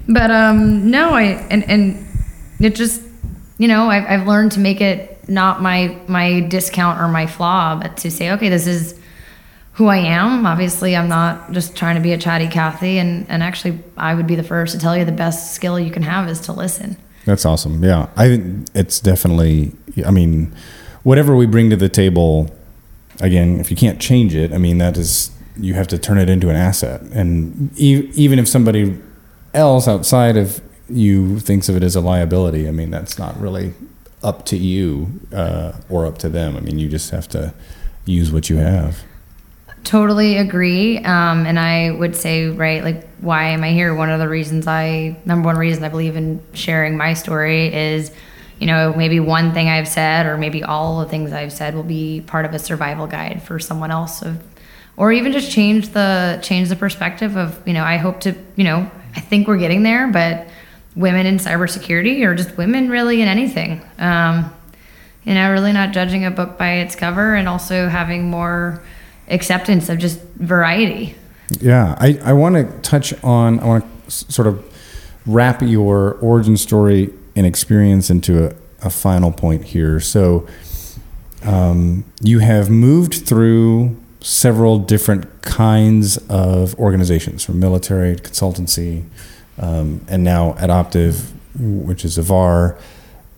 but 0.07 0.31
um, 0.31 0.89
no, 0.89 1.11
I 1.11 1.23
and 1.49 1.69
and 1.69 2.07
it 2.61 2.75
just 2.75 3.01
you 3.57 3.67
know 3.67 3.89
I've 3.89 4.05
I've 4.05 4.27
learned 4.27 4.53
to 4.53 4.59
make 4.59 4.79
it 4.79 5.18
not 5.29 5.61
my 5.61 5.97
my 6.07 6.41
discount 6.41 6.99
or 6.99 7.07
my 7.07 7.27
flaw, 7.27 7.79
but 7.79 7.97
to 7.97 8.11
say 8.11 8.31
okay, 8.31 8.49
this 8.49 8.67
is 8.67 8.99
who 9.73 9.87
I 9.87 9.97
am. 9.97 10.45
Obviously, 10.45 10.95
I'm 10.95 11.07
not 11.07 11.51
just 11.51 11.75
trying 11.75 11.95
to 11.95 12.01
be 12.01 12.11
a 12.11 12.17
chatty 12.17 12.47
Cathy, 12.47 12.97
and 12.97 13.25
and 13.29 13.41
actually, 13.41 13.79
I 13.95 14.13
would 14.13 14.27
be 14.27 14.35
the 14.35 14.43
first 14.43 14.73
to 14.73 14.79
tell 14.79 14.97
you 14.97 15.05
the 15.05 15.11
best 15.11 15.53
skill 15.53 15.79
you 15.79 15.91
can 15.91 16.03
have 16.03 16.27
is 16.27 16.41
to 16.41 16.53
listen. 16.53 16.97
That's 17.25 17.45
awesome. 17.45 17.83
Yeah, 17.83 18.09
I 18.15 18.27
think 18.27 18.67
it's 18.73 18.99
definitely. 18.99 19.71
I 20.05 20.11
mean, 20.11 20.53
whatever 21.03 21.35
we 21.35 21.45
bring 21.45 21.69
to 21.69 21.75
the 21.75 21.89
table, 21.89 22.53
again, 23.21 23.59
if 23.59 23.71
you 23.71 23.77
can't 23.77 24.01
change 24.01 24.35
it, 24.35 24.51
I 24.51 24.57
mean, 24.57 24.79
that 24.79 24.97
is 24.97 25.31
you 25.57 25.73
have 25.73 25.87
to 25.89 25.97
turn 25.97 26.17
it 26.17 26.29
into 26.29 26.49
an 26.49 26.55
asset. 26.55 27.01
And 27.13 27.71
e- 27.79 28.09
even 28.13 28.39
if 28.39 28.47
somebody 28.47 28.97
else 29.53 29.87
outside 29.87 30.37
of 30.37 30.61
you 30.89 31.39
thinks 31.39 31.69
of 31.69 31.75
it 31.75 31.83
as 31.83 31.95
a 31.95 32.01
liability, 32.01 32.67
I 32.67 32.71
mean, 32.71 32.91
that's 32.91 33.19
not 33.19 33.39
really 33.39 33.73
up 34.23 34.45
to 34.45 34.57
you 34.57 35.19
uh, 35.33 35.73
or 35.89 36.05
up 36.05 36.17
to 36.19 36.29
them. 36.29 36.57
I 36.57 36.59
mean, 36.59 36.79
you 36.79 36.89
just 36.89 37.11
have 37.11 37.27
to 37.29 37.53
use 38.05 38.31
what 38.31 38.49
you 38.49 38.57
have. 38.57 39.03
Totally 39.83 40.37
agree. 40.37 40.97
Um, 40.97 41.45
and 41.45 41.57
I 41.57 41.91
would 41.91 42.15
say, 42.15 42.49
right, 42.49 42.83
like, 42.83 43.07
why 43.19 43.45
am 43.45 43.63
I 43.63 43.71
here? 43.71 43.95
One 43.95 44.09
of 44.09 44.19
the 44.19 44.27
reasons 44.27 44.67
I, 44.67 45.17
number 45.25 45.47
one 45.47 45.57
reason 45.57 45.83
I 45.83 45.89
believe 45.89 46.17
in 46.17 46.41
sharing 46.53 46.97
my 46.97 47.13
story 47.13 47.73
is, 47.73 48.11
you 48.59 48.67
know, 48.67 48.93
maybe 48.93 49.21
one 49.21 49.53
thing 49.53 49.69
I've 49.69 49.87
said, 49.87 50.25
or 50.25 50.37
maybe 50.37 50.63
all 50.63 50.99
the 50.99 51.05
things 51.05 51.31
I've 51.31 51.53
said 51.53 51.75
will 51.75 51.83
be 51.83 52.21
part 52.21 52.43
of 52.43 52.53
a 52.53 52.59
survival 52.59 53.07
guide 53.07 53.41
for 53.41 53.57
someone 53.57 53.89
else 53.89 54.21
of, 54.21 54.43
or 54.97 55.13
even 55.13 55.31
just 55.31 55.49
change 55.49 55.89
the, 55.89 56.39
change 56.43 56.67
the 56.67 56.75
perspective 56.75 57.37
of, 57.37 57.65
you 57.65 57.73
know, 57.73 57.85
I 57.85 57.95
hope 57.95 58.19
to, 58.21 58.35
you 58.57 58.65
know, 58.65 58.91
I 59.15 59.21
think 59.21 59.47
we're 59.47 59.57
getting 59.57 59.83
there, 59.83 60.11
but 60.11 60.49
women 60.95 61.25
in 61.25 61.37
cybersecurity 61.37 62.25
or 62.25 62.35
just 62.35 62.57
women 62.57 62.89
really 62.89 63.21
in 63.21 63.27
anything. 63.27 63.81
Um, 63.97 64.53
you 65.23 65.33
know, 65.33 65.51
really 65.51 65.73
not 65.73 65.91
judging 65.91 66.25
a 66.25 66.31
book 66.31 66.57
by 66.57 66.73
its 66.73 66.95
cover 66.95 67.35
and 67.35 67.47
also 67.47 67.87
having 67.87 68.29
more, 68.29 68.81
acceptance 69.29 69.89
of 69.89 69.99
just 69.99 70.21
variety. 70.35 71.15
Yeah, 71.59 71.95
I, 71.99 72.19
I 72.23 72.33
want 72.33 72.55
to 72.55 72.65
touch 72.81 73.13
on, 73.23 73.59
I 73.59 73.65
want 73.65 73.85
to 74.05 74.11
sort 74.11 74.47
of 74.47 74.63
wrap 75.25 75.61
your 75.61 76.13
origin 76.15 76.57
story 76.57 77.13
and 77.35 77.45
experience 77.45 78.09
into 78.09 78.47
a, 78.47 78.55
a 78.81 78.89
final 78.89 79.31
point 79.31 79.65
here. 79.65 79.99
So, 79.99 80.47
um, 81.43 82.03
you 82.21 82.39
have 82.39 82.69
moved 82.69 83.25
through 83.25 83.97
several 84.19 84.77
different 84.79 85.41
kinds 85.41 86.17
of 86.27 86.77
organizations 86.77 87.45
from 87.45 87.59
military 87.59 88.17
to 88.17 88.21
consultancy 88.21 89.05
um, 89.59 90.01
and 90.07 90.23
now 90.23 90.55
at 90.57 90.69
Optiv, 90.69 91.31
which 91.59 92.05
is 92.05 92.17
a 92.17 92.21
VAR. 92.21 92.77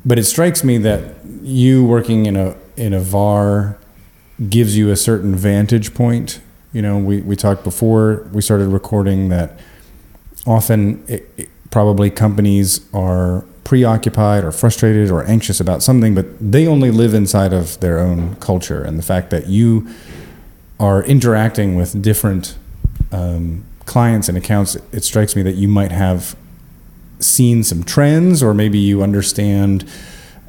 But 0.05 0.17
it 0.17 0.23
strikes 0.23 0.63
me 0.63 0.77
that 0.79 1.15
you 1.41 1.85
working 1.85 2.25
in 2.25 2.35
a 2.35 2.55
in 2.77 2.93
a 2.93 2.99
VAR 2.99 3.77
gives 4.49 4.77
you 4.77 4.89
a 4.89 4.95
certain 4.95 5.35
vantage 5.35 5.93
point. 5.93 6.41
You 6.73 6.81
know, 6.81 6.97
we, 6.97 7.21
we 7.21 7.35
talked 7.35 7.63
before 7.63 8.27
we 8.31 8.41
started 8.41 8.69
recording 8.69 9.29
that 9.29 9.59
often 10.47 11.03
it, 11.07 11.29
it, 11.37 11.49
probably 11.69 12.09
companies 12.09 12.81
are 12.93 13.45
preoccupied 13.63 14.43
or 14.43 14.51
frustrated 14.51 15.11
or 15.11 15.23
anxious 15.25 15.59
about 15.59 15.83
something, 15.83 16.15
but 16.15 16.25
they 16.39 16.67
only 16.67 16.91
live 16.91 17.13
inside 17.13 17.53
of 17.53 17.79
their 17.79 17.99
own 17.99 18.35
culture. 18.37 18.83
And 18.83 18.97
the 18.97 19.03
fact 19.03 19.29
that 19.29 19.47
you 19.47 19.87
are 20.79 21.03
interacting 21.03 21.75
with 21.75 22.01
different 22.01 22.57
um, 23.11 23.63
clients 23.91 24.29
and 24.29 24.37
accounts, 24.37 24.75
it, 24.93 25.03
strikes 25.03 25.35
me 25.35 25.41
that 25.41 25.55
you 25.55 25.67
might 25.67 25.91
have 25.91 26.37
seen 27.19 27.61
some 27.61 27.83
trends 27.83 28.41
or 28.41 28.53
maybe 28.53 28.79
you 28.79 29.03
understand 29.03 29.83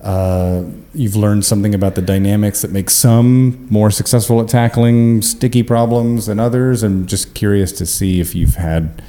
uh, 0.02 0.64
you've 0.94 1.16
learned 1.16 1.44
something 1.44 1.74
about 1.74 1.96
the 1.96 2.02
dynamics 2.02 2.62
that 2.62 2.70
make 2.70 2.88
some 2.88 3.66
more 3.68 3.90
successful 3.90 4.40
at 4.40 4.48
tackling 4.48 5.22
sticky 5.22 5.62
problems 5.62 6.26
than 6.26 6.38
others. 6.38 6.84
I'm 6.84 7.06
just 7.06 7.34
curious 7.34 7.72
to 7.72 7.86
see 7.86 8.20
if 8.20 8.34
you've 8.34 8.54
had 8.54 9.02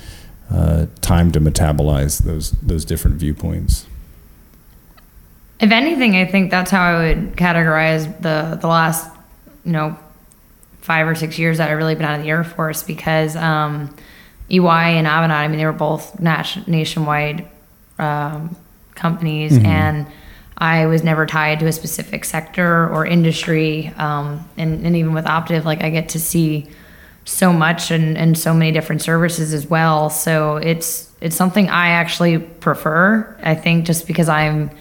uh, 0.51 0.87
time 1.01 1.31
to 1.31 1.39
metabolize 1.39 2.23
those 2.23 2.51
those 2.61 2.85
different 2.85 3.17
viewpoints. 3.17 3.87
If 5.59 5.71
anything, 5.71 6.15
I 6.15 6.25
think 6.25 6.51
that's 6.51 6.69
how 6.69 6.81
I 6.81 7.07
would 7.07 7.35
categorize 7.37 8.05
the 8.21 8.57
the 8.59 8.67
last, 8.67 9.09
you 9.63 9.71
know, 9.71 9.97
five 10.81 11.07
or 11.07 11.15
six 11.15 11.39
years 11.39 11.57
that 11.57 11.71
I've 11.71 11.77
really 11.77 11.95
been 11.95 12.05
out 12.05 12.17
of 12.19 12.23
the 12.23 12.29
Air 12.29 12.43
Force 12.43 12.83
because 12.83 13.35
um, 13.35 13.95
EY 14.49 14.97
and 14.97 15.07
Avanade, 15.07 15.31
I 15.31 15.47
mean, 15.47 15.57
they 15.57 15.65
were 15.65 15.71
both 15.71 16.19
nationwide 16.19 17.47
um, 17.99 18.55
companies 18.95 19.53
mm-hmm. 19.53 19.65
and 19.65 20.07
I 20.57 20.85
was 20.85 21.03
never 21.03 21.25
tied 21.25 21.59
to 21.59 21.67
a 21.67 21.71
specific 21.71 22.25
sector 22.25 22.87
or 22.89 23.05
industry. 23.05 23.87
Um, 23.97 24.47
and, 24.57 24.85
and 24.85 24.95
even 24.95 25.13
with 25.13 25.25
Optiv, 25.25 25.65
like 25.65 25.83
I 25.83 25.89
get 25.89 26.09
to 26.09 26.19
see 26.19 26.69
so 27.25 27.53
much 27.53 27.91
and, 27.91 28.17
and 28.17 28.37
so 28.37 28.53
many 28.53 28.71
different 28.71 29.01
services 29.01 29.53
as 29.53 29.67
well. 29.67 30.09
So 30.09 30.57
it's 30.57 31.09
it's 31.21 31.35
something 31.35 31.69
I 31.69 31.89
actually 31.89 32.37
prefer. 32.37 33.37
I 33.41 33.55
think 33.55 33.85
just 33.85 34.07
because 34.07 34.27
I'm 34.27 34.71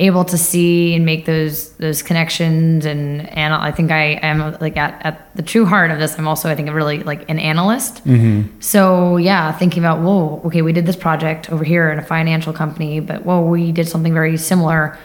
able 0.00 0.24
to 0.24 0.38
see 0.38 0.94
and 0.94 1.04
make 1.04 1.24
those 1.26 1.70
those 1.72 2.02
connections 2.02 2.86
and 2.86 3.28
and 3.30 3.52
I 3.52 3.72
think 3.72 3.90
I 3.90 4.18
am 4.22 4.56
like 4.60 4.76
at, 4.76 5.04
at 5.04 5.34
the 5.34 5.42
true 5.42 5.64
heart 5.64 5.90
of 5.90 5.98
this. 5.98 6.18
I'm 6.18 6.28
also 6.28 6.48
I 6.48 6.54
think 6.54 6.70
really 6.70 7.02
like 7.02 7.28
an 7.28 7.38
analyst. 7.38 8.04
Mm-hmm. 8.04 8.60
so 8.60 9.16
yeah 9.16 9.52
thinking 9.52 9.82
about 9.82 10.00
whoa 10.00 10.40
okay 10.44 10.62
we 10.62 10.72
did 10.72 10.86
this 10.86 10.96
project 10.96 11.50
over 11.50 11.64
here 11.64 11.90
in 11.90 11.98
a 11.98 12.02
financial 12.02 12.52
company 12.52 13.00
but 13.00 13.24
whoa 13.24 13.40
we 13.40 13.72
did 13.72 13.88
something 13.88 14.14
very 14.14 14.36
similar 14.36 14.98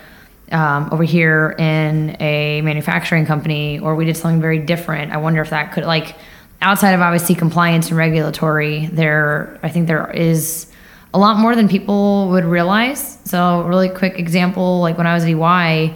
um, 0.52 0.90
over 0.92 1.04
here 1.04 1.56
in 1.58 2.16
a 2.20 2.62
manufacturing 2.62 3.26
company 3.26 3.80
or 3.80 3.96
we 3.96 4.06
did 4.06 4.16
something 4.16 4.42
very 4.42 4.60
different. 4.60 5.12
I 5.12 5.18
wonder 5.18 5.42
if 5.42 5.50
that 5.50 5.72
could 5.74 5.86
like 5.86 6.16
outside 6.62 6.92
of 6.92 7.02
obviously 7.02 7.36
compliance 7.36 7.90
and 7.90 7.98
regulatory 7.98 8.88
there 8.88 9.60
I 9.64 9.70
think 9.70 9.88
there 9.88 10.10
is 10.12 10.68
a 11.14 11.20
lot 11.20 11.38
more 11.38 11.56
than 11.56 11.68
people 11.68 12.30
would 12.30 12.46
realize. 12.46 13.20
So, 13.26 13.64
really 13.64 13.90
quick 13.90 14.18
example 14.18 14.82
like 14.82 14.98
when 14.98 15.08
I 15.08 15.14
was 15.14 15.24
at 15.24 15.30
EY, 15.30 15.96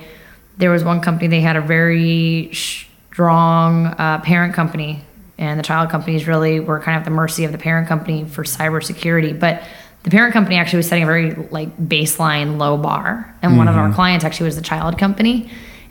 there 0.57 0.71
was 0.71 0.83
one 0.83 1.01
company, 1.01 1.27
they 1.27 1.41
had 1.41 1.55
a 1.55 1.61
very 1.61 2.51
strong 2.53 3.87
uh, 3.87 4.21
parent 4.23 4.53
company, 4.53 5.03
and 5.37 5.59
the 5.59 5.63
child 5.63 5.89
companies 5.89 6.27
really 6.27 6.59
were 6.59 6.79
kind 6.79 6.97
of 6.97 7.01
at 7.01 7.05
the 7.05 7.11
mercy 7.11 7.45
of 7.45 7.51
the 7.51 7.57
parent 7.57 7.87
company 7.87 8.25
for 8.25 8.43
cybersecurity. 8.43 9.39
But 9.39 9.63
the 10.03 10.11
parent 10.11 10.33
company 10.33 10.55
actually 10.55 10.77
was 10.77 10.87
setting 10.87 11.03
a 11.03 11.07
very 11.07 11.33
like 11.51 11.75
baseline 11.77 12.57
low 12.57 12.77
bar, 12.77 13.33
and 13.41 13.51
mm-hmm. 13.51 13.57
one 13.57 13.67
of 13.67 13.75
our 13.75 13.87
mm-hmm. 13.87 13.95
clients 13.95 14.23
actually 14.23 14.45
was 14.45 14.55
the 14.55 14.61
child 14.61 14.97
company. 14.97 15.49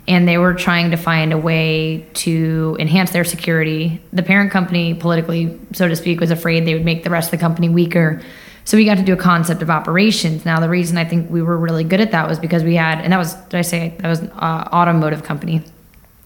And 0.09 0.25
they 0.25 0.37
were 0.37 0.53
trying 0.53 0.91
to 0.91 0.97
find 0.97 1.33
a 1.33 1.37
way 1.37 2.07
to 2.13 2.77
enhance 2.79 3.11
their 3.11 3.25
security. 3.25 4.01
The 4.13 4.23
parent 4.23 4.51
company, 4.51 4.93
politically, 4.93 5.59
so 5.73 5.89
to 5.89 5.97
speak, 5.97 6.21
was 6.21 6.31
afraid 6.31 6.65
they 6.65 6.73
would 6.75 6.85
make 6.85 7.03
the 7.03 7.09
rest 7.09 7.27
of 7.27 7.31
the 7.31 7.43
company 7.43 7.67
weaker. 7.67 8.21
So 8.67 8.75
we 8.75 8.83
got 8.83 8.97
to 8.97 9.01
do 9.01 9.13
a 9.13 9.17
concept 9.17 9.61
of 9.61 9.69
operations. 9.69 10.43
Now, 10.43 10.59
the 10.59 10.67
reason 10.67 10.97
I 10.97 11.05
think 11.05 11.31
we 11.31 11.41
were 11.41 11.57
really 11.57 11.85
good 11.85 12.01
at 12.01 12.11
that 12.11 12.27
was 12.27 12.37
because 12.37 12.65
we 12.65 12.75
had, 12.75 12.99
and 12.99 13.13
that 13.13 13.17
was, 13.17 13.33
did 13.33 13.55
I 13.55 13.61
say 13.61 13.93
that 13.99 14.09
was 14.09 14.19
an 14.19 14.29
uh, 14.31 14.67
automotive 14.73 15.23
company. 15.23 15.63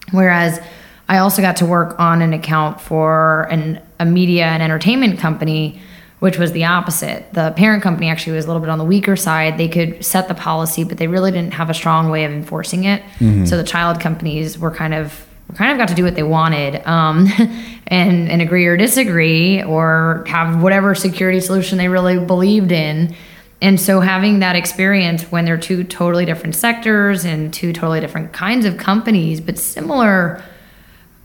Whereas 0.09 0.59
I 1.07 1.19
also 1.19 1.43
got 1.43 1.57
to 1.57 1.67
work 1.67 1.99
on 1.99 2.23
an 2.23 2.33
account 2.33 2.81
for 2.81 3.43
an, 3.51 3.79
a 3.99 4.07
media 4.07 4.45
and 4.45 4.63
entertainment 4.63 5.19
company, 5.19 5.79
which 6.17 6.39
was 6.39 6.51
the 6.53 6.65
opposite. 6.65 7.31
The 7.31 7.51
parent 7.55 7.83
company 7.83 8.09
actually 8.09 8.37
was 8.37 8.45
a 8.45 8.47
little 8.47 8.59
bit 8.59 8.71
on 8.71 8.79
the 8.79 8.85
weaker 8.85 9.15
side. 9.15 9.59
They 9.59 9.67
could 9.67 10.03
set 10.03 10.27
the 10.27 10.33
policy, 10.33 10.83
but 10.83 10.97
they 10.97 11.05
really 11.05 11.29
didn't 11.29 11.53
have 11.53 11.69
a 11.69 11.75
strong 11.75 12.09
way 12.09 12.25
of 12.25 12.31
enforcing 12.31 12.85
it. 12.85 13.03
Mm-hmm. 13.19 13.45
So 13.45 13.55
the 13.55 13.63
child 13.63 13.99
companies 13.99 14.57
were 14.57 14.71
kind 14.71 14.95
of 14.95 15.27
kind 15.55 15.71
of 15.71 15.77
got 15.77 15.89
to 15.89 15.95
do 15.95 16.03
what 16.03 16.15
they 16.15 16.23
wanted 16.23 16.85
um, 16.87 17.27
and, 17.87 18.29
and 18.29 18.41
agree 18.41 18.65
or 18.65 18.77
disagree 18.77 19.63
or 19.63 20.23
have 20.27 20.61
whatever 20.61 20.95
security 20.95 21.39
solution 21.39 21.77
they 21.77 21.87
really 21.87 22.23
believed 22.23 22.71
in. 22.71 23.15
And 23.61 23.79
so 23.79 23.99
having 23.99 24.39
that 24.39 24.55
experience 24.55 25.23
when 25.31 25.45
they're 25.45 25.57
two 25.57 25.83
totally 25.83 26.25
different 26.25 26.55
sectors 26.55 27.25
and 27.25 27.53
two 27.53 27.73
totally 27.73 27.99
different 27.99 28.33
kinds 28.33 28.65
of 28.65 28.77
companies, 28.77 29.39
but 29.39 29.59
similar, 29.59 30.43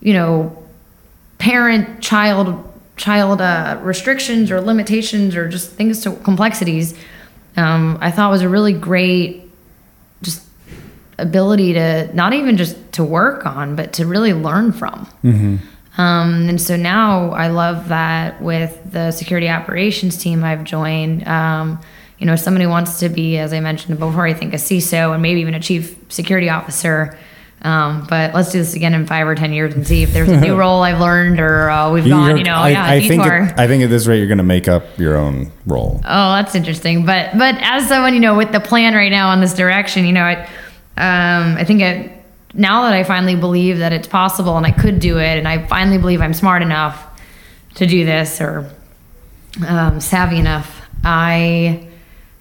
you 0.01 0.13
know, 0.13 0.63
parent 1.39 2.03
child 2.03 2.63
child 2.97 3.43
uh, 3.43 3.79
restrictions 3.83 4.51
or 4.51 4.61
limitations 4.61 5.37
or 5.37 5.49
just 5.49 5.73
things 5.73 6.01
to 6.03 6.13
complexities, 6.17 6.95
um, 7.57 7.99
I 8.01 8.11
thought 8.11 8.31
was 8.31 8.43
a 8.43 8.49
really 8.49 8.73
great 8.73 9.46
ability 11.19 11.73
to 11.75 12.11
not 12.15 12.33
even 12.33 12.57
just 12.57 12.77
to 12.93 13.05
work 13.05 13.47
on, 13.47 13.77
but 13.77 13.93
to 13.95 14.07
really 14.07 14.33
learn 14.33 14.73
from. 14.73 15.07
Mm-hmm. 15.25 15.57
Um, 16.01 16.49
and 16.49 16.61
so 16.61 16.77
now 16.77 17.31
I 17.31 17.49
love 17.49 17.89
that 17.89 18.43
with 18.43 18.79
the 18.93 19.11
security 19.13 19.49
operations 19.49 20.17
team 20.19 20.45
I've 20.45 20.65
joined. 20.65 21.27
Um, 21.27 21.81
you 22.19 22.27
know, 22.27 22.35
if 22.35 22.41
somebody 22.41 22.67
wants 22.67 23.01
to 23.01 23.09
be, 23.09 23.39
as 23.39 23.53
I 23.53 23.61
mentioned 23.61 23.99
before, 23.99 24.27
I 24.27 24.35
think 24.35 24.53
a 24.53 24.57
CISO 24.59 25.13
and 25.15 25.23
maybe 25.23 25.41
even 25.41 25.55
a 25.55 25.61
chief 25.61 25.97
security 26.09 26.49
officer, 26.51 27.19
Um, 27.63 28.07
but 28.09 28.35
let's 28.35 28.53
do 28.53 28.59
this 28.59 28.75
again 28.75 28.93
in 28.93 29.07
five 29.07 29.27
or 29.27 29.35
ten 29.35 29.53
years 29.55 29.75
and 29.75 29.87
see 29.87 30.03
if 30.03 30.13
there's 30.13 30.29
a 30.29 30.39
new 30.41 30.55
role 30.65 30.83
I've 30.83 31.01
learned 31.01 31.41
or 31.41 31.71
uh, 31.71 31.91
we've 31.91 32.07
gone. 32.07 32.27
You're- 32.29 32.39
You 32.41 32.45
know, 32.45 32.55
I, 32.57 32.69
yeah, 32.71 32.85
I 32.85 33.01
think 33.01 33.23
at, 33.25 33.59
I 33.59 33.67
think 33.67 33.83
at 33.83 33.89
this 33.89 34.07
rate 34.07 34.19
you're 34.19 34.29
going 34.29 34.39
to 34.39 34.45
make 34.45 34.69
up 34.69 34.85
your 34.99 35.17
own 35.17 35.51
role. 35.67 36.01
Oh, 36.05 36.33
that's 36.37 36.55
interesting. 36.55 37.07
But 37.07 37.37
but 37.39 37.57
as 37.63 37.89
someone 37.89 38.13
you 38.13 38.21
know 38.21 38.37
with 38.37 38.53
the 38.53 38.61
plan 38.61 38.95
right 38.95 39.11
now 39.11 39.31
on 39.31 39.41
this 39.41 39.55
direction, 39.55 40.05
you 40.05 40.13
know, 40.13 40.23
I 40.25 40.47
um, 40.97 41.57
I 41.57 41.65
think 41.65 41.81
it, 41.83 42.11
now 42.55 42.83
that 42.85 42.95
I 42.95 43.05
finally 43.05 43.37
believe 43.37 43.79
that 43.79 43.93
it's 43.93 44.09
possible 44.09 44.57
and 44.57 44.65
I 44.65 44.71
could 44.71 44.99
do 45.01 45.19
it, 45.19 45.39
and 45.39 45.47
I 45.47 45.67
finally 45.67 45.99
believe 45.99 46.21
I'm 46.21 46.35
smart 46.35 46.63
enough 46.63 47.05
to 47.75 47.87
do 47.87 48.05
this 48.05 48.41
or 48.41 48.71
um, 49.67 50.01
savvy 50.01 50.39
enough, 50.39 50.83
I 51.05 51.89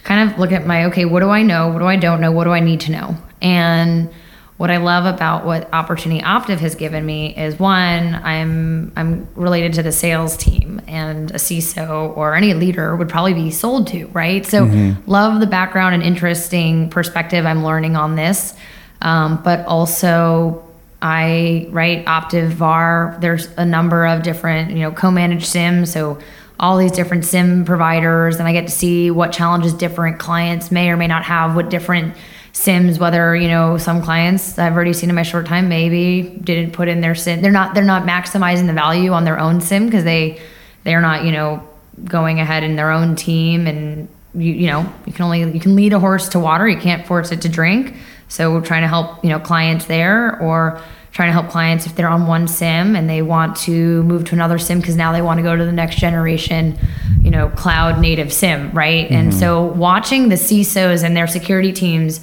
kind 0.04 0.30
of 0.30 0.40
look 0.40 0.52
at 0.52 0.66
my 0.66 0.86
okay, 0.86 1.06
what 1.06 1.20
do 1.20 1.30
I 1.30 1.44
know? 1.44 1.70
What 1.70 1.80
do 1.80 1.86
I 1.86 1.98
don't 1.98 2.22
know? 2.22 2.32
What 2.32 2.46
do 2.46 2.52
I 2.52 2.60
need 2.60 2.82
to 2.82 2.92
know? 2.92 3.18
And 3.42 4.10
what 4.58 4.72
I 4.72 4.78
love 4.78 5.06
about 5.06 5.46
what 5.46 5.72
Opportunity 5.74 6.22
Optiv 6.22 6.60
has 6.60 6.76
given 6.76 7.06
me 7.06 7.36
is 7.36 7.60
one, 7.60 8.16
I'm 8.16 8.94
I'm 8.96 9.28
related 9.36 9.74
to 9.74 9.84
the 9.84 9.92
sales 9.92 10.38
team, 10.38 10.82
and 10.88 11.30
a 11.32 11.36
CISO 11.36 12.16
or 12.16 12.36
any 12.36 12.54
leader 12.54 12.96
would 12.96 13.10
probably 13.10 13.34
be 13.34 13.52
sold 13.52 13.88
to, 13.88 14.08
right? 14.08 14.46
So 14.46 14.64
love 15.08 15.42
the 15.42 15.48
background 15.48 15.96
and 15.96 16.04
interesting 16.04 16.90
perspective 16.90 17.46
I'm 17.46 17.66
learning 17.66 17.98
on 17.98 18.16
this, 18.16 18.54
um, 19.02 19.42
but 19.44 19.66
also 19.66 20.64
I 21.02 21.68
right 21.72 22.06
Optiv 22.06 22.48
VAR. 22.52 23.18
There's 23.20 23.48
a 23.58 23.66
number 23.66 24.06
of 24.06 24.24
different 24.24 24.72
you 24.72 24.80
know 24.80 24.92
co-managed 24.92 25.48
SIEMs, 25.48 25.90
so 25.90 26.18
all 26.58 26.78
these 26.78 26.94
different 26.94 27.26
SIEM 27.26 27.66
providers, 27.66 28.38
and 28.38 28.48
I 28.48 28.54
get 28.54 28.68
to 28.68 28.72
see 28.72 29.12
what 29.12 29.34
challenges 29.34 29.74
different 29.74 30.18
clients 30.18 30.72
may 30.72 30.90
or 30.90 30.96
may 30.96 31.08
not 31.08 31.24
have, 31.24 31.58
what 31.58 31.70
different 31.70 32.16
SIEMs 32.56 33.00
whether 33.00 33.36
you 33.36 33.50
know 33.50 33.78
some 33.78 34.02
clients 34.02 34.58
i've 34.58 34.74
already 34.74 34.94
seen 34.94 35.10
in 35.10 35.16
my 35.16 35.24
short 35.24 35.46
time 35.46 35.68
maybe 35.68 36.40
didn't 36.42 36.72
put 36.72 36.88
in 36.88 37.02
their 37.02 37.14
SIEM 37.14 37.42
they're 37.42 37.52
not 37.52 37.76
they're 37.76 37.84
not 37.84 38.04
maximizing 38.04 38.66
the 38.66 38.74
value 38.74 39.12
on 39.12 39.26
their 39.26 39.38
own 39.38 39.60
SIEM 39.60 39.86
because 39.86 40.06
they 40.06 40.40
they're 40.86 41.02
not 41.02 41.26
you 41.26 41.34
know 41.34 41.62
going 42.06 42.40
ahead 42.40 42.64
in 42.64 42.78
their 42.78 42.92
own 42.92 43.18
team 43.18 43.68
and 43.68 44.08
you, 44.34 44.54
you 44.54 44.68
know 44.68 44.90
you 45.06 45.12
can 45.12 45.26
only 45.26 45.44
you 45.52 45.60
can 45.60 45.76
lead 45.76 45.92
a 45.92 46.00
horse 46.00 46.30
to 46.30 46.40
water 46.40 46.68
you 46.68 46.78
can't 46.78 47.06
force 47.06 47.32
it 47.32 47.42
to 47.42 47.50
drink. 47.50 47.96
So 48.28 48.52
we're 48.54 48.66
trying 48.66 48.82
to 48.82 48.88
help 48.88 49.24
you 49.24 49.30
know 49.30 49.40
clients 49.40 49.86
there 49.86 50.40
or 50.40 50.82
trying 51.12 51.30
to 51.30 51.34
help 51.34 51.50
clients 51.50 51.86
if 51.86 51.96
they're 51.96 52.10
on 52.10 52.26
one 52.26 52.48
SIEM 52.48 52.96
and 52.96 53.10
they 53.10 53.22
want 53.22 53.56
to 53.56 54.04
move 54.04 54.26
to 54.26 54.36
another 54.36 54.58
SIEM 54.58 54.80
because 54.80 54.96
now 54.96 55.12
they 55.12 55.22
want 55.22 55.40
to 55.40 55.44
go 55.44 55.56
to 55.56 55.66
the 55.66 55.72
next 55.74 55.98
generation 55.98 56.78
you 57.22 57.32
know 57.32 57.50
cloud 57.50 58.00
native 58.00 58.32
SIEM 58.32 58.72
right? 58.72 59.12
And 59.12 59.32
mm-hmm. 59.32 59.40
so 59.40 59.66
watching 59.66 60.30
the 60.30 60.36
cisos 60.36 61.04
and 61.04 61.18
their 61.18 61.28
security 61.28 61.74
teams 61.74 62.22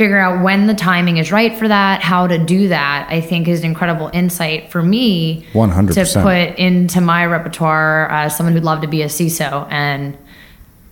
figure 0.00 0.16
out 0.16 0.42
when 0.42 0.66
the 0.66 0.72
timing 0.72 1.18
is 1.18 1.30
right 1.30 1.58
for 1.58 1.68
that 1.68 2.00
how 2.00 2.26
to 2.26 2.38
do 2.38 2.68
that 2.68 3.06
i 3.10 3.20
think 3.20 3.46
is 3.46 3.60
an 3.60 3.66
incredible 3.66 4.08
insight 4.14 4.72
for 4.72 4.82
me 4.82 5.44
100%. 5.52 6.14
to 6.14 6.22
put 6.22 6.58
into 6.58 7.02
my 7.02 7.26
repertoire 7.26 8.10
as 8.10 8.34
someone 8.34 8.54
who'd 8.54 8.64
love 8.64 8.80
to 8.80 8.88
be 8.88 9.02
a 9.02 9.08
ciso 9.08 9.70
and 9.70 10.16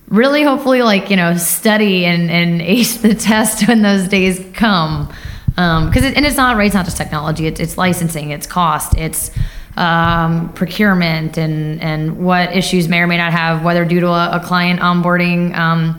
really 0.09 0.43
hopefully 0.43 0.83
like 0.83 1.09
you 1.09 1.15
know 1.15 1.35
study 1.37 2.05
and, 2.05 2.29
and 2.29 2.61
ace 2.75 2.97
the 2.97 3.15
test 3.15 3.67
when 3.67 3.81
those 3.81 4.07
days 4.07 4.45
come 4.53 5.07
because 5.47 6.03
it, 6.03 6.15
and 6.15 6.23
it's 6.23 6.37
not 6.37 6.55
right 6.55 6.67
it's 6.67 6.75
not 6.75 6.85
just 6.85 6.95
technology 6.95 7.47
it's, 7.47 7.59
it's 7.59 7.79
licensing 7.79 8.29
it's 8.29 8.45
cost 8.45 8.95
it's 8.95 9.31
um, 9.75 10.53
procurement 10.53 11.35
and 11.35 11.81
and 11.81 12.23
what 12.23 12.55
issues 12.55 12.87
may 12.87 12.99
or 12.99 13.07
may 13.07 13.17
not 13.17 13.31
have 13.31 13.63
whether 13.63 13.85
due 13.85 14.01
to 14.01 14.07
a, 14.09 14.37
a 14.37 14.39
client 14.39 14.79
onboarding 14.81 15.55
um, 15.55 15.97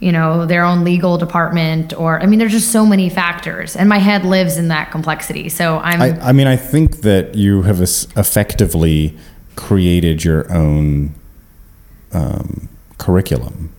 you 0.00 0.10
know 0.10 0.46
their 0.46 0.64
own 0.64 0.82
legal 0.82 1.18
department 1.18 1.92
or 1.92 2.20
i 2.20 2.26
mean 2.26 2.38
there's 2.38 2.52
just 2.52 2.72
so 2.72 2.84
many 2.84 3.08
factors 3.08 3.76
and 3.76 3.88
my 3.88 3.98
head 3.98 4.24
lives 4.24 4.56
in 4.56 4.68
that 4.68 4.90
complexity 4.90 5.48
so 5.48 5.78
i'm 5.78 6.00
I, 6.00 6.28
I 6.28 6.32
mean, 6.32 6.46
I 6.46 6.56
think 6.56 7.02
that 7.02 7.34
you 7.34 7.62
have 7.62 7.80
effectively 7.80 9.16
created 9.56 10.24
your 10.24 10.50
own 10.50 11.14
um, 12.12 12.68
curriculum. 12.96 13.72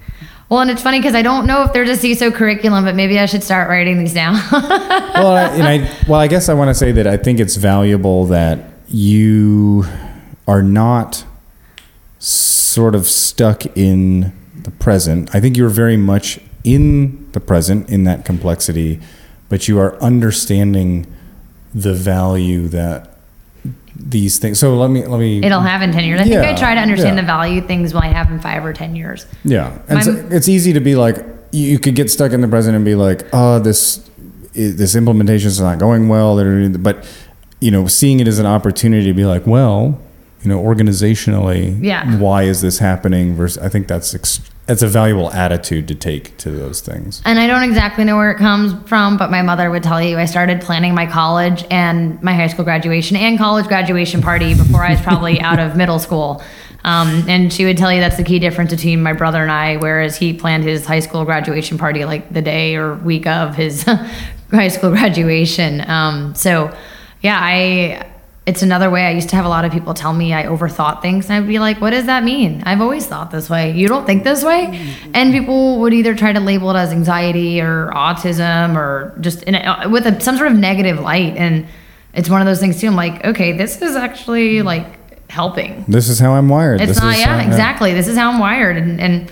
well 0.47 0.59
and 0.61 0.69
it's 0.69 0.81
funny 0.81 0.99
because 0.99 1.15
i 1.15 1.23
don't 1.23 1.47
know 1.47 1.63
if 1.63 1.73
there's 1.73 1.89
a 1.89 1.93
ciso 1.93 2.33
curriculum 2.33 2.85
but 2.85 2.95
maybe 2.95 3.19
i 3.19 3.25
should 3.25 3.43
start 3.43 3.67
writing 3.67 3.97
these 3.97 4.13
down 4.13 4.35
well, 4.51 5.35
I, 5.35 5.43
and 5.55 5.63
I 5.63 5.91
well, 6.07 6.19
I 6.19 6.27
guess 6.27 6.49
I 6.49 6.53
want 6.53 6.69
to 6.69 6.75
say 6.75 6.91
that 6.91 7.07
I 7.07 7.17
think 7.17 7.39
it's 7.39 7.55
valuable 7.55 8.25
that 8.27 8.71
you 8.87 9.85
are 10.47 10.61
not 10.61 11.25
sort 12.19 12.93
of 12.93 13.07
stuck 13.07 13.65
in 13.75 14.33
the 14.63 14.71
present. 14.71 15.33
I 15.35 15.39
think 15.39 15.57
you're 15.57 15.69
very 15.69 15.97
much 15.97 16.39
in 16.63 17.31
the 17.31 17.39
present 17.39 17.89
in 17.89 18.03
that 18.03 18.25
complexity, 18.25 18.99
but 19.49 19.67
you 19.67 19.79
are 19.79 19.95
understanding 20.01 21.11
the 21.73 21.93
value 21.93 22.67
that 22.69 23.17
these 23.95 24.39
things. 24.39 24.59
So 24.59 24.75
let 24.75 24.89
me 24.89 25.05
let 25.05 25.19
me 25.19 25.43
it'll 25.43 25.61
have 25.61 25.81
in 25.81 25.91
10 25.91 26.03
years 26.05 26.21
i 26.21 26.23
think 26.23 26.37
i 26.37 26.55
try 26.55 26.73
to 26.73 26.81
understand 26.81 27.15
yeah. 27.15 27.21
the 27.21 27.27
value 27.27 27.61
things 27.61 27.93
will 27.93 28.01
have 28.01 28.31
in 28.31 28.39
five 28.39 28.65
or 28.65 28.73
10 28.73 28.95
years 28.95 29.25
Yeah, 29.43 29.77
and 29.87 30.03
so 30.03 30.27
it's 30.31 30.47
easy 30.47 30.73
to 30.73 30.79
be 30.79 30.95
like 30.95 31.17
you 31.51 31.67
you 31.67 31.79
could 31.79 31.95
get 31.95 32.09
stuck 32.09 32.31
in 32.31 32.41
the 32.41 32.47
present 32.47 32.75
and 32.75 32.83
be 32.83 32.95
like, 32.95 33.25
oh, 33.33 33.59
this 33.59 34.09
this 34.53 34.95
implementation 34.95 35.47
is 35.47 35.61
not 35.61 35.79
going 35.79 36.09
well, 36.09 36.35
but 36.79 37.07
you 37.59 37.71
know, 37.71 37.87
seeing 37.87 38.19
it 38.19 38.27
as 38.27 38.39
an 38.39 38.45
opportunity 38.45 39.05
to 39.05 39.13
be 39.13 39.23
like, 39.23 39.45
well, 39.45 39.99
you 40.43 40.49
know, 40.49 40.61
organizationally, 40.61 41.77
Yeah. 41.81 42.17
why 42.17 42.43
is 42.43 42.61
this 42.61 42.79
happening? 42.79 43.35
Versus, 43.35 43.57
I 43.63 43.69
think 43.69 43.87
that's 43.87 44.13
ex- 44.15 44.41
that's 44.67 44.81
a 44.83 44.87
valuable 44.87 45.31
attitude 45.33 45.87
to 45.89 45.95
take 45.95 46.37
to 46.37 46.49
those 46.51 46.79
things. 46.81 47.21
And 47.25 47.39
I 47.39 47.47
don't 47.47 47.63
exactly 47.63 48.03
know 48.05 48.15
where 48.15 48.31
it 48.31 48.37
comes 48.37 48.73
from, 48.87 49.17
but 49.17 49.29
my 49.29 49.41
mother 49.41 49.69
would 49.69 49.83
tell 49.83 50.01
you 50.01 50.17
I 50.17 50.25
started 50.25 50.61
planning 50.61 50.93
my 50.95 51.05
college 51.07 51.65
and 51.69 52.21
my 52.23 52.33
high 52.33 52.47
school 52.47 52.63
graduation 52.63 53.17
and 53.17 53.37
college 53.37 53.67
graduation 53.67 54.21
party 54.21 54.53
before 54.53 54.83
I 54.83 54.91
was 54.91 55.01
probably 55.01 55.41
out 55.49 55.59
of 55.59 55.75
middle 55.75 55.99
school. 55.99 56.41
Um, 56.85 57.25
and 57.27 57.51
she 57.51 57.65
would 57.65 57.77
tell 57.77 57.91
you 57.91 57.99
that's 57.99 58.17
the 58.17 58.23
key 58.23 58.39
difference 58.39 58.71
between 58.71 59.03
my 59.03 59.13
brother 59.13 59.41
and 59.41 59.51
I, 59.51 59.75
whereas 59.77 60.15
he 60.15 60.31
planned 60.33 60.63
his 60.63 60.85
high 60.85 61.01
school 61.01 61.25
graduation 61.25 61.77
party 61.77 62.05
like 62.05 62.31
the 62.33 62.41
day 62.41 62.75
or 62.75 62.95
week 62.95 63.27
of 63.27 63.55
his 63.55 63.83
high 64.51 64.67
school 64.69 64.91
graduation. 64.91 65.87
Um, 65.89 66.33
so, 66.35 66.75
yeah, 67.21 67.37
I. 67.41 68.07
It's 68.51 68.61
another 68.61 68.89
way. 68.89 69.05
I 69.05 69.11
used 69.11 69.29
to 69.29 69.37
have 69.37 69.45
a 69.45 69.49
lot 69.49 69.63
of 69.63 69.71
people 69.71 69.93
tell 69.93 70.11
me 70.11 70.33
I 70.33 70.43
overthought 70.43 71.01
things, 71.01 71.29
and 71.29 71.33
I'd 71.35 71.47
be 71.47 71.57
like, 71.57 71.79
"What 71.79 71.91
does 71.91 72.05
that 72.07 72.21
mean? 72.25 72.61
I've 72.65 72.81
always 72.81 73.05
thought 73.05 73.31
this 73.31 73.49
way. 73.49 73.71
You 73.71 73.87
don't 73.87 74.05
think 74.05 74.25
this 74.25 74.43
way?" 74.43 74.61
And 75.13 75.31
people 75.31 75.79
would 75.79 75.93
either 75.93 76.13
try 76.15 76.33
to 76.33 76.41
label 76.41 76.69
it 76.71 76.75
as 76.77 76.91
anxiety 76.91 77.61
or 77.61 77.91
autism 77.95 78.75
or 78.75 79.15
just 79.21 79.43
in 79.43 79.55
a, 79.55 79.87
with 79.89 80.05
a, 80.05 80.19
some 80.19 80.35
sort 80.35 80.51
of 80.51 80.57
negative 80.57 80.99
light. 80.99 81.37
And 81.37 81.65
it's 82.13 82.29
one 82.29 82.41
of 82.41 82.45
those 82.45 82.59
things 82.59 82.81
too. 82.81 82.87
I'm 82.87 82.95
like, 82.97 83.23
okay, 83.23 83.53
this 83.53 83.81
is 83.81 83.95
actually 83.95 84.61
like 84.63 85.29
helping. 85.29 85.85
This 85.87 86.09
is 86.09 86.19
how 86.19 86.33
I'm 86.33 86.49
wired. 86.49 86.81
It's 86.81 86.89
this 86.95 87.01
not, 87.01 87.17
yeah, 87.17 87.39
how- 87.39 87.47
exactly. 87.47 87.93
This 87.93 88.09
is 88.09 88.17
how 88.17 88.31
I'm 88.33 88.39
wired, 88.39 88.75
and 88.75 88.99
and 88.99 89.31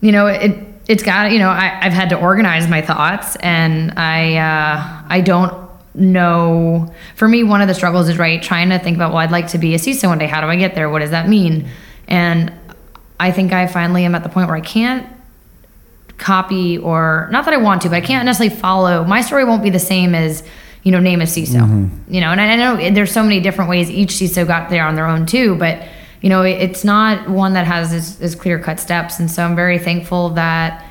you 0.00 0.10
know 0.10 0.26
it. 0.26 0.58
It's 0.88 1.04
got 1.04 1.30
you 1.30 1.38
know 1.38 1.50
I, 1.50 1.78
I've 1.80 1.92
had 1.92 2.08
to 2.10 2.18
organize 2.18 2.66
my 2.66 2.82
thoughts, 2.82 3.36
and 3.36 3.96
I 3.96 4.36
uh, 4.36 5.02
I 5.08 5.20
don't 5.20 5.67
know. 5.94 6.92
For 7.16 7.28
me, 7.28 7.44
one 7.44 7.60
of 7.60 7.68
the 7.68 7.74
struggles 7.74 8.08
is 8.08 8.18
right 8.18 8.42
trying 8.42 8.70
to 8.70 8.78
think 8.78 8.96
about 8.96 9.10
well, 9.10 9.18
I'd 9.18 9.30
like 9.30 9.48
to 9.48 9.58
be 9.58 9.74
a 9.74 9.78
CISO 9.78 10.08
one 10.08 10.18
day. 10.18 10.26
How 10.26 10.40
do 10.40 10.46
I 10.46 10.56
get 10.56 10.74
there? 10.74 10.88
What 10.90 11.00
does 11.00 11.10
that 11.10 11.28
mean? 11.28 11.68
And 12.06 12.52
I 13.20 13.32
think 13.32 13.52
I 13.52 13.66
finally 13.66 14.04
am 14.04 14.14
at 14.14 14.22
the 14.22 14.28
point 14.28 14.48
where 14.48 14.56
I 14.56 14.60
can't 14.60 15.06
copy 16.18 16.78
or 16.78 17.28
not 17.30 17.44
that 17.44 17.54
I 17.54 17.58
want 17.58 17.82
to, 17.82 17.88
but 17.88 17.96
I 17.96 18.00
can't 18.00 18.26
necessarily 18.26 18.54
follow. 18.54 19.04
My 19.04 19.20
story 19.20 19.44
won't 19.44 19.62
be 19.62 19.70
the 19.70 19.78
same 19.78 20.14
as 20.14 20.42
you 20.82 20.92
know 20.92 21.00
name 21.00 21.20
a 21.20 21.24
CISO. 21.24 21.60
Mm-hmm. 21.60 22.12
You 22.14 22.20
know, 22.20 22.30
and 22.30 22.40
I, 22.40 22.52
I 22.52 22.56
know 22.56 22.90
there's 22.90 23.12
so 23.12 23.22
many 23.22 23.40
different 23.40 23.70
ways 23.70 23.90
each 23.90 24.10
CISO 24.10 24.46
got 24.46 24.70
there 24.70 24.84
on 24.84 24.94
their 24.94 25.06
own 25.06 25.26
too, 25.26 25.56
but 25.56 25.86
you 26.20 26.28
know 26.28 26.42
it, 26.42 26.60
it's 26.60 26.84
not 26.84 27.28
one 27.28 27.54
that 27.54 27.66
has 27.66 27.92
as, 27.92 28.20
as 28.20 28.34
clear 28.34 28.58
cut 28.58 28.80
steps. 28.80 29.18
And 29.18 29.30
so 29.30 29.44
I'm 29.44 29.56
very 29.56 29.78
thankful 29.78 30.30
that 30.30 30.84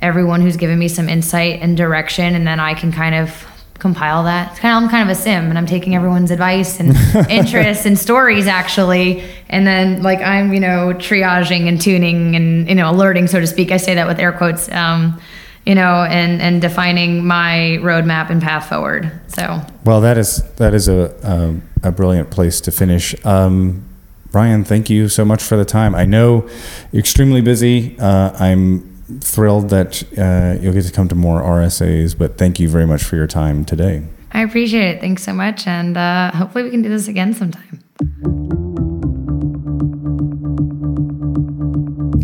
everyone 0.00 0.40
who's 0.40 0.56
given 0.56 0.78
me 0.78 0.88
some 0.88 1.08
insight 1.08 1.60
and 1.60 1.76
direction, 1.76 2.34
and 2.34 2.46
then 2.46 2.60
I 2.60 2.74
can 2.74 2.92
kind 2.92 3.14
of 3.14 3.46
compile 3.78 4.24
that. 4.24 4.52
It's 4.52 4.60
kind 4.60 4.76
of 4.76 4.82
I'm 4.82 4.90
kind 4.90 5.10
of 5.10 5.16
a 5.16 5.20
SIEM, 5.20 5.48
and 5.48 5.58
I'm 5.58 5.66
taking 5.66 5.94
everyone's 5.94 6.30
advice 6.30 6.80
and 6.80 6.96
interests 7.30 7.86
and 7.86 7.98
stories 7.98 8.46
actually, 8.46 9.24
and 9.48 9.66
then 9.66 10.02
like 10.02 10.20
I'm 10.20 10.52
you 10.52 10.60
know 10.60 10.92
triaging 10.94 11.68
and 11.68 11.80
tuning 11.80 12.36
and 12.36 12.68
you 12.68 12.74
know 12.74 12.90
alerting 12.90 13.26
so 13.26 13.40
to 13.40 13.46
speak. 13.46 13.70
I 13.70 13.76
say 13.76 13.94
that 13.94 14.06
with 14.06 14.18
air 14.18 14.32
quotes. 14.32 14.70
Um, 14.70 15.20
you 15.64 15.74
know, 15.74 16.02
and 16.04 16.40
and 16.40 16.62
defining 16.62 17.26
my 17.26 17.78
roadmap 17.82 18.30
and 18.30 18.40
path 18.40 18.70
forward. 18.70 19.12
So 19.26 19.60
Well, 19.84 20.00
that 20.00 20.16
is 20.16 20.42
that 20.54 20.72
is 20.72 20.88
a 20.88 21.14
um, 21.30 21.62
a 21.82 21.92
brilliant 21.92 22.30
place 22.30 22.60
to 22.62 22.70
finish. 22.70 23.14
Um, 23.26 23.84
Brian, 24.30 24.64
thank 24.64 24.88
you 24.88 25.08
so 25.08 25.26
much 25.26 25.42
for 25.42 25.56
the 25.56 25.66
time. 25.66 25.94
I 25.94 26.06
know 26.06 26.48
you're 26.90 27.00
extremely 27.00 27.42
busy. 27.42 27.98
Uh, 27.98 28.32
I'm 28.38 28.87
thrilled 29.20 29.70
that 29.70 30.02
uh, 30.18 30.60
you'll 30.60 30.72
get 30.72 30.84
to 30.84 30.92
come 30.92 31.08
to 31.08 31.14
more 31.14 31.40
RSAs, 31.42 32.16
but 32.16 32.38
thank 32.38 32.60
you 32.60 32.68
very 32.68 32.86
much 32.86 33.02
for 33.02 33.16
your 33.16 33.26
time 33.26 33.64
today. 33.64 34.04
I 34.32 34.42
appreciate 34.42 34.96
it. 34.96 35.00
Thanks 35.00 35.22
so 35.22 35.32
much, 35.32 35.66
and 35.66 35.96
uh, 35.96 36.30
hopefully 36.32 36.64
we 36.64 36.70
can 36.70 36.82
do 36.82 36.88
this 36.88 37.08
again 37.08 37.34
sometime. 37.34 37.82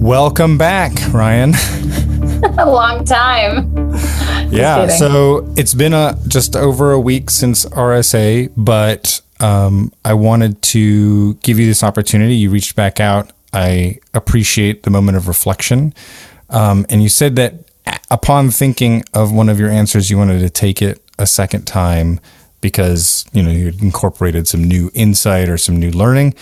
Welcome 0.05 0.59
back, 0.59 0.93
Ryan. 1.13 1.55
A 2.59 2.67
long 2.67 3.05
time. 3.05 3.75
yeah. 4.51 4.87
So 4.89 5.51
it's 5.57 5.73
been 5.73 5.95
a 5.95 6.19
just 6.29 6.55
over 6.55 6.93
a 6.93 7.01
week 7.01 7.31
since 7.31 7.65
RSA, 7.65 8.53
but 8.57 9.23
um, 9.41 9.93
I 10.05 10.15
wanted 10.15 10.61
to 10.63 11.35
give 11.37 11.59
you 11.59 11.67
this 11.67 11.83
opportunity. 11.83 12.37
You 12.37 12.51
reached 12.51 12.77
back 12.77 13.01
out. 13.01 13.33
I 13.55 13.99
appreciate 14.13 14.83
the 14.83 14.91
moment 14.91 15.17
of 15.17 15.27
reflection, 15.27 15.95
um, 16.51 16.87
and 16.89 17.03
you 17.03 17.09
said 17.09 17.37
that 17.37 17.55
upon 18.11 18.51
thinking 18.51 19.05
of 19.13 19.33
one 19.33 19.49
of 19.49 19.59
your 19.59 19.71
answers, 19.71 20.11
you 20.11 20.19
wanted 20.19 20.41
to 20.41 20.51
take 20.51 20.83
it 20.83 21.01
a 21.19 21.27
second 21.27 21.67
time 21.67 22.21
because 22.61 23.27
you 23.33 23.43
know 23.43 23.51
you 23.51 23.73
incorporated 23.81 24.49
some 24.49 24.65
new 24.65 24.91
insight 24.95 25.49
or 25.49 25.59
some 25.59 25.79
new 25.79 25.91
learning. 25.91 26.35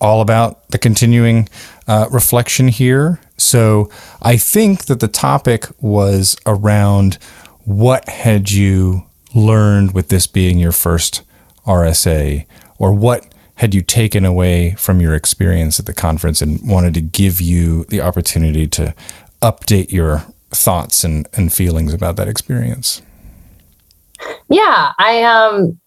all 0.00 0.22
about 0.22 0.66
the 0.70 0.78
continuing 0.78 1.46
uh, 1.86 2.06
reflection 2.10 2.68
here. 2.68 3.20
So 3.36 3.90
I 4.22 4.36
think 4.38 4.86
that 4.86 5.00
the 5.00 5.08
topic 5.08 5.66
was 5.80 6.36
around 6.46 7.18
what 7.64 8.08
had 8.08 8.50
you 8.50 9.06
learned 9.34 9.92
with 9.92 10.08
this 10.08 10.26
being 10.26 10.58
your 10.58 10.72
first 10.72 11.22
RSA, 11.66 12.46
or 12.78 12.92
what 12.92 13.26
had 13.56 13.74
you 13.74 13.82
taken 13.82 14.24
away 14.24 14.74
from 14.78 15.00
your 15.00 15.14
experience 15.14 15.78
at 15.78 15.84
the 15.84 15.92
conference 15.92 16.40
and 16.40 16.66
wanted 16.66 16.94
to 16.94 17.00
give 17.02 17.40
you 17.40 17.84
the 17.84 18.00
opportunity 18.00 18.66
to 18.66 18.94
update 19.42 19.92
your 19.92 20.24
thoughts 20.50 21.04
and, 21.04 21.28
and 21.34 21.52
feelings 21.52 21.94
about 21.94 22.16
that 22.16 22.28
experience? 22.28 23.02
Yeah, 24.48 24.92
I 24.98 25.22
um 25.22 25.78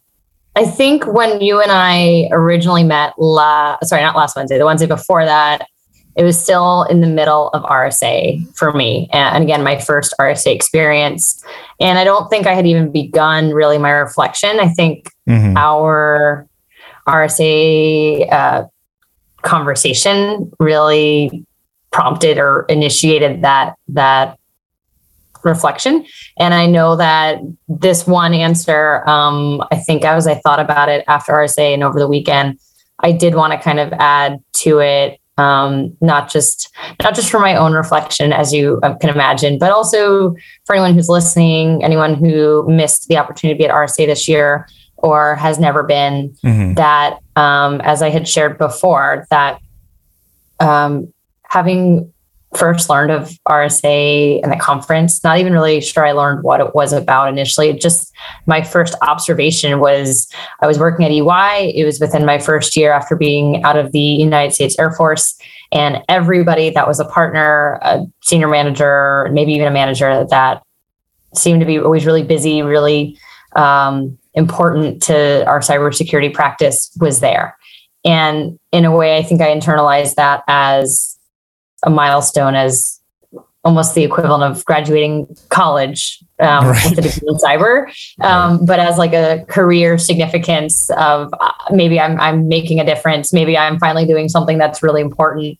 I 0.55 0.65
think 0.65 1.05
when 1.05 1.41
you 1.41 1.61
and 1.61 1.71
I 1.71 2.29
originally 2.31 2.83
met 2.83 3.13
la 3.17 3.77
sorry, 3.83 4.01
not 4.01 4.15
last 4.15 4.35
Wednesday, 4.35 4.57
the 4.57 4.65
Wednesday 4.65 4.87
before 4.87 5.25
that, 5.25 5.67
it 6.15 6.23
was 6.23 6.39
still 6.39 6.83
in 6.83 7.01
the 7.01 7.07
middle 7.07 7.49
of 7.49 7.63
RSA 7.63 8.55
for 8.55 8.71
me. 8.71 9.09
And 9.11 9.43
again, 9.43 9.63
my 9.63 9.79
first 9.79 10.13
RSA 10.19 10.53
experience. 10.53 11.43
And 11.79 11.97
I 11.97 12.03
don't 12.03 12.29
think 12.29 12.45
I 12.45 12.53
had 12.53 12.67
even 12.67 12.91
begun 12.91 13.51
really 13.51 13.79
my 13.79 13.89
reflection. 13.89 14.59
I 14.59 14.69
think 14.69 15.09
mm-hmm. 15.27 15.57
our 15.57 16.47
RSA 17.07 18.31
uh, 18.31 18.65
conversation 19.41 20.51
really 20.59 21.45
prompted 21.93 22.37
or 22.37 22.65
initiated 22.67 23.43
that 23.43 23.75
that 23.87 24.37
reflection. 25.43 26.05
And 26.37 26.53
I 26.53 26.65
know 26.65 26.95
that 26.95 27.39
this 27.67 28.07
one 28.07 28.33
answer, 28.33 29.07
um, 29.07 29.63
I 29.71 29.77
think 29.77 30.03
as 30.03 30.25
I 30.27 30.35
thought 30.35 30.59
about 30.59 30.89
it 30.89 31.03
after 31.07 31.33
RSA 31.33 31.73
and 31.73 31.83
over 31.83 31.99
the 31.99 32.07
weekend, 32.07 32.59
I 32.99 33.11
did 33.11 33.35
want 33.35 33.53
to 33.53 33.59
kind 33.59 33.79
of 33.79 33.93
add 33.93 34.41
to 34.53 34.79
it 34.79 35.19
um, 35.37 35.97
not 35.99 36.29
just 36.29 36.71
not 37.01 37.15
just 37.15 37.31
for 37.31 37.39
my 37.39 37.55
own 37.55 37.73
reflection, 37.73 38.31
as 38.31 38.53
you 38.53 38.79
uh, 38.83 38.95
can 38.95 39.09
imagine, 39.09 39.57
but 39.57 39.71
also 39.71 40.35
for 40.65 40.75
anyone 40.75 40.93
who's 40.93 41.09
listening, 41.09 41.83
anyone 41.83 42.13
who 42.13 42.67
missed 42.69 43.07
the 43.07 43.17
opportunity 43.17 43.57
to 43.57 43.63
be 43.63 43.67
at 43.67 43.73
RSA 43.73 44.05
this 44.05 44.27
year 44.27 44.67
or 44.97 45.35
has 45.35 45.59
never 45.59 45.81
been. 45.81 46.35
Mm-hmm. 46.43 46.75
That, 46.75 47.17
um, 47.35 47.81
as 47.81 48.03
I 48.03 48.09
had 48.09 48.27
shared 48.27 48.59
before, 48.59 49.25
that 49.31 49.59
um, 50.59 51.11
having 51.53 52.11
first 52.57 52.89
learned 52.89 53.11
of 53.11 53.29
RSA 53.47 54.41
and 54.41 54.51
the 54.51 54.57
conference, 54.57 55.23
not 55.23 55.37
even 55.37 55.53
really 55.53 55.81
sure 55.81 56.05
I 56.05 56.11
learned 56.11 56.43
what 56.43 56.59
it 56.59 56.73
was 56.73 56.93
about 56.93 57.29
initially. 57.29 57.71
Just 57.73 58.11
my 58.47 58.63
first 58.63 58.95
observation 59.03 59.79
was 59.79 60.27
I 60.61 60.67
was 60.67 60.79
working 60.79 61.05
at 61.05 61.11
EY. 61.11 61.73
It 61.75 61.85
was 61.85 61.99
within 61.99 62.25
my 62.25 62.39
first 62.39 62.75
year 62.75 62.91
after 62.91 63.15
being 63.15 63.63
out 63.63 63.77
of 63.77 63.91
the 63.91 63.99
United 63.99 64.53
States 64.53 64.77
Air 64.79 64.91
Force. 64.91 65.35
And 65.71 66.03
everybody 66.09 66.71
that 66.71 66.87
was 66.87 66.99
a 66.99 67.05
partner, 67.05 67.79
a 67.83 68.01
senior 68.23 68.47
manager, 68.47 69.29
maybe 69.31 69.53
even 69.53 69.67
a 69.67 69.71
manager 69.71 70.25
that 70.29 70.63
seemed 71.35 71.59
to 71.59 71.67
be 71.67 71.79
always 71.79 72.05
really 72.05 72.23
busy, 72.23 72.63
really 72.63 73.15
um, 73.55 74.17
important 74.33 75.03
to 75.03 75.45
our 75.45 75.59
cybersecurity 75.59 76.33
practice 76.33 76.91
was 76.99 77.19
there. 77.19 77.57
And 78.05 78.59
in 78.71 78.85
a 78.85 78.95
way, 78.95 79.17
I 79.17 79.23
think 79.23 79.41
I 79.41 79.55
internalized 79.55 80.15
that 80.15 80.43
as 80.47 81.12
a 81.83 81.89
milestone 81.89 82.55
as 82.55 82.99
almost 83.63 83.95
the 83.95 84.03
equivalent 84.03 84.43
of 84.43 84.65
graduating 84.65 85.25
college 85.49 86.21
um, 86.41 86.67
right. 86.67 86.89
with 86.89 86.99
a 86.99 87.01
degree 87.01 87.27
in 87.27 87.35
cyber, 87.35 87.87
um, 88.21 88.57
right. 88.57 88.67
but 88.67 88.79
as 88.79 88.97
like 88.97 89.13
a 89.13 89.45
career 89.47 89.97
significance 89.97 90.89
of 90.91 91.33
uh, 91.39 91.51
maybe 91.71 91.99
I'm 91.99 92.19
I'm 92.19 92.47
making 92.47 92.79
a 92.79 92.85
difference, 92.85 93.31
maybe 93.31 93.57
I'm 93.57 93.79
finally 93.79 94.05
doing 94.05 94.27
something 94.27 94.57
that's 94.57 94.83
really 94.83 95.01
important, 95.01 95.57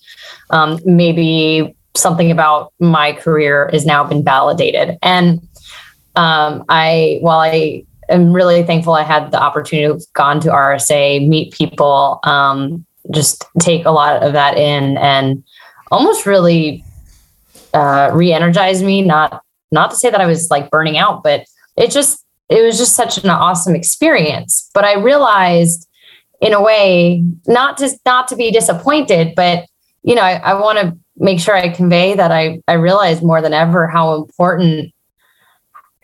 um, 0.50 0.80
maybe 0.86 1.76
something 1.96 2.32
about 2.32 2.74
my 2.80 3.14
career 3.14 3.70
has 3.72 3.86
now 3.86 4.04
been 4.04 4.24
validated, 4.24 4.98
and 5.02 5.40
um, 6.16 6.66
I 6.68 7.20
while 7.22 7.40
I 7.40 7.86
am 8.10 8.34
really 8.34 8.64
thankful 8.64 8.94
I 8.94 9.04
had 9.04 9.32
the 9.32 9.42
opportunity 9.42 9.88
to 9.88 9.94
have 9.94 10.14
gone 10.14 10.42
to 10.42 10.50
RSA, 10.50 11.26
meet 11.28 11.54
people, 11.54 12.20
um, 12.24 12.86
just 13.12 13.46
take 13.60 13.86
a 13.86 13.92
lot 13.92 14.22
of 14.22 14.34
that 14.34 14.58
in 14.58 14.98
and 14.98 15.44
almost 15.92 16.26
really 16.26 16.84
uh, 17.74 18.12
re-energized 18.14 18.84
me. 18.84 19.02
Not 19.02 19.42
not 19.72 19.90
to 19.92 19.98
say 19.98 20.10
that 20.10 20.22
I 20.22 20.26
was 20.26 20.50
like 20.50 20.70
burning 20.70 20.98
out, 20.98 21.24
but 21.24 21.46
it 21.78 21.92
just 21.92 22.24
it 22.50 22.62
was 22.62 22.78
just 22.78 22.96
such 22.96 23.24
an 23.24 23.30
awesome 23.30 23.76
experience. 23.76 24.70
But 24.74 24.86
I 24.86 24.96
realized 24.96 25.88
in 26.42 26.54
a 26.54 26.62
way 26.62 27.24
not 27.48 27.78
to 27.78 27.90
not 28.06 28.28
to 28.30 28.36
be 28.36 28.52
disappointed, 28.52 29.34
but 29.36 29.66
you 30.04 30.16
know, 30.16 30.22
I, 30.22 30.34
I 30.36 30.54
want 30.56 30.80
to 30.80 30.98
make 31.18 31.40
sure 31.40 31.56
I 31.56 31.70
convey 31.70 32.16
that 32.16 32.32
I 32.32 32.62
I 32.68 32.74
realize 32.74 33.22
more 33.22 33.42
than 33.42 33.54
ever 33.54 33.88
how 33.88 34.16
important 34.16 34.94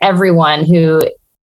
everyone 0.02 0.66
who 0.66 1.02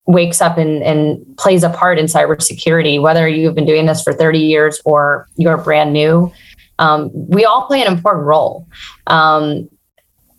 wakes 0.10 0.42
up 0.42 0.58
and, 0.58 0.82
and 0.82 1.24
plays 1.38 1.64
a 1.64 1.70
part 1.70 2.00
in 2.00 2.06
cybersecurity, 2.06 3.00
whether 3.00 3.28
you've 3.28 3.54
been 3.54 3.66
doing 3.66 3.86
this 3.86 4.02
for 4.02 4.12
30 4.12 4.40
years 4.40 4.82
or 4.84 5.28
you're 5.36 5.58
brand 5.58 5.94
new, 5.94 6.32
um, 6.80 7.12
we 7.14 7.46
all 7.46 7.68
play 7.68 7.82
an 7.82 7.92
important 7.92 8.26
role. 8.26 8.68
Um, 9.08 9.70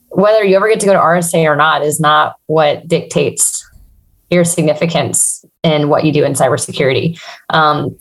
whether 0.08 0.42
you 0.42 0.56
ever 0.56 0.68
get 0.68 0.80
to 0.80 0.86
go 0.86 0.92
to 0.92 0.98
RSA 0.98 1.44
or 1.44 1.54
not 1.54 1.82
is 1.82 2.00
not 2.00 2.36
what 2.46 2.88
dictates 2.88 3.64
your 4.30 4.44
significance 4.44 5.44
in 5.62 5.88
what 5.88 6.04
you 6.04 6.12
do 6.12 6.24
in 6.24 6.32
cybersecurity. 6.32 7.20
Um, 7.50 7.96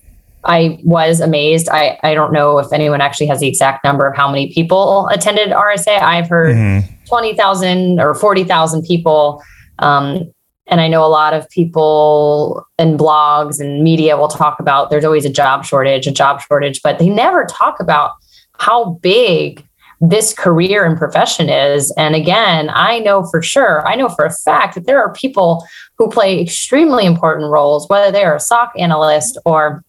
I 0.45 0.79
was 0.83 1.19
amazed. 1.19 1.69
I, 1.69 1.99
I 2.01 2.13
don't 2.13 2.31
know 2.31 2.59
if 2.59 2.71
anyone 2.71 3.01
actually 3.01 3.27
has 3.27 3.41
the 3.41 3.47
exact 3.47 3.83
number 3.83 4.07
of 4.07 4.15
how 4.15 4.29
many 4.29 4.51
people 4.53 5.07
attended 5.07 5.49
RSA. 5.49 6.01
I've 6.01 6.29
heard 6.29 6.55
mm-hmm. 6.55 7.05
20,000 7.07 7.99
or 7.99 8.15
40,000 8.15 8.83
people. 8.83 9.43
Um, 9.79 10.31
and 10.67 10.81
I 10.81 10.87
know 10.87 11.03
a 11.03 11.07
lot 11.09 11.33
of 11.33 11.49
people 11.49 12.65
and 12.77 12.97
blogs 12.97 13.59
and 13.59 13.83
media 13.83 14.17
will 14.17 14.27
talk 14.27 14.59
about 14.59 14.89
there's 14.89 15.03
always 15.03 15.25
a 15.25 15.29
job 15.29 15.65
shortage, 15.65 16.07
a 16.07 16.11
job 16.11 16.41
shortage, 16.41 16.81
but 16.81 16.99
they 16.99 17.09
never 17.09 17.45
talk 17.45 17.79
about 17.79 18.11
how 18.59 18.93
big 19.01 19.65
this 20.01 20.33
career 20.33 20.85
and 20.85 20.97
profession 20.97 21.49
is. 21.49 21.91
And 21.97 22.15
again, 22.15 22.69
I 22.73 22.99
know 22.99 23.25
for 23.25 23.41
sure, 23.41 23.85
I 23.85 23.95
know 23.95 24.07
for 24.07 24.25
a 24.25 24.31
fact 24.31 24.75
that 24.75 24.85
there 24.85 25.01
are 25.01 25.11
people 25.13 25.65
who 25.97 26.09
play 26.09 26.41
extremely 26.41 27.05
important 27.05 27.51
roles, 27.51 27.89
whether 27.89 28.11
they 28.11 28.23
are 28.23 28.35
a 28.35 28.39
SOC 28.39 28.71
analyst 28.77 29.37
or 29.45 29.83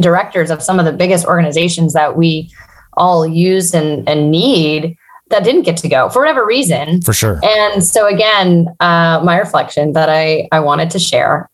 directors 0.00 0.50
of 0.50 0.62
some 0.62 0.78
of 0.78 0.84
the 0.84 0.92
biggest 0.92 1.24
organizations 1.26 1.94
that 1.94 2.16
we 2.16 2.50
all 2.94 3.26
use 3.26 3.72
and, 3.72 4.06
and 4.08 4.30
need 4.30 4.96
that 5.30 5.44
didn't 5.44 5.62
get 5.62 5.76
to 5.78 5.88
go 5.88 6.08
for 6.10 6.20
whatever 6.20 6.44
reason. 6.44 7.00
For 7.02 7.12
sure. 7.12 7.40
And 7.42 7.82
so 7.84 8.06
again, 8.06 8.68
uh, 8.80 9.20
my 9.24 9.38
reflection 9.38 9.92
that 9.92 10.08
I, 10.08 10.48
I 10.52 10.60
wanted 10.60 10.90
to 10.90 10.98
share, 10.98 11.48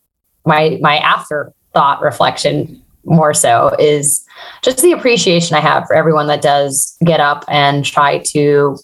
my 0.45 0.79
my 0.81 0.99
afterthought 0.99 2.01
reflection 2.01 2.83
more 3.05 3.35
so 3.35 3.75
is 3.79 4.26
just 4.63 4.83
the 4.83 4.93
appreciation 4.93 5.57
I 5.57 5.61
have 5.61 5.87
for 5.87 5.95
everyone 5.95 6.27
that 6.27 6.43
does 6.43 6.97
get 7.05 7.21
up 7.21 7.45
and 7.49 7.85
try 7.85 8.19
to 8.33 8.77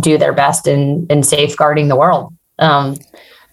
do 0.00 0.18
their 0.18 0.32
best 0.32 0.66
in 0.66 1.06
in 1.08 1.22
safeguarding 1.22 1.88
the 1.88 1.96
world. 1.96 2.34
Um, 2.58 2.96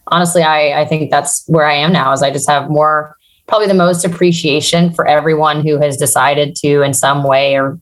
honestly, 0.08 0.44
I 0.44 0.82
I 0.82 0.86
think 0.86 1.12
that's 1.12 1.44
where 1.48 1.66
I 1.66 1.74
am 1.74 1.94
now. 1.94 2.12
Is 2.12 2.24
I 2.24 2.32
just 2.32 2.50
have 2.50 2.70
more 2.70 3.16
probably 3.48 3.68
the 3.68 3.74
most 3.74 4.04
appreciation 4.04 4.94
for 4.94 5.08
everyone 5.08 5.66
who 5.66 5.80
has 5.80 5.98
decided 5.98 6.56
to 6.56 6.82
in 6.82 6.94
some 6.94 7.24
way 7.24 7.56
or 7.56 7.80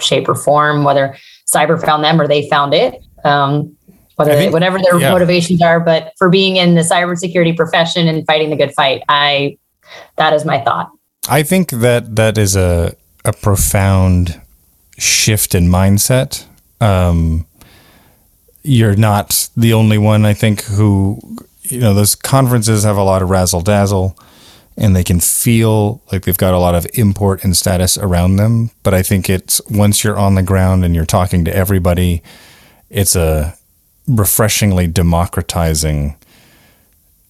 shape 0.00 0.28
or 0.28 0.34
form, 0.34 0.84
whether 0.84 1.16
cyber 1.52 1.80
found 1.80 2.04
them 2.04 2.20
or 2.20 2.26
they 2.26 2.48
found 2.48 2.74
it. 2.74 3.02
Um, 3.24 3.74
whether 4.16 4.34
they, 4.34 4.50
whatever 4.50 4.80
their 4.80 4.98
yeah. 4.98 5.12
motivations 5.12 5.62
are, 5.62 5.78
but 5.78 6.12
for 6.18 6.28
being 6.28 6.56
in 6.56 6.74
the 6.74 6.80
cybersecurity 6.80 7.56
profession 7.56 8.08
and 8.08 8.26
fighting 8.26 8.50
the 8.50 8.56
good 8.56 8.72
fight, 8.74 9.02
I 9.08 9.58
that 10.16 10.32
is 10.32 10.44
my 10.44 10.60
thought. 10.60 10.90
I 11.28 11.42
think 11.42 11.70
that 11.70 12.16
that 12.16 12.38
is 12.38 12.56
a 12.56 12.96
a 13.24 13.32
profound 13.32 14.40
shift 14.96 15.54
in 15.54 15.68
mindset. 15.68 16.46
Um, 16.80 17.46
you're 18.62 18.96
not 18.96 19.48
the 19.56 19.72
only 19.74 19.98
one, 19.98 20.24
I 20.24 20.34
think, 20.34 20.62
who 20.64 21.20
you 21.62 21.80
know 21.80 21.94
those 21.94 22.14
conferences 22.14 22.84
have 22.84 22.96
a 22.96 23.02
lot 23.02 23.22
of 23.22 23.30
razzle 23.30 23.60
dazzle, 23.60 24.18
and 24.76 24.96
they 24.96 25.04
can 25.04 25.20
feel 25.20 26.02
like 26.10 26.22
they've 26.22 26.36
got 26.36 26.54
a 26.54 26.58
lot 26.58 26.74
of 26.74 26.86
import 26.94 27.44
and 27.44 27.56
status 27.56 27.98
around 27.98 28.36
them. 28.36 28.70
But 28.82 28.94
I 28.94 29.02
think 29.02 29.28
it's 29.28 29.60
once 29.70 30.02
you're 30.02 30.18
on 30.18 30.34
the 30.34 30.42
ground 30.42 30.84
and 30.84 30.94
you're 30.94 31.04
talking 31.04 31.44
to 31.44 31.54
everybody, 31.54 32.22
it's 32.88 33.16
a 33.16 33.54
refreshingly 34.06 34.86
democratizing 34.86 36.16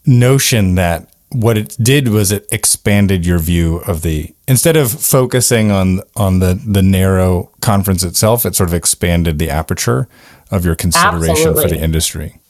notion 0.07 0.77
that 0.77 1.13
what 1.31 1.59
it 1.59 1.76
did 1.81 2.09
was 2.09 2.33
it 2.33 2.47
expanded 2.51 3.26
your 3.26 3.39
view 3.39 3.79
of 3.87 4.03
the 4.03 4.35
instead 4.47 4.76
of 4.76 4.91
focusing 4.91 5.70
on 5.70 6.01
on 6.16 6.39
the 6.39 6.61
the 6.66 6.83
narrow 6.83 7.51
conference 7.61 8.03
itself 8.03 8.47
it 8.47 8.55
sort 8.55 8.68
of 8.68 8.74
expanded 8.74 9.39
the 9.39 9.51
aperture 9.51 10.09
of 10.51 10.64
your 10.64 10.74
consideration 10.74 11.31
Absolutely. 11.31 11.62
for 11.62 11.68
the 11.68 11.81
industry 11.81 12.41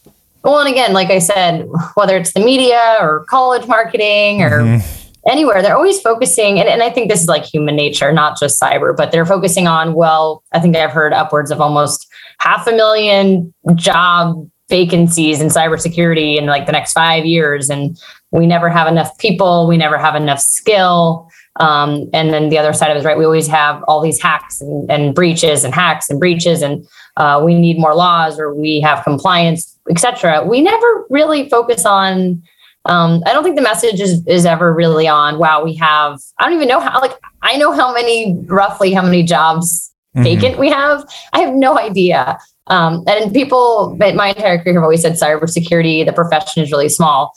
well 0.43 0.59
and 0.59 0.69
again 0.69 0.93
like 0.93 1.09
i 1.09 1.19
said 1.19 1.67
whether 1.95 2.15
it's 2.15 2.33
the 2.33 2.39
media 2.39 2.95
or 3.01 3.25
college 3.25 3.67
marketing 3.67 4.41
or 4.41 4.61
mm-hmm. 4.61 5.29
anywhere 5.29 5.61
they're 5.61 5.75
always 5.75 5.99
focusing 5.99 6.57
and, 6.59 6.69
and 6.69 6.81
i 6.81 6.89
think 6.89 7.09
this 7.09 7.21
is 7.21 7.27
like 7.27 7.43
human 7.43 7.75
nature 7.75 8.13
not 8.13 8.39
just 8.39 8.61
cyber 8.61 8.95
but 8.95 9.11
they're 9.11 9.25
focusing 9.25 9.67
on 9.67 9.93
well 9.93 10.41
i 10.53 10.59
think 10.59 10.75
i've 10.77 10.91
heard 10.91 11.11
upwards 11.11 11.51
of 11.51 11.59
almost 11.59 12.07
half 12.39 12.65
a 12.65 12.71
million 12.71 13.53
job 13.75 14.49
vacancies 14.69 15.41
in 15.41 15.47
cybersecurity 15.47 16.37
in 16.37 16.45
like 16.45 16.65
the 16.65 16.71
next 16.71 16.93
five 16.93 17.25
years 17.25 17.69
and 17.69 17.99
we 18.31 18.45
never 18.45 18.69
have 18.69 18.87
enough 18.87 19.17
people 19.17 19.67
we 19.67 19.77
never 19.77 19.97
have 19.97 20.15
enough 20.15 20.39
skill 20.39 21.29
um, 21.59 22.09
and 22.13 22.31
then 22.31 22.49
the 22.49 22.57
other 22.57 22.73
side 22.73 22.89
of 22.89 22.97
it 22.97 22.99
is 22.99 23.05
right 23.05 23.17
we 23.17 23.25
always 23.25 23.47
have 23.47 23.83
all 23.87 24.01
these 24.01 24.21
hacks 24.21 24.61
and, 24.61 24.89
and 24.89 25.15
breaches 25.15 25.63
and 25.63 25.73
hacks 25.73 26.09
and 26.09 26.19
breaches 26.19 26.61
and 26.61 26.85
uh, 27.17 27.41
we 27.43 27.55
need 27.55 27.77
more 27.77 27.95
laws 27.95 28.39
or 28.39 28.53
we 28.53 28.79
have 28.79 29.03
compliance 29.03 29.77
etc 29.89 30.43
we 30.43 30.61
never 30.61 31.05
really 31.09 31.49
focus 31.49 31.85
on 31.85 32.41
um, 32.85 33.21
i 33.25 33.33
don't 33.33 33.43
think 33.43 33.55
the 33.55 33.61
message 33.61 33.99
is, 33.99 34.25
is 34.27 34.45
ever 34.45 34.73
really 34.73 35.07
on 35.07 35.37
wow 35.37 35.63
we 35.63 35.75
have 35.75 36.19
i 36.39 36.45
don't 36.45 36.53
even 36.53 36.67
know 36.67 36.79
how 36.79 36.99
like 37.01 37.17
i 37.41 37.57
know 37.57 37.71
how 37.71 37.93
many 37.93 38.37
roughly 38.45 38.93
how 38.93 39.01
many 39.01 39.23
jobs 39.23 39.91
mm-hmm. 40.15 40.23
vacant 40.23 40.59
we 40.59 40.69
have 40.69 41.03
i 41.33 41.39
have 41.39 41.53
no 41.53 41.77
idea 41.77 42.37
um, 42.69 43.03
and 43.07 43.33
people, 43.33 43.97
my 43.97 44.29
entire 44.29 44.59
career 44.59 44.75
have 44.75 44.83
always 44.83 45.01
said 45.01 45.13
cybersecurity, 45.13 46.05
the 46.05 46.13
profession 46.13 46.63
is 46.63 46.71
really 46.71 46.89
small. 46.89 47.33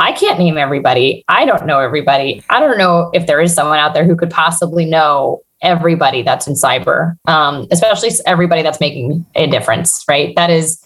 I 0.00 0.12
can't 0.12 0.38
name 0.38 0.56
everybody. 0.56 1.24
I 1.28 1.44
don't 1.44 1.66
know 1.66 1.78
everybody. 1.78 2.42
I 2.48 2.58
don't 2.58 2.78
know 2.78 3.10
if 3.12 3.26
there 3.26 3.40
is 3.40 3.54
someone 3.54 3.78
out 3.78 3.92
there 3.92 4.04
who 4.04 4.16
could 4.16 4.30
possibly 4.30 4.86
know 4.86 5.42
everybody 5.60 6.22
that's 6.22 6.46
in 6.46 6.54
cyber, 6.54 7.16
um, 7.26 7.68
especially 7.70 8.10
everybody 8.24 8.62
that's 8.62 8.80
making 8.80 9.26
a 9.34 9.46
difference, 9.46 10.02
right? 10.08 10.34
That 10.36 10.48
is 10.48 10.82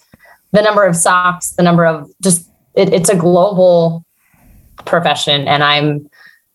the 0.51 0.63
number 0.63 0.85
of 0.85 0.97
SOCs, 0.97 1.55
the 1.55 1.63
number 1.63 1.87
of 1.87 2.11
just, 2.23 2.51
it, 2.75 2.93
it's 2.93 3.09
a 3.09 3.15
global 3.15 4.05
profession. 4.85 5.47
And 5.47 5.63
I'm, 5.63 6.11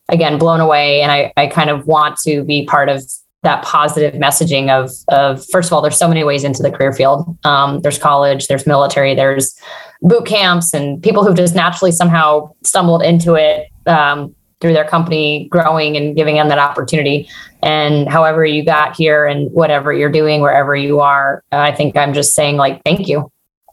again, 0.10 0.38
blown 0.38 0.60
away. 0.60 1.02
And 1.02 1.14
I, 1.14 1.32
I 1.38 1.48
kind 1.48 1.70
of 1.70 1.88
want 1.88 2.18
to 2.26 2.44
be 2.44 2.66
part 2.66 2.90
of 2.90 3.10
that 3.44 3.64
positive 3.64 4.14
messaging 4.16 4.70
of 4.70 4.92
of 5.10 5.46
first 5.50 5.70
of 5.70 5.74
all, 5.74 5.82
there's 5.82 5.98
so 5.98 6.08
many 6.08 6.24
ways 6.24 6.44
into 6.44 6.62
the 6.62 6.72
career 6.72 6.92
field. 6.94 7.38
Um, 7.44 7.80
there's 7.82 7.98
college, 7.98 8.48
there's 8.48 8.68
military, 8.68 9.16
there's 9.16 9.58
boot 10.02 10.26
camps, 10.26 10.74
and 10.74 11.02
people 11.02 11.24
who've 11.24 11.38
just 11.38 11.56
naturally 11.56 11.92
somehow 11.92 12.54
stumbled 12.64 13.02
into 13.02 13.36
it 13.36 13.68
um, 13.86 14.36
through 14.60 14.74
their 14.74 14.86
company 14.86 15.48
growing 15.50 15.96
and 15.96 16.16
giving 16.16 16.36
them 16.36 16.50
that 16.50 16.60
opportunity. 16.60 17.30
And 17.64 18.10
however 18.10 18.46
you 18.46 18.64
got 18.64 18.96
here 18.96 19.26
and 19.26 19.50
whatever 19.52 19.94
you're 19.94 20.12
doing, 20.12 20.42
wherever 20.42 20.76
you 20.76 21.00
are, 21.00 21.44
I 21.52 21.72
think 21.72 21.96
I'm 21.96 22.14
just 22.14 22.34
saying 22.34 22.58
like 22.58 22.84
thank 22.84 23.08
you. 23.08 23.32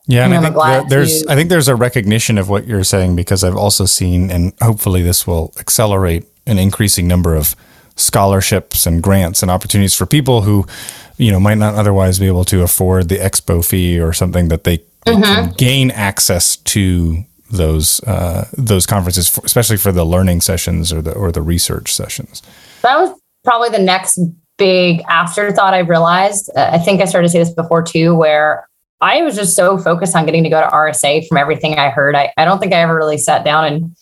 Yeah, 0.08 0.24
and, 0.24 0.34
and 0.34 0.46
I 0.46 0.78
think 0.78 0.90
there's 0.90 1.26
I 1.26 1.34
think 1.34 1.48
there's 1.48 1.66
a 1.66 1.74
recognition 1.74 2.38
of 2.38 2.48
what 2.48 2.68
you're 2.68 2.84
saying 2.84 3.16
because 3.16 3.42
I've 3.42 3.56
also 3.56 3.84
seen, 3.84 4.30
and 4.30 4.52
hopefully 4.62 5.02
this 5.02 5.26
will 5.26 5.52
accelerate 5.58 6.24
an 6.46 6.60
increasing 6.60 7.08
number 7.08 7.34
of 7.34 7.56
scholarships 7.96 8.86
and 8.86 9.02
grants 9.02 9.42
and 9.42 9.50
opportunities 9.50 9.94
for 9.94 10.06
people 10.06 10.42
who, 10.42 10.66
you 11.16 11.32
know, 11.32 11.40
might 11.40 11.58
not 11.58 11.74
otherwise 11.74 12.18
be 12.18 12.26
able 12.26 12.44
to 12.44 12.62
afford 12.62 13.08
the 13.08 13.16
expo 13.16 13.64
fee 13.64 13.98
or 13.98 14.12
something 14.12 14.48
that 14.48 14.64
they, 14.64 14.78
mm-hmm. 14.78 15.22
can 15.22 15.52
gain 15.56 15.90
access 15.90 16.56
to 16.56 17.24
those 17.50 18.00
uh, 18.04 18.48
those 18.56 18.86
conferences, 18.86 19.28
for, 19.28 19.44
especially 19.44 19.76
for 19.76 19.92
the 19.92 20.04
learning 20.04 20.40
sessions 20.40 20.92
or 20.92 21.00
the 21.00 21.12
or 21.12 21.30
the 21.32 21.42
research 21.42 21.94
sessions. 21.94 22.42
That 22.82 22.98
was 22.98 23.18
probably 23.44 23.68
the 23.70 23.78
next 23.78 24.18
big 24.58 25.02
afterthought 25.08 25.74
I 25.74 25.80
realized. 25.80 26.50
Uh, 26.56 26.70
I 26.72 26.78
think 26.78 27.00
I 27.00 27.04
started 27.04 27.28
to 27.28 27.32
say 27.32 27.38
this 27.38 27.54
before 27.54 27.82
too, 27.82 28.14
where 28.14 28.68
I 29.00 29.22
was 29.22 29.36
just 29.36 29.54
so 29.54 29.78
focused 29.78 30.16
on 30.16 30.24
getting 30.24 30.42
to 30.44 30.50
go 30.50 30.60
to 30.60 30.66
RSA 30.66 31.28
from 31.28 31.38
everything 31.38 31.78
I 31.78 31.90
heard. 31.90 32.14
I, 32.16 32.32
I 32.36 32.44
don't 32.44 32.58
think 32.58 32.72
I 32.72 32.80
ever 32.80 32.96
really 32.96 33.18
sat 33.18 33.44
down 33.44 33.64
and 33.64 33.96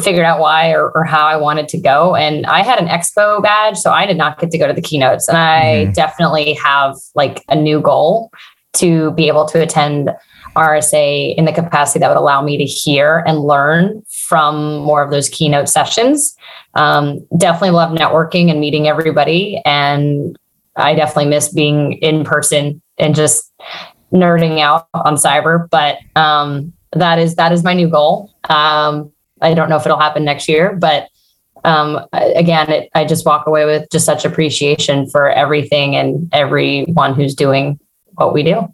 figured 0.00 0.24
out 0.24 0.40
why 0.40 0.70
or, 0.70 0.90
or, 0.90 1.04
how 1.04 1.26
I 1.26 1.36
wanted 1.36 1.68
to 1.68 1.78
go. 1.78 2.14
And 2.14 2.46
I 2.46 2.62
had 2.62 2.78
an 2.78 2.88
expo 2.88 3.42
badge, 3.42 3.76
so 3.76 3.90
I 3.90 4.06
did 4.06 4.16
not 4.16 4.38
get 4.38 4.50
to 4.50 4.58
go 4.58 4.66
to 4.66 4.72
the 4.72 4.80
keynotes. 4.80 5.28
And 5.28 5.36
I 5.36 5.84
mm-hmm. 5.84 5.92
definitely 5.92 6.54
have 6.54 6.96
like 7.14 7.44
a 7.48 7.56
new 7.56 7.80
goal 7.80 8.30
to 8.74 9.10
be 9.12 9.28
able 9.28 9.44
to 9.46 9.62
attend 9.62 10.10
RSA 10.56 11.34
in 11.36 11.44
the 11.44 11.52
capacity 11.52 11.98
that 12.00 12.08
would 12.08 12.16
allow 12.16 12.42
me 12.42 12.56
to 12.58 12.64
hear 12.64 13.22
and 13.26 13.40
learn 13.40 14.02
from 14.28 14.76
more 14.78 15.02
of 15.02 15.10
those 15.10 15.28
keynote 15.28 15.68
sessions. 15.68 16.36
Um, 16.74 17.26
definitely 17.36 17.70
love 17.70 17.90
networking 17.90 18.50
and 18.50 18.60
meeting 18.60 18.88
everybody. 18.88 19.60
And 19.64 20.38
I 20.76 20.94
definitely 20.94 21.26
miss 21.26 21.52
being 21.52 21.94
in 21.94 22.24
person 22.24 22.80
and 22.98 23.14
just 23.14 23.52
nerding 24.12 24.60
out 24.60 24.88
on 24.94 25.16
cyber. 25.16 25.68
But 25.70 25.98
um, 26.16 26.72
that 26.92 27.18
is 27.18 27.36
that 27.36 27.52
is 27.52 27.64
my 27.64 27.74
new 27.74 27.88
goal. 27.88 28.30
Um, 28.48 29.12
I 29.42 29.54
don't 29.54 29.68
know 29.68 29.76
if 29.76 29.84
it'll 29.84 29.98
happen 29.98 30.24
next 30.24 30.48
year, 30.48 30.74
but 30.74 31.08
um, 31.64 32.00
again, 32.12 32.70
it, 32.70 32.90
I 32.94 33.04
just 33.04 33.24
walk 33.24 33.46
away 33.46 33.64
with 33.64 33.88
just 33.90 34.04
such 34.04 34.24
appreciation 34.24 35.08
for 35.08 35.30
everything 35.30 35.94
and 35.96 36.28
everyone 36.32 37.14
who's 37.14 37.34
doing 37.34 37.78
what 38.14 38.32
we 38.32 38.42
do. 38.42 38.72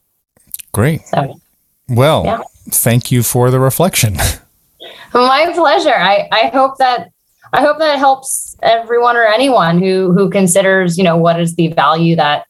Great. 0.73 1.07
So, 1.07 1.41
well, 1.89 2.25
yeah. 2.25 2.43
thank 2.71 3.11
you 3.11 3.23
for 3.23 3.51
the 3.51 3.61
reflection. 3.61 4.17
My 5.15 5.51
pleasure. 5.55 5.95
I, 5.95 6.29
I 6.33 6.49
hope 6.49 6.79
that 6.79 7.11
I 7.53 7.63
hope 7.63 7.79
that 7.79 7.99
helps 7.99 8.57
everyone 8.63 9.17
or 9.17 9.25
anyone 9.25 9.79
who 9.79 10.13
who 10.13 10.29
considers, 10.29 10.99
you 10.99 11.05
know, 11.05 11.17
what 11.17 11.41
is 11.41 11.57
the 11.57 11.69
value 11.69 12.15
that 12.17 12.47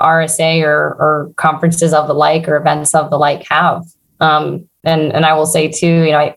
RSA 0.00 0.62
or, 0.62 0.94
or 0.98 1.32
conferences 1.36 1.94
of 1.94 2.08
the 2.08 2.14
like 2.14 2.48
or 2.48 2.56
events 2.56 2.94
of 2.94 3.10
the 3.10 3.18
like 3.18 3.46
have. 3.48 3.84
Um, 4.20 4.68
and 4.82 5.12
and 5.12 5.24
I 5.24 5.34
will 5.34 5.46
say 5.46 5.68
too, 5.68 5.86
you 6.04 6.10
know, 6.10 6.18
I, 6.18 6.36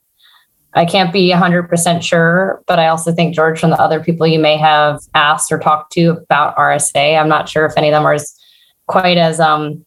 I 0.78 0.86
can't 0.86 1.12
be 1.12 1.32
100% 1.32 2.04
sure, 2.04 2.62
but 2.68 2.78
I 2.78 2.88
also 2.88 3.12
think, 3.12 3.34
George, 3.34 3.60
from 3.60 3.72
the 3.72 3.82
other 3.82 4.00
people 4.00 4.28
you 4.28 4.38
may 4.38 4.58
have 4.58 5.02
asked 5.16 5.52
or 5.52 5.58
talked 5.58 5.92
to 5.94 6.10
about 6.12 6.56
RSA, 6.56 7.20
I'm 7.20 7.28
not 7.28 7.50
sure 7.50 7.66
if 7.66 7.74
any 7.76 7.88
of 7.88 7.94
them 7.94 8.06
are 8.06 8.14
as, 8.14 8.40
quite 8.86 9.18
as, 9.18 9.40
um, 9.40 9.84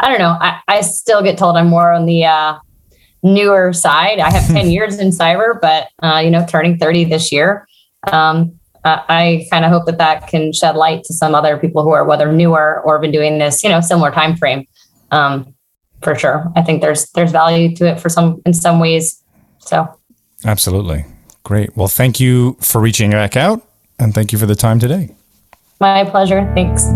I 0.00 0.08
don't 0.08 0.18
know. 0.18 0.36
I, 0.40 0.60
I 0.66 0.80
still 0.80 1.22
get 1.22 1.38
told 1.38 1.56
I'm 1.56 1.68
more 1.68 1.92
on 1.92 2.06
the 2.06 2.24
uh, 2.24 2.58
newer 3.22 3.72
side. 3.72 4.18
I 4.18 4.32
have 4.32 4.46
10 4.52 4.72
years 4.72 4.98
in 4.98 5.10
cyber, 5.10 5.60
but, 5.60 5.88
uh, 6.02 6.18
you 6.18 6.30
know, 6.30 6.44
turning 6.48 6.76
30 6.76 7.04
this 7.04 7.30
year. 7.30 7.68
Um, 8.12 8.58
I 8.84 9.46
kind 9.48 9.64
of 9.64 9.70
hope 9.70 9.86
that 9.86 9.98
that 9.98 10.26
can 10.26 10.52
shed 10.52 10.74
light 10.74 11.04
to 11.04 11.14
some 11.14 11.36
other 11.36 11.56
people 11.56 11.84
who 11.84 11.90
are 11.90 12.04
whether 12.04 12.32
newer 12.32 12.82
or 12.84 12.94
have 12.94 13.02
been 13.02 13.12
doing 13.12 13.38
this, 13.38 13.62
you 13.62 13.68
know, 13.68 13.80
similar 13.80 14.10
time 14.10 14.36
frame. 14.36 14.66
Um, 15.12 15.54
for 16.02 16.16
sure, 16.16 16.50
I 16.56 16.62
think 16.62 16.80
there's 16.80 17.08
there's 17.12 17.30
value 17.30 17.76
to 17.76 17.86
it 17.86 18.00
for 18.00 18.08
some 18.08 18.42
in 18.44 18.52
some 18.52 18.80
ways. 18.80 19.22
So 19.60 19.88
Absolutely. 20.44 21.04
Great. 21.44 21.76
Well, 21.76 21.88
thank 21.88 22.20
you 22.20 22.56
for 22.60 22.80
reaching 22.80 23.10
back 23.10 23.36
out 23.36 23.66
and 23.98 24.14
thank 24.14 24.32
you 24.32 24.38
for 24.38 24.46
the 24.46 24.54
time 24.54 24.78
today. 24.78 25.14
My 25.80 26.04
pleasure. 26.04 26.50
Thanks. 26.54 26.86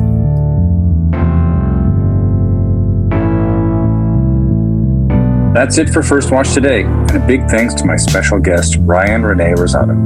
That's 5.56 5.78
it 5.78 5.88
for 5.88 6.02
First 6.02 6.30
Watch 6.30 6.52
today, 6.52 6.82
and 6.82 7.10
a 7.12 7.26
big 7.26 7.48
thanks 7.48 7.72
to 7.74 7.86
my 7.86 7.96
special 7.96 8.38
guest, 8.38 8.76
Ryan 8.80 9.22
Renee 9.22 9.54
Rosado. 9.54 9.96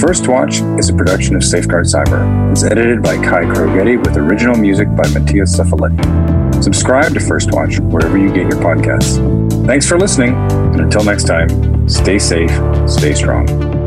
First 0.00 0.26
Watch 0.26 0.60
is 0.78 0.88
a 0.90 0.94
production 0.94 1.36
of 1.36 1.44
Safeguard 1.44 1.84
Cyber. 1.84 2.50
It's 2.50 2.64
edited 2.64 3.00
by 3.00 3.16
Kai 3.16 3.44
Krogetti 3.44 4.04
with 4.04 4.16
original 4.16 4.56
music 4.56 4.88
by 4.96 5.08
Matthias 5.10 5.56
Cefoletti. 5.56 6.62
Subscribe 6.62 7.14
to 7.14 7.20
First 7.20 7.52
Watch 7.52 7.78
wherever 7.78 8.18
you 8.18 8.28
get 8.28 8.48
your 8.48 8.60
podcasts. 8.60 9.47
Thanks 9.68 9.86
for 9.86 9.98
listening, 9.98 10.34
and 10.34 10.80
until 10.80 11.04
next 11.04 11.24
time, 11.24 11.86
stay 11.90 12.18
safe, 12.18 12.50
stay 12.88 13.12
strong. 13.12 13.77